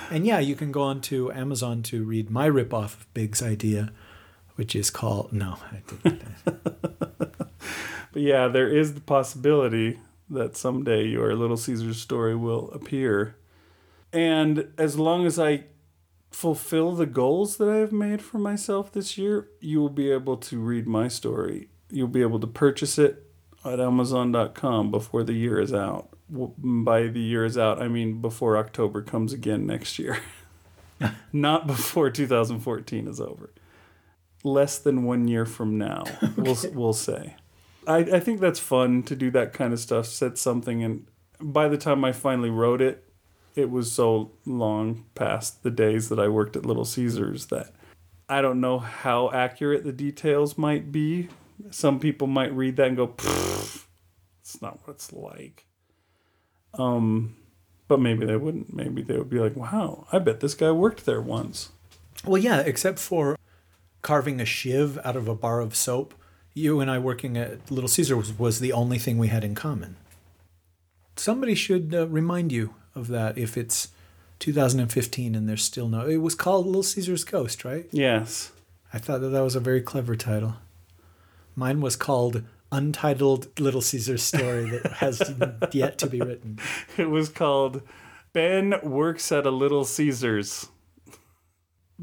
And 0.09 0.25
yeah, 0.25 0.39
you 0.39 0.55
can 0.55 0.71
go 0.71 0.83
on 0.83 1.01
to 1.03 1.33
Amazon 1.33 1.83
to 1.85 2.05
read 2.05 2.31
my 2.31 2.49
ripoff 2.49 2.85
of 2.85 3.13
Big's 3.13 3.43
idea, 3.43 3.93
which 4.55 4.77
is 4.77 4.89
called, 4.89 5.33
no, 5.33 5.59
I 5.73 5.83
didn't. 6.05 6.23
But 8.17 8.23
yeah, 8.23 8.49
there 8.49 8.69
is 8.69 8.95
the 8.95 9.03
possibility 9.03 10.01
that 10.31 10.57
someday 10.57 11.05
your 11.05 11.35
Little 11.35 11.59
Caesars 11.59 12.01
story 12.01 12.35
will 12.35 12.71
appear. 12.71 13.37
And 14.11 14.73
as 14.79 14.99
long 14.99 15.27
as 15.27 15.39
I 15.39 15.65
fulfill 16.31 16.93
the 16.93 17.05
goals 17.05 17.59
that 17.59 17.69
I 17.69 17.77
have 17.77 17.93
made 17.93 18.23
for 18.23 18.39
myself 18.39 18.91
this 18.91 19.19
year, 19.19 19.51
you 19.61 19.81
will 19.81 19.91
be 19.91 20.11
able 20.11 20.39
to 20.39 20.59
read 20.59 20.87
my 20.87 21.09
story. 21.09 21.69
You'll 21.91 22.09
be 22.09 22.23
able 22.23 22.41
to 22.41 22.47
purchase 22.47 22.99
it 22.99 23.27
at 23.65 23.81
Amazon.com 23.81 24.91
before 24.91 25.23
the 25.23 25.33
year 25.33 25.61
is 25.61 25.73
out. 25.73 26.09
By 26.29 27.07
the 27.07 27.21
year 27.21 27.45
is 27.45 27.57
out, 27.57 27.81
I 27.81 27.89
mean 27.89 28.21
before 28.21 28.57
October 28.57 29.03
comes 29.03 29.33
again 29.33 29.67
next 29.67 29.99
year. 29.99 30.19
Not 31.33 31.67
before 31.67 32.11
2014 32.11 33.07
is 33.07 33.21
over. 33.21 33.53
Less 34.43 34.79
than 34.79 35.05
one 35.05 35.29
year 35.29 35.47
from 35.47 35.79
now, 35.79 36.05
we'll, 36.37 36.57
we'll 36.73 36.93
say. 36.93 37.37
I, 37.87 37.99
I 37.99 38.21
think 38.21 38.41
that's 38.41 38.59
fun 38.59 39.03
to 39.05 39.15
do 39.15 39.31
that 39.33 39.53
kind 39.53 39.73
of 39.73 39.79
stuff, 39.79 40.07
set 40.07 40.39
something, 40.39 40.83
and 40.83 41.07
by 41.41 41.69
the 41.69 41.79
time 41.79 42.05
I 42.05 42.13
finally 42.13 42.51
wrote 42.51 42.81
it, 42.81 43.05
it 43.55 43.71
was 43.71 43.91
so 43.91 44.33
long 44.45 45.07
past 45.15 45.63
the 45.63 45.71
days 45.71 46.09
that 46.09 46.19
I 46.19 46.29
worked 46.29 46.57
at 46.57 46.67
Little 46.67 46.85
Caesars 46.85 47.47
that 47.47 47.73
I 48.29 48.43
don't 48.43 48.61
know 48.61 48.79
how 48.79 49.31
accurate 49.31 49.85
the 49.85 49.93
details 49.93 50.59
might 50.59 50.93
be. 50.93 51.29
Some 51.71 51.99
people 52.01 52.27
might 52.27 52.53
read 52.53 52.77
that 52.77 52.89
and 52.89 52.97
go, 52.97 53.15
it's 54.41 54.61
not 54.63 54.81
what 54.85 54.95
it's 54.95 55.13
like. 55.13 55.67
Um, 56.75 57.37
but 57.89 58.01
maybe 58.01 58.27
they 58.27 58.37
wouldn't. 58.37 58.75
Maybe 58.75 59.03
they 59.03 59.17
would 59.17 59.31
be 59.31 59.39
like, 59.39 59.57
wow, 59.57 60.07
I 60.13 60.19
bet 60.19 60.41
this 60.41 60.55
guy 60.55 60.71
worked 60.71 61.07
there 61.07 61.21
once. 61.21 61.71
well, 62.25 62.41
yeah, 62.41 62.61
except 62.61 62.99
for 62.99 63.37
carving 64.03 64.41
a 64.41 64.45
shiv 64.45 64.99
out 65.05 65.17
of 65.17 65.29
a 65.29 65.35
bar 65.35 65.61
of 65.61 65.75
soap. 65.75 66.15
You 66.55 66.81
and 66.81 66.91
I 66.91 66.99
working 66.99 67.37
at 67.37 67.71
Little 67.71 67.89
Caesar 67.89 68.17
was, 68.17 68.39
was 68.39 68.61
the 68.61 68.73
only 68.73 68.99
thing 68.99 69.19
we 69.19 69.29
had 69.29 69.45
in 69.45 69.55
common. 69.55 69.97
Somebody 71.17 71.55
should 71.55 71.95
uh, 71.95 72.07
remind 72.09 72.53
you 72.53 72.75
of 72.95 73.09
that 73.09 73.37
if 73.37 73.57
it's 73.57 73.89
2015 74.39 75.35
and 75.35 75.49
there's 75.49 75.65
still 75.65 75.89
no. 75.89 76.07
It 76.07 76.19
was 76.19 76.35
called 76.35 76.67
Little 76.67 76.83
Caesar's 76.83 77.25
Ghost, 77.25 77.65
right? 77.65 77.87
Yes. 77.91 78.53
I 78.93 78.99
thought 78.99 79.21
that 79.21 79.29
that 79.29 79.43
was 79.43 79.57
a 79.57 79.61
very 79.61 79.81
clever 79.81 80.17
title. 80.17 80.57
Mine 81.57 81.81
was 81.81 81.97
called 81.97 82.45
Untitled 82.71 83.59
Little 83.59 83.81
Caesar's 83.81 84.23
Story 84.23 84.69
that 84.71 84.93
has 84.95 85.35
yet 85.73 85.99
to 85.99 86.07
be 86.07 86.21
written. 86.21 86.59
It 86.99 87.11
was 87.11 87.29
called 87.31 87.83
Ben 88.33 88.75
Works 88.83 89.33
at 89.33 89.47
a 89.47 89.51
Little 89.51 89.85
Caesars. 89.85 90.69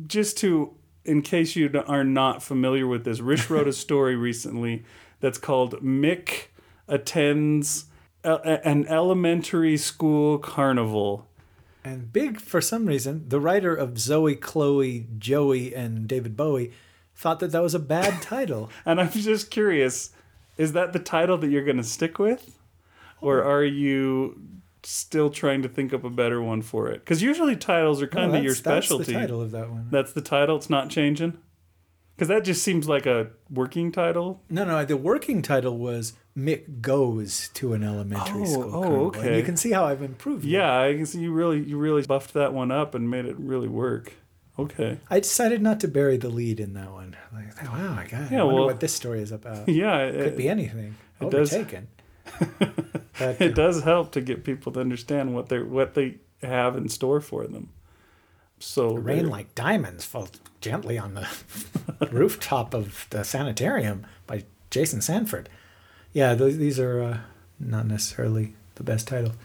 Just 0.07 0.37
to, 0.39 0.75
in 1.05 1.21
case 1.21 1.55
you 1.55 1.69
are 1.87 2.03
not 2.03 2.41
familiar 2.41 2.87
with 2.87 3.05
this, 3.05 3.19
Rish 3.19 3.49
wrote 3.49 3.67
a 3.67 3.73
story 3.73 4.15
recently 4.15 4.83
that's 5.19 5.37
called 5.37 5.83
Mick 5.83 6.47
Attends 6.87 7.85
an 8.23 8.87
Elementary 8.87 9.77
School 9.77 10.37
Carnival. 10.37 11.27
And 11.83 12.11
big, 12.13 12.39
for 12.39 12.61
some 12.61 12.85
reason, 12.85 13.27
the 13.27 13.39
writer 13.39 13.75
of 13.75 13.99
Zoe, 13.99 14.35
Chloe, 14.35 15.07
Joey, 15.17 15.75
and 15.75 16.07
David 16.07 16.37
Bowie 16.37 16.71
thought 17.15 17.39
that 17.39 17.51
that 17.51 17.61
was 17.61 17.75
a 17.75 17.79
bad 17.79 18.21
title. 18.21 18.69
And 18.85 18.99
I'm 18.99 19.11
just 19.11 19.51
curious 19.51 20.11
is 20.57 20.73
that 20.73 20.93
the 20.93 20.99
title 20.99 21.37
that 21.39 21.49
you're 21.49 21.63
going 21.63 21.77
to 21.77 21.83
stick 21.83 22.19
with? 22.19 22.59
Or 23.21 23.43
oh. 23.43 23.49
are 23.49 23.63
you 23.65 24.39
still 24.83 25.29
trying 25.29 25.61
to 25.63 25.69
think 25.69 25.93
up 25.93 26.03
a 26.03 26.09
better 26.09 26.41
one 26.41 26.61
for 26.61 26.89
it? 26.89 26.99
Because 26.99 27.21
usually 27.21 27.55
titles 27.55 28.01
are 28.01 28.07
kind 28.07 28.31
No, 28.31 28.37
of 28.37 28.43
your 28.43 28.53
specialty. 28.53 29.05
that's 29.05 29.13
the 29.13 29.19
title 29.19 29.41
of 29.41 29.51
that 29.51 29.69
one. 29.69 29.87
That's 29.89 30.13
the 30.13 30.21
title. 30.21 30.57
It's 30.57 30.69
not 30.69 30.89
changing. 30.89 31.37
Because 32.15 32.27
that 32.27 32.43
just 32.43 32.61
seems 32.61 32.87
like 32.87 33.07
a 33.07 33.31
working 33.49 33.91
title. 33.91 34.41
No, 34.49 34.63
no, 34.65 34.85
the 34.85 34.95
working 34.97 35.41
title 35.41 35.77
was 35.79 36.13
Mick 36.37 36.81
Goes 36.81 37.49
to 37.55 37.73
an 37.73 37.83
Elementary 37.83 38.41
Oh, 38.41 38.45
School. 38.45 38.63
oh, 38.63 38.71
Carnival. 38.81 39.05
And 39.13 39.15
okay. 39.29 39.37
you 39.37 39.43
can 39.43 39.57
see 39.57 39.71
how 39.71 39.85
I've 39.85 40.03
improved. 40.03 40.45
it. 40.45 40.49
Yeah, 40.49 40.79
I 40.81 40.93
can 40.93 41.07
see 41.07 41.21
you 41.21 41.31
really 41.33 41.63
you 41.63 41.77
really 41.77 42.03
buffed 42.03 42.33
that 42.35 42.53
one 42.53 42.71
up 42.71 42.93
and 42.93 43.09
made 43.09 43.25
it 43.25 43.35
really 43.39 43.67
work. 43.67 44.13
Okay. 44.57 44.99
I 45.09 45.19
decided 45.19 45.61
not 45.61 45.79
to 45.79 45.87
bury 45.87 46.17
the 46.17 46.29
lead 46.29 46.59
in 46.59 46.73
that 46.73 46.91
one. 46.91 47.15
Like, 47.33 47.63
wow, 47.63 47.93
my 47.95 48.05
God. 48.05 48.31
Yeah, 48.31 48.41
I 48.41 48.43
wonder 48.43 48.55
well- 48.61 48.65
what 48.67 48.79
this 48.79 48.93
story 48.93 49.21
is 49.21 49.31
about. 49.31 49.67
Yeah, 49.67 49.97
it, 49.99 50.23
Could 50.23 50.37
be 50.37 50.47
anything. 50.49 50.95
it 51.19 51.29
does- 51.29 51.53
Overtaken. 51.53 51.87
But, 53.19 53.39
it 53.41 53.53
does 53.55 53.83
help 53.83 54.11
to 54.13 54.21
get 54.21 54.43
people 54.43 54.71
to 54.73 54.79
understand 54.79 55.35
what 55.35 55.49
they 55.49 55.59
what 55.61 55.93
they 55.93 56.15
have 56.41 56.75
in 56.75 56.89
store 56.89 57.21
for 57.21 57.45
them. 57.45 57.69
So 58.59 58.95
Rain 58.95 59.29
like 59.29 59.53
diamonds 59.55 60.03
fall 60.05 60.29
gently 60.61 60.97
on 60.97 61.13
the 61.13 61.27
rooftop 62.11 62.73
of 62.73 63.05
the 63.11 63.23
sanitarium 63.23 64.05
by 64.25 64.45
Jason 64.71 65.01
Sanford. 65.01 65.47
Yeah, 66.11 66.33
th- 66.35 66.55
these 66.55 66.79
are 66.79 67.01
uh, 67.03 67.17
not 67.59 67.85
necessarily 67.87 68.55
the 68.75 68.83
best 68.83 69.07
titles. 69.07 69.35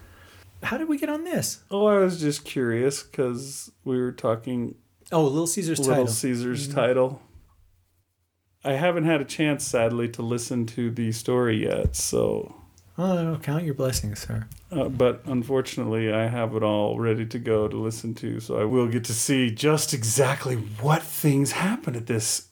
How 0.63 0.79
did 0.79 0.89
we 0.89 0.99
get 0.99 1.09
on 1.09 1.25
this? 1.25 1.63
Oh, 1.71 1.87
I 1.87 1.99
was 1.99 2.21
just 2.21 2.45
curious 2.45 3.03
because 3.03 3.71
we 3.85 3.99
were 3.99 4.13
talking 4.13 4.77
Oh, 5.11 5.25
Little 5.25 5.47
Caesar's 5.47 5.79
Little 5.79 5.95
title. 5.95 6.07
Mm-hmm. 6.07 6.13
Caesar's 6.13 6.69
title. 6.69 7.23
I 8.65 8.73
haven't 8.73 9.05
had 9.05 9.21
a 9.21 9.25
chance, 9.25 9.67
sadly, 9.67 10.09
to 10.11 10.23
listen 10.23 10.67
to 10.67 10.91
the 10.91 11.13
story 11.13 11.63
yet. 11.65 11.97
So, 11.97 12.55
Oh, 13.01 13.39
count 13.43 13.63
your 13.65 13.75
blessings, 13.75 14.19
sir. 14.21 14.49
uh, 14.73 14.89
but 14.89 15.23
unfortunately, 15.25 16.13
I 16.13 16.27
have 16.27 16.55
it 16.57 16.65
all 16.65 16.99
ready 16.99 17.25
to 17.27 17.39
go 17.39 17.69
to 17.69 17.77
listen 17.77 18.13
to. 18.17 18.41
So 18.41 18.61
I 18.61 18.65
will 18.65 18.89
get 18.89 19.05
to 19.05 19.13
see 19.15 19.51
just 19.53 19.95
exactly 19.95 20.57
what 20.57 21.03
things 21.05 21.53
happen 21.53 21.95
at 21.95 22.07
this 22.09 22.49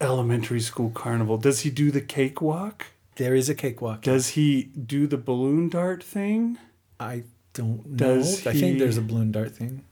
elementary 0.00 0.60
school 0.60 0.90
carnival. 0.90 1.38
Does 1.38 1.60
he 1.60 1.70
do 1.70 1.92
the 1.92 2.00
cakewalk? 2.00 2.86
There 3.16 3.36
is 3.36 3.48
a 3.48 3.54
cakewalk. 3.54 4.02
Does 4.02 4.30
he 4.30 4.64
do 4.64 5.06
the 5.06 5.16
balloon 5.16 5.68
dart 5.68 6.02
thing? 6.02 6.58
I 6.98 7.22
don't 7.54 7.86
know. 7.86 7.96
Does 7.96 8.44
I 8.46 8.52
he- 8.52 8.60
think 8.60 8.78
there's 8.80 8.96
a 8.98 9.02
balloon 9.02 9.30
dart 9.32 9.54
thing. 9.56 9.84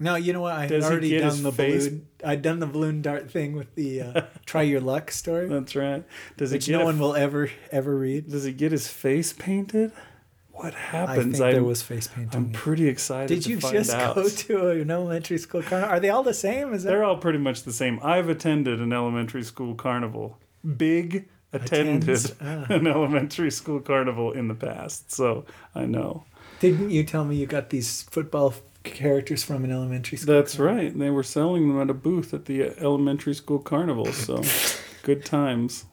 No, 0.00 0.14
you 0.14 0.32
know 0.32 0.40
what? 0.42 0.52
I 0.52 0.60
had 0.62 0.68
Does 0.70 0.84
he 0.84 0.90
already 0.90 1.08
get 1.10 1.20
done 1.20 1.30
his 1.30 1.42
the 1.42 1.52
face- 1.52 1.86
balloon. 1.88 2.06
I'd 2.24 2.42
done 2.42 2.60
the 2.60 2.66
balloon 2.66 3.02
dart 3.02 3.30
thing 3.30 3.54
with 3.54 3.74
the 3.74 4.02
uh, 4.02 4.22
try 4.46 4.62
your 4.62 4.80
luck 4.80 5.10
story, 5.10 5.48
That's 5.48 5.74
right. 5.74 6.04
Does 6.36 6.52
which 6.52 6.66
get 6.66 6.72
no 6.72 6.82
a- 6.82 6.84
one 6.84 6.98
will 6.98 7.14
ever 7.16 7.50
ever 7.72 7.96
read. 7.96 8.30
Does 8.30 8.44
he 8.44 8.52
get 8.52 8.70
his 8.72 8.86
face 8.88 9.32
painted? 9.32 9.92
What 10.52 10.74
I 10.74 10.78
happens? 10.78 11.22
think 11.24 11.36
there 11.36 11.48
I'm- 11.54 11.64
was 11.64 11.82
face 11.82 12.08
painting. 12.08 12.30
I'm 12.36 12.50
pretty 12.50 12.88
excited. 12.88 13.28
Did 13.34 13.44
to 13.44 13.50
you 13.50 13.60
find 13.60 13.74
just 13.74 13.90
out. 13.92 14.14
go 14.16 14.28
to 14.28 14.70
an 14.70 14.90
elementary 14.90 15.38
school 15.38 15.62
carnival? 15.62 15.90
Are 15.94 16.00
they 16.00 16.10
all 16.10 16.22
the 16.24 16.34
same? 16.34 16.72
Is 16.74 16.82
that 16.84 16.90
They're 16.90 17.04
all 17.04 17.16
pretty 17.18 17.38
much 17.38 17.62
the 17.62 17.72
same. 17.72 17.98
I've 18.02 18.28
attended 18.28 18.80
an 18.80 18.92
elementary 18.92 19.42
school 19.44 19.74
carnival. 19.76 20.38
Big 20.76 21.28
attended 21.52 22.02
Attends, 22.08 22.34
ah. 22.40 22.66
an 22.70 22.86
elementary 22.86 23.50
school 23.50 23.80
carnival 23.80 24.32
in 24.32 24.48
the 24.48 24.54
past, 24.54 25.12
so 25.12 25.44
I 25.74 25.86
know. 25.86 26.24
Didn't 26.60 26.90
you 26.90 27.04
tell 27.04 27.24
me 27.24 27.36
you 27.36 27.46
got 27.46 27.70
these 27.70 28.02
football 28.02 28.52
characters 28.94 29.42
from 29.44 29.64
an 29.64 29.70
elementary 29.72 30.18
school? 30.18 30.34
That's 30.34 30.58
right. 30.58 30.96
They 30.96 31.10
were 31.10 31.22
selling 31.22 31.68
them 31.68 31.80
at 31.80 31.90
a 31.90 31.94
booth 31.94 32.32
at 32.34 32.44
the 32.46 32.64
elementary 32.78 33.34
school 33.34 33.58
carnival, 33.58 34.06
so 34.12 34.42
good 35.02 35.24
times. 35.24 35.84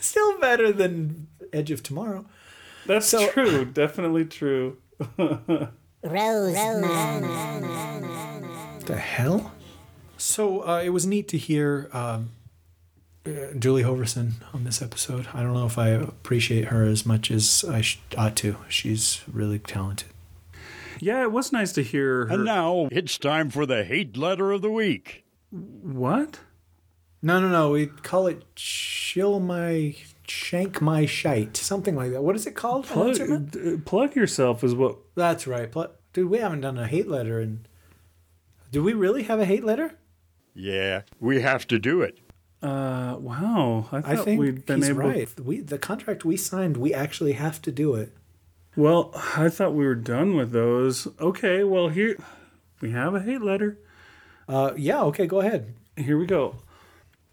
Still 0.00 0.38
better 0.40 0.72
than 0.72 1.28
Edge 1.52 1.70
of 1.70 1.82
Tomorrow. 1.82 2.26
That's 2.86 3.06
So- 3.06 3.28
true. 3.30 3.64
Definitely 3.64 4.24
true. 4.26 4.78
Rose. 6.02 6.54
The 8.86 8.96
hell? 8.98 9.52
So 10.16 10.66
uh, 10.66 10.82
it 10.84 10.90
was 10.90 11.06
neat 11.06 11.28
to 11.28 11.38
hear 11.38 11.88
um, 11.92 12.30
uh, 13.26 13.52
Julie 13.58 13.82
Hoverson 13.82 14.32
on 14.52 14.64
this 14.64 14.82
episode. 14.82 15.28
I 15.32 15.42
don't 15.42 15.54
know 15.54 15.66
if 15.66 15.78
I 15.78 15.88
appreciate 15.90 16.66
her 16.66 16.84
as 16.84 17.06
much 17.06 17.30
as 17.30 17.64
I 17.68 17.80
sh- 17.82 18.00
ought 18.16 18.36
to. 18.36 18.56
She's 18.68 19.22
really 19.30 19.58
talented. 19.58 20.08
Yeah, 21.00 21.22
it 21.22 21.32
was 21.32 21.52
nice 21.52 21.72
to 21.72 21.82
hear 21.82 22.26
her. 22.26 22.34
And 22.34 22.44
now 22.44 22.88
it's 22.92 23.18
time 23.18 23.50
for 23.50 23.66
the 23.66 23.84
hate 23.84 24.16
letter 24.16 24.52
of 24.52 24.62
the 24.62 24.70
week. 24.70 25.24
what? 25.50 26.40
No, 27.22 27.40
no, 27.40 27.48
no. 27.48 27.70
We 27.72 27.86
call 27.86 28.26
it 28.28 28.44
chill 28.56 29.40
my 29.40 29.94
shank 30.26 30.80
my 30.80 31.06
shite, 31.06 31.56
something 31.56 31.94
like 31.96 32.12
that. 32.12 32.22
What 32.22 32.36
is 32.36 32.46
it 32.46 32.54
called? 32.54 32.86
Plug, 32.86 33.50
d- 33.50 33.76
plug 33.84 34.14
yourself 34.16 34.62
is 34.64 34.74
what. 34.74 34.96
That's 35.14 35.46
right. 35.46 35.70
Pl- 35.70 35.92
Dude, 36.12 36.28
we 36.30 36.38
haven't 36.38 36.62
done 36.62 36.76
a 36.78 36.86
hate 36.86 37.06
letter, 37.08 37.38
and 37.40 37.68
do 38.72 38.82
we 38.82 38.92
really 38.94 39.24
have 39.24 39.38
a 39.38 39.44
hate 39.44 39.64
letter? 39.64 39.98
Yeah, 40.54 41.02
we 41.20 41.40
have 41.42 41.66
to 41.68 41.78
do 41.78 42.02
it. 42.02 42.18
Uh, 42.62 43.16
wow. 43.18 43.88
I 43.92 43.98
I 43.98 44.16
thought 44.16 44.24
think 44.24 44.40
we'd 44.40 44.66
been 44.66 44.78
he's 44.78 44.90
able. 44.90 45.00
right. 45.00 45.40
We 45.40 45.60
the 45.60 45.78
contract 45.78 46.24
we 46.24 46.36
signed, 46.36 46.76
we 46.76 46.92
actually 46.92 47.32
have 47.34 47.62
to 47.62 47.70
do 47.72 47.94
it. 47.94 48.12
Well, 48.80 49.10
I 49.36 49.50
thought 49.50 49.74
we 49.74 49.84
were 49.84 49.94
done 49.94 50.36
with 50.36 50.52
those. 50.52 51.06
Okay, 51.20 51.62
well 51.64 51.88
here 51.88 52.16
we 52.80 52.92
have 52.92 53.14
a 53.14 53.20
hate 53.20 53.42
letter. 53.42 53.78
Uh, 54.48 54.72
yeah. 54.74 55.02
Okay, 55.02 55.26
go 55.26 55.40
ahead. 55.40 55.74
Here 55.98 56.16
we 56.16 56.24
go. 56.24 56.62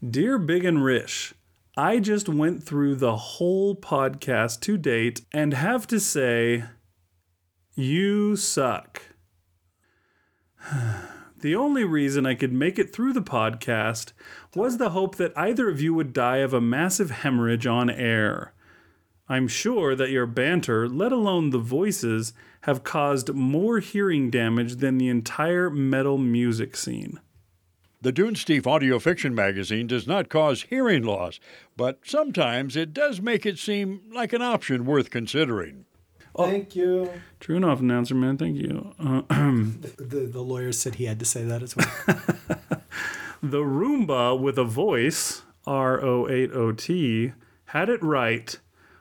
Dear 0.06 0.40
Big 0.40 0.66
and 0.66 0.84
Rish, 0.84 1.34
I 1.78 2.00
just 2.00 2.28
went 2.28 2.64
through 2.64 2.96
the 2.96 3.16
whole 3.16 3.78
podcast 3.78 4.60
to 4.64 4.78
date 4.78 5.22
and 5.32 5.54
have 5.54 5.88
to 5.88 6.02
say, 6.02 6.66
you 7.76 8.36
suck. 8.36 9.04
The 11.40 11.56
only 11.56 11.84
reason 11.84 12.26
I 12.26 12.34
could 12.34 12.52
make 12.52 12.80
it 12.80 12.92
through 12.92 13.14
the 13.14 13.22
podcast 13.22 14.12
was 14.56 14.78
the 14.78 14.90
hope 14.90 15.18
that 15.18 15.38
either 15.38 15.70
of 15.70 15.80
you 15.80 15.94
would 15.94 16.12
die 16.12 16.38
of 16.38 16.52
a 16.52 16.60
massive 16.60 17.12
hemorrhage 17.12 17.68
on 17.68 17.92
air. 17.92 18.56
I'm 19.30 19.48
sure 19.48 19.96
that 19.96 20.10
your 20.10 20.26
banter, 20.26 20.88
let 20.88 21.12
alone 21.12 21.50
the 21.50 21.58
voices, 21.60 22.34
have 22.62 22.84
caused 22.84 23.34
more 23.34 23.80
hearing 23.80 24.30
damage 24.30 24.78
than 24.78 24.98
the 24.98 25.10
entire 25.10 25.70
metal 25.70 26.18
music 26.18 26.76
scene. 26.78 27.20
The 28.02 28.14
Dunesteef 28.14 28.68
audio 28.68 29.00
fiction 29.00 29.34
magazine 29.34 29.88
does 29.88 30.06
not 30.08 30.30
cause 30.30 30.64
hearing 30.64 31.04
loss, 31.04 31.40
but 31.76 32.00
sometimes 32.06 32.76
it 32.76 32.94
does 32.94 33.20
make 33.20 33.46
it 33.46 33.58
seem 33.58 34.02
like 34.14 34.34
an 34.34 34.42
option 34.42 34.86
worth 34.86 35.10
considering. 35.10 35.86
Thank 36.38 36.76
you. 36.76 37.12
True 37.40 37.58
enough, 37.58 37.80
announcer 37.80 38.14
man. 38.14 38.38
Thank 38.38 38.58
you. 38.58 38.94
Uh, 39.00 39.22
The 39.98 40.30
the 40.32 40.42
lawyer 40.42 40.72
said 40.72 40.96
he 40.96 41.06
had 41.06 41.20
to 41.20 41.26
say 41.26 41.44
that 41.44 41.64
as 41.64 41.76
well. 41.76 41.88
the 43.42 43.64
Roomba 43.64 44.40
with 44.40 44.60
a 44.60 44.64
voice, 44.64 45.42
R 45.66 46.00
O 46.00 46.28
8 46.30 46.52
O 46.54 46.72
T, 46.72 47.34
had 47.66 47.90
it 47.90 48.02
right 48.04 48.60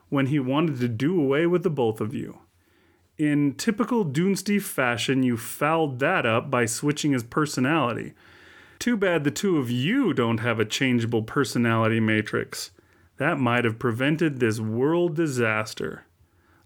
when 0.09 0.27
he 0.27 0.39
wanted 0.39 0.79
to 0.81 0.89
do 0.89 1.21
away 1.21 1.47
with 1.47 1.63
the 1.63 1.71
both 1.71 2.01
of 2.01 2.15
you. 2.15 2.39
In 3.19 3.55
typical 3.55 4.05
Dunesteef 4.05 4.63
fashion, 4.63 5.23
you 5.23 5.37
fouled 5.37 5.99
that 6.01 6.27
up 6.27 6.51
by 6.51 6.67
switching 6.67 7.13
his 7.13 7.23
personality. 7.23 8.13
Too 8.79 8.97
bad 8.97 9.25
the 9.25 9.31
two 9.31 9.57
of 9.57 9.71
you 9.71 10.13
don't 10.13 10.39
have 10.41 10.61
a 10.61 10.65
changeable 10.67 11.23
personality 11.23 11.99
matrix. 11.99 12.73
That 13.17 13.39
might 13.41 13.65
have 13.65 13.79
prevented 13.79 14.39
this 14.39 14.61
world 14.61 15.17
disaster. 15.17 16.05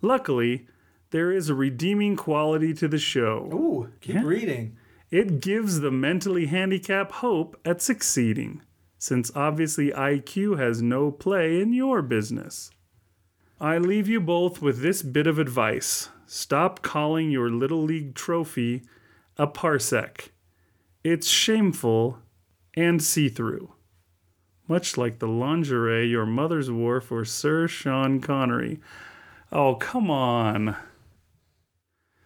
Luckily, 0.03 0.67
there 1.11 1.31
is 1.31 1.49
a 1.49 1.55
redeeming 1.55 2.17
quality 2.17 2.75
to 2.75 2.89
the 2.89 2.99
show. 2.99 3.49
Ooh, 3.53 3.89
keep 4.01 4.17
Yeah. 4.17 4.25
reading. 4.25 4.77
It 5.11 5.41
gives 5.41 5.81
the 5.81 5.91
mentally 5.93 6.47
handicapped 6.47 7.13
hope 7.13 7.57
at 7.65 7.81
succeeding, 7.81 8.63
since 8.99 9.31
obviously 9.37 9.93
IQ 9.93 10.57
has 10.57 10.83
no 10.83 11.11
play 11.13 11.61
in 11.61 11.73
your 11.73 12.03
business. 12.03 12.71
I 13.63 13.77
leave 13.77 14.09
you 14.09 14.23
both 14.23 14.63
with 14.63 14.81
this 14.81 15.03
bit 15.03 15.27
of 15.27 15.39
advice 15.39 16.09
stop 16.27 16.81
calling 16.81 17.31
your 17.31 17.51
Little 17.51 17.83
League 17.83 18.15
trophy 18.15 18.85
a 19.37 19.47
parsec. 19.47 20.29
It's 21.05 21.29
shameful 21.29 22.21
and 22.75 23.03
see 23.03 23.29
through. 23.29 23.75
Much 24.67 24.97
like 24.97 25.19
the 25.19 25.29
lingerie 25.29 26.09
your 26.09 26.25
mothers 26.25 26.71
wore 26.71 27.03
for 27.03 27.27
Sir 27.27 27.69
Sean 27.69 28.21
Connery. 28.21 28.81
Oh, 29.53 29.75
come 29.75 30.11
on. 30.11 30.77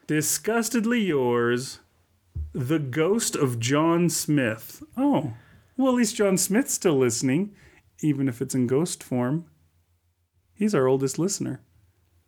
Disgustedly 0.06 1.00
yours, 1.00 1.80
the 2.52 2.78
Ghost 2.78 3.34
of 3.34 3.58
John 3.58 4.08
Smith. 4.08 4.84
Oh, 4.96 5.32
well, 5.76 5.88
at 5.88 5.96
least 5.96 6.14
John 6.14 6.38
Smith's 6.38 6.74
still 6.74 6.96
listening, 6.96 7.56
even 8.02 8.28
if 8.28 8.40
it's 8.40 8.54
in 8.54 8.68
ghost 8.68 9.02
form. 9.02 9.46
He's 10.54 10.74
our 10.74 10.86
oldest 10.86 11.18
listener. 11.18 11.60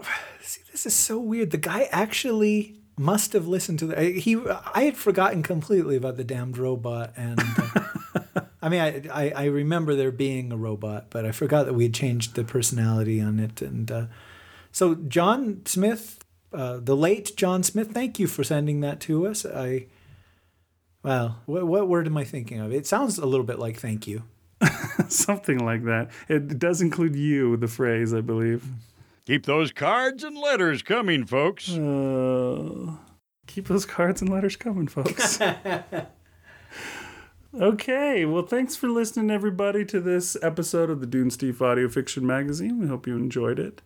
See, 0.41 0.62
this 0.70 0.87
is 0.87 0.95
so 0.95 1.18
weird. 1.18 1.51
The 1.51 1.59
guy 1.59 1.89
actually 1.91 2.77
must 2.99 3.33
have 3.33 3.47
listened 3.47 3.79
to 3.81 3.87
the. 3.87 4.12
He, 4.12 4.37
I 4.74 4.85
had 4.85 4.97
forgotten 4.97 5.43
completely 5.43 5.97
about 5.97 6.16
the 6.16 6.24
damned 6.24 6.59
robot, 6.59 7.12
and 7.16 7.39
uh, 7.41 7.81
I 8.62 8.68
mean, 8.68 8.81
I, 8.81 9.03
I, 9.12 9.31
I 9.31 9.45
remember 9.47 9.95
there 9.95 10.11
being 10.11 10.53
a 10.53 10.57
robot, 10.57 11.07
but 11.11 11.24
I 11.24 11.33
forgot 11.33 11.66
that 11.66 11.74
we 11.74 11.85
had 11.85 11.95
changed 11.95 12.35
the 12.35 12.45
personality 12.45 13.20
on 13.20 13.39
it. 13.39 13.62
And 13.62 13.91
uh, 13.91 14.07
so, 14.72 14.95
John 14.95 15.62
Smith, 15.66 16.18
uh, 16.53 16.79
the 16.79 16.97
late 16.97 17.37
John 17.37 17.62
Smith, 17.62 17.93
thank 17.93 18.18
you 18.18 18.27
for 18.27 18.45
sending 18.45 18.81
that 18.81 19.01
to 19.01 19.27
us. 19.27 19.45
I, 19.45 19.87
well, 21.03 21.43
what, 21.47 21.66
what 21.66 21.89
word 21.89 22.07
am 22.07 22.16
I 22.16 22.24
thinking 22.24 22.61
of? 22.61 22.72
It 22.72 22.87
sounds 22.87 23.18
a 23.18 23.27
little 23.27 23.47
bit 23.47 23.59
like 23.59 23.79
thank 23.79 24.07
you. 24.07 24.24
Something 25.09 25.64
like 25.64 25.84
that. 25.84 26.11
It 26.28 26.59
does 26.59 26.80
include 26.80 27.16
you, 27.16 27.57
the 27.57 27.68
phrase, 27.68 28.14
I 28.14 28.20
believe. 28.20 28.64
Keep 29.26 29.47
those 29.47 29.72
cards 29.72 30.22
and 30.22 30.38
letters 30.38 30.82
coming, 30.82 31.26
folks. 31.26 31.72
Uh, 31.72 32.92
keep 33.47 33.66
those 33.66 33.84
cards 33.84 34.22
and 34.22 34.30
letters 34.30 34.57
coming, 34.57 34.86
folks. 34.86 35.40
okay, 37.55 38.24
well, 38.24 38.47
thanks 38.47 38.76
for 38.76 38.88
listening, 38.88 39.30
everybody, 39.30 39.84
to 39.86 40.01
this 40.01 40.36
episode 40.42 40.90
of 40.90 41.01
the 41.01 41.07
Dunesteef 41.07 41.61
Audio 41.61 41.88
Fiction 41.88 42.26
Magazine. 42.26 42.78
We 42.78 42.86
hope 42.86 43.07
you 43.07 43.16
enjoyed 43.16 43.59
it. 43.59 43.82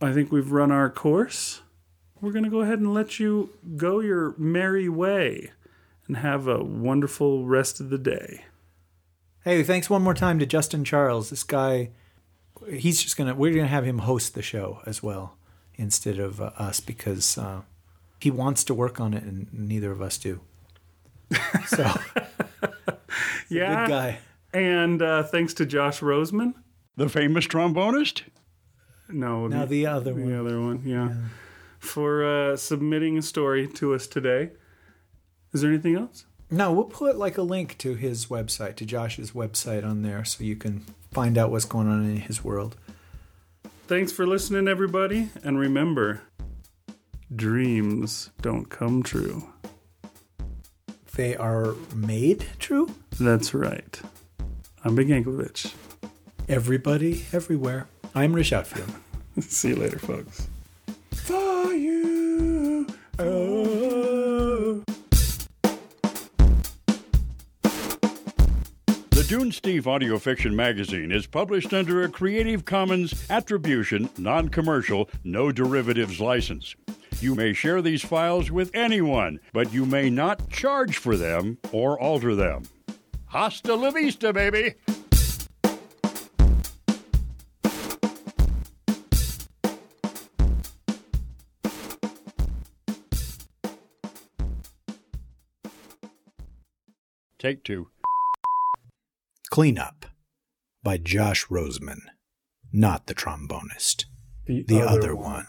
I 0.00 0.12
think 0.12 0.32
we've 0.32 0.50
run 0.50 0.72
our 0.72 0.90
course. 0.90 1.60
We're 2.20 2.32
going 2.32 2.44
to 2.44 2.50
go 2.50 2.60
ahead 2.60 2.78
and 2.78 2.94
let 2.94 3.20
you 3.20 3.50
go 3.76 4.00
your 4.00 4.34
merry 4.38 4.88
way 4.88 5.50
and 6.08 6.16
have 6.16 6.48
a 6.48 6.64
wonderful 6.64 7.44
rest 7.44 7.80
of 7.80 7.90
the 7.90 7.98
day. 7.98 8.46
Hey, 9.46 9.62
thanks 9.62 9.88
one 9.88 10.02
more 10.02 10.12
time 10.12 10.40
to 10.40 10.44
Justin 10.44 10.82
Charles. 10.82 11.30
This 11.30 11.44
guy, 11.44 11.90
he's 12.68 13.00
just 13.00 13.16
gonna. 13.16 13.32
We're 13.32 13.54
gonna 13.54 13.68
have 13.68 13.84
him 13.84 13.98
host 13.98 14.34
the 14.34 14.42
show 14.42 14.80
as 14.86 15.04
well 15.04 15.36
instead 15.76 16.18
of 16.18 16.40
uh, 16.40 16.50
us 16.58 16.80
because 16.80 17.38
uh, 17.38 17.60
he 18.18 18.28
wants 18.28 18.64
to 18.64 18.74
work 18.74 18.98
on 18.98 19.14
it 19.14 19.22
and 19.22 19.46
neither 19.52 19.92
of 19.92 20.02
us 20.02 20.18
do. 20.18 20.40
So 21.68 21.88
yeah. 23.48 23.86
good 23.86 23.92
guy. 23.92 24.18
And 24.52 25.00
uh, 25.00 25.22
thanks 25.22 25.54
to 25.54 25.66
Josh 25.66 26.00
Roseman. 26.00 26.54
The 26.96 27.08
famous 27.08 27.46
trombonist? 27.46 28.22
No, 29.08 29.46
Now 29.46 29.64
the 29.64 29.86
other 29.86 30.12
the 30.12 30.20
one. 30.22 30.32
The 30.32 30.40
other 30.40 30.60
one, 30.60 30.82
yeah. 30.84 31.14
For 31.78 32.24
uh, 32.24 32.56
submitting 32.56 33.16
a 33.16 33.22
story 33.22 33.68
to 33.74 33.94
us 33.94 34.08
today. 34.08 34.50
Is 35.52 35.60
there 35.60 35.70
anything 35.70 35.94
else? 35.94 36.26
No, 36.50 36.72
we'll 36.72 36.84
put 36.84 37.16
like 37.16 37.38
a 37.38 37.42
link 37.42 37.76
to 37.78 37.94
his 37.94 38.26
website, 38.26 38.76
to 38.76 38.84
Josh's 38.86 39.32
website 39.32 39.84
on 39.84 40.02
there, 40.02 40.24
so 40.24 40.44
you 40.44 40.54
can 40.56 40.84
find 41.10 41.36
out 41.36 41.50
what's 41.50 41.64
going 41.64 41.88
on 41.88 42.04
in 42.04 42.16
his 42.18 42.44
world. 42.44 42.76
Thanks 43.88 44.12
for 44.12 44.26
listening, 44.26 44.68
everybody. 44.68 45.30
And 45.42 45.58
remember, 45.58 46.22
dreams 47.34 48.30
don't 48.40 48.66
come 48.68 49.02
true. 49.02 49.48
they 51.14 51.36
are 51.36 51.74
made 51.94 52.46
true? 52.58 52.94
That's 53.18 53.54
right. 53.54 54.00
I'm 54.84 54.94
Big 54.94 55.08
Yankovic. 55.08 55.72
Everybody, 56.48 57.24
everywhere. 57.32 57.88
I'm 58.14 58.32
Rich 58.34 58.52
Outfield. 58.52 58.92
See 59.40 59.70
you 59.70 59.76
later, 59.76 59.98
folks. 59.98 60.46
For 61.12 61.72
you. 61.72 62.86
Oh. 63.18 63.75
Dunesteef 69.28 69.88
Audio 69.88 70.20
Fiction 70.20 70.54
magazine 70.54 71.10
is 71.10 71.26
published 71.26 71.74
under 71.74 72.04
a 72.04 72.08
Creative 72.08 72.64
Commons 72.64 73.28
Attribution, 73.28 74.08
Non 74.18 74.48
Commercial, 74.48 75.10
No 75.24 75.50
Derivatives 75.50 76.20
license. 76.20 76.76
You 77.18 77.34
may 77.34 77.52
share 77.52 77.82
these 77.82 78.04
files 78.04 78.52
with 78.52 78.72
anyone, 78.72 79.40
but 79.52 79.72
you 79.72 79.84
may 79.84 80.10
not 80.10 80.48
charge 80.48 80.98
for 80.98 81.16
them 81.16 81.58
or 81.72 81.98
alter 82.00 82.36
them. 82.36 82.62
Hasta 83.26 83.74
la 83.74 83.90
vista, 83.90 84.32
baby! 84.32 84.74
Take 97.40 97.64
two. 97.64 97.88
Clean 99.56 99.78
Up 99.78 100.04
by 100.82 100.98
Josh 100.98 101.46
Roseman. 101.46 102.00
Not 102.74 103.06
the 103.06 103.14
trombonist. 103.14 104.04
The, 104.44 104.62
The 104.64 104.82
other, 104.82 105.16
one. 105.16 105.46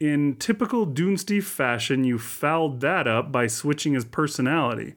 In 0.00 0.34
typical 0.34 0.84
Dunesteef 0.84 1.44
fashion, 1.44 2.02
you 2.02 2.18
fouled 2.18 2.80
that 2.80 3.06
up 3.06 3.30
by 3.30 3.46
switching 3.46 3.94
his 3.94 4.04
personality. 4.04 4.96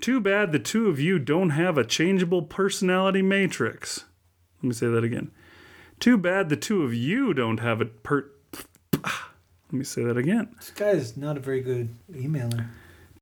Too 0.00 0.20
bad 0.20 0.52
the 0.52 0.60
two 0.60 0.88
of 0.88 1.00
you 1.00 1.18
don't 1.18 1.50
have 1.50 1.76
a 1.76 1.84
changeable 1.84 2.42
personality 2.42 3.22
matrix. 3.22 4.04
Let 4.62 4.68
me 4.68 4.72
say 4.72 4.86
that 4.86 5.02
again. 5.02 5.32
Too 5.98 6.16
bad 6.16 6.48
the 6.48 6.56
two 6.56 6.84
of 6.84 6.94
you 6.94 7.34
don't 7.34 7.58
have 7.58 7.80
a 7.80 7.86
per. 7.86 8.30
Let 9.68 9.78
me 9.78 9.84
say 9.84 10.04
that 10.04 10.16
again. 10.16 10.48
This 10.56 10.70
guy 10.70 10.90
is 10.90 11.16
not 11.16 11.36
a 11.36 11.40
very 11.40 11.60
good 11.60 11.88
emailer. 12.12 12.68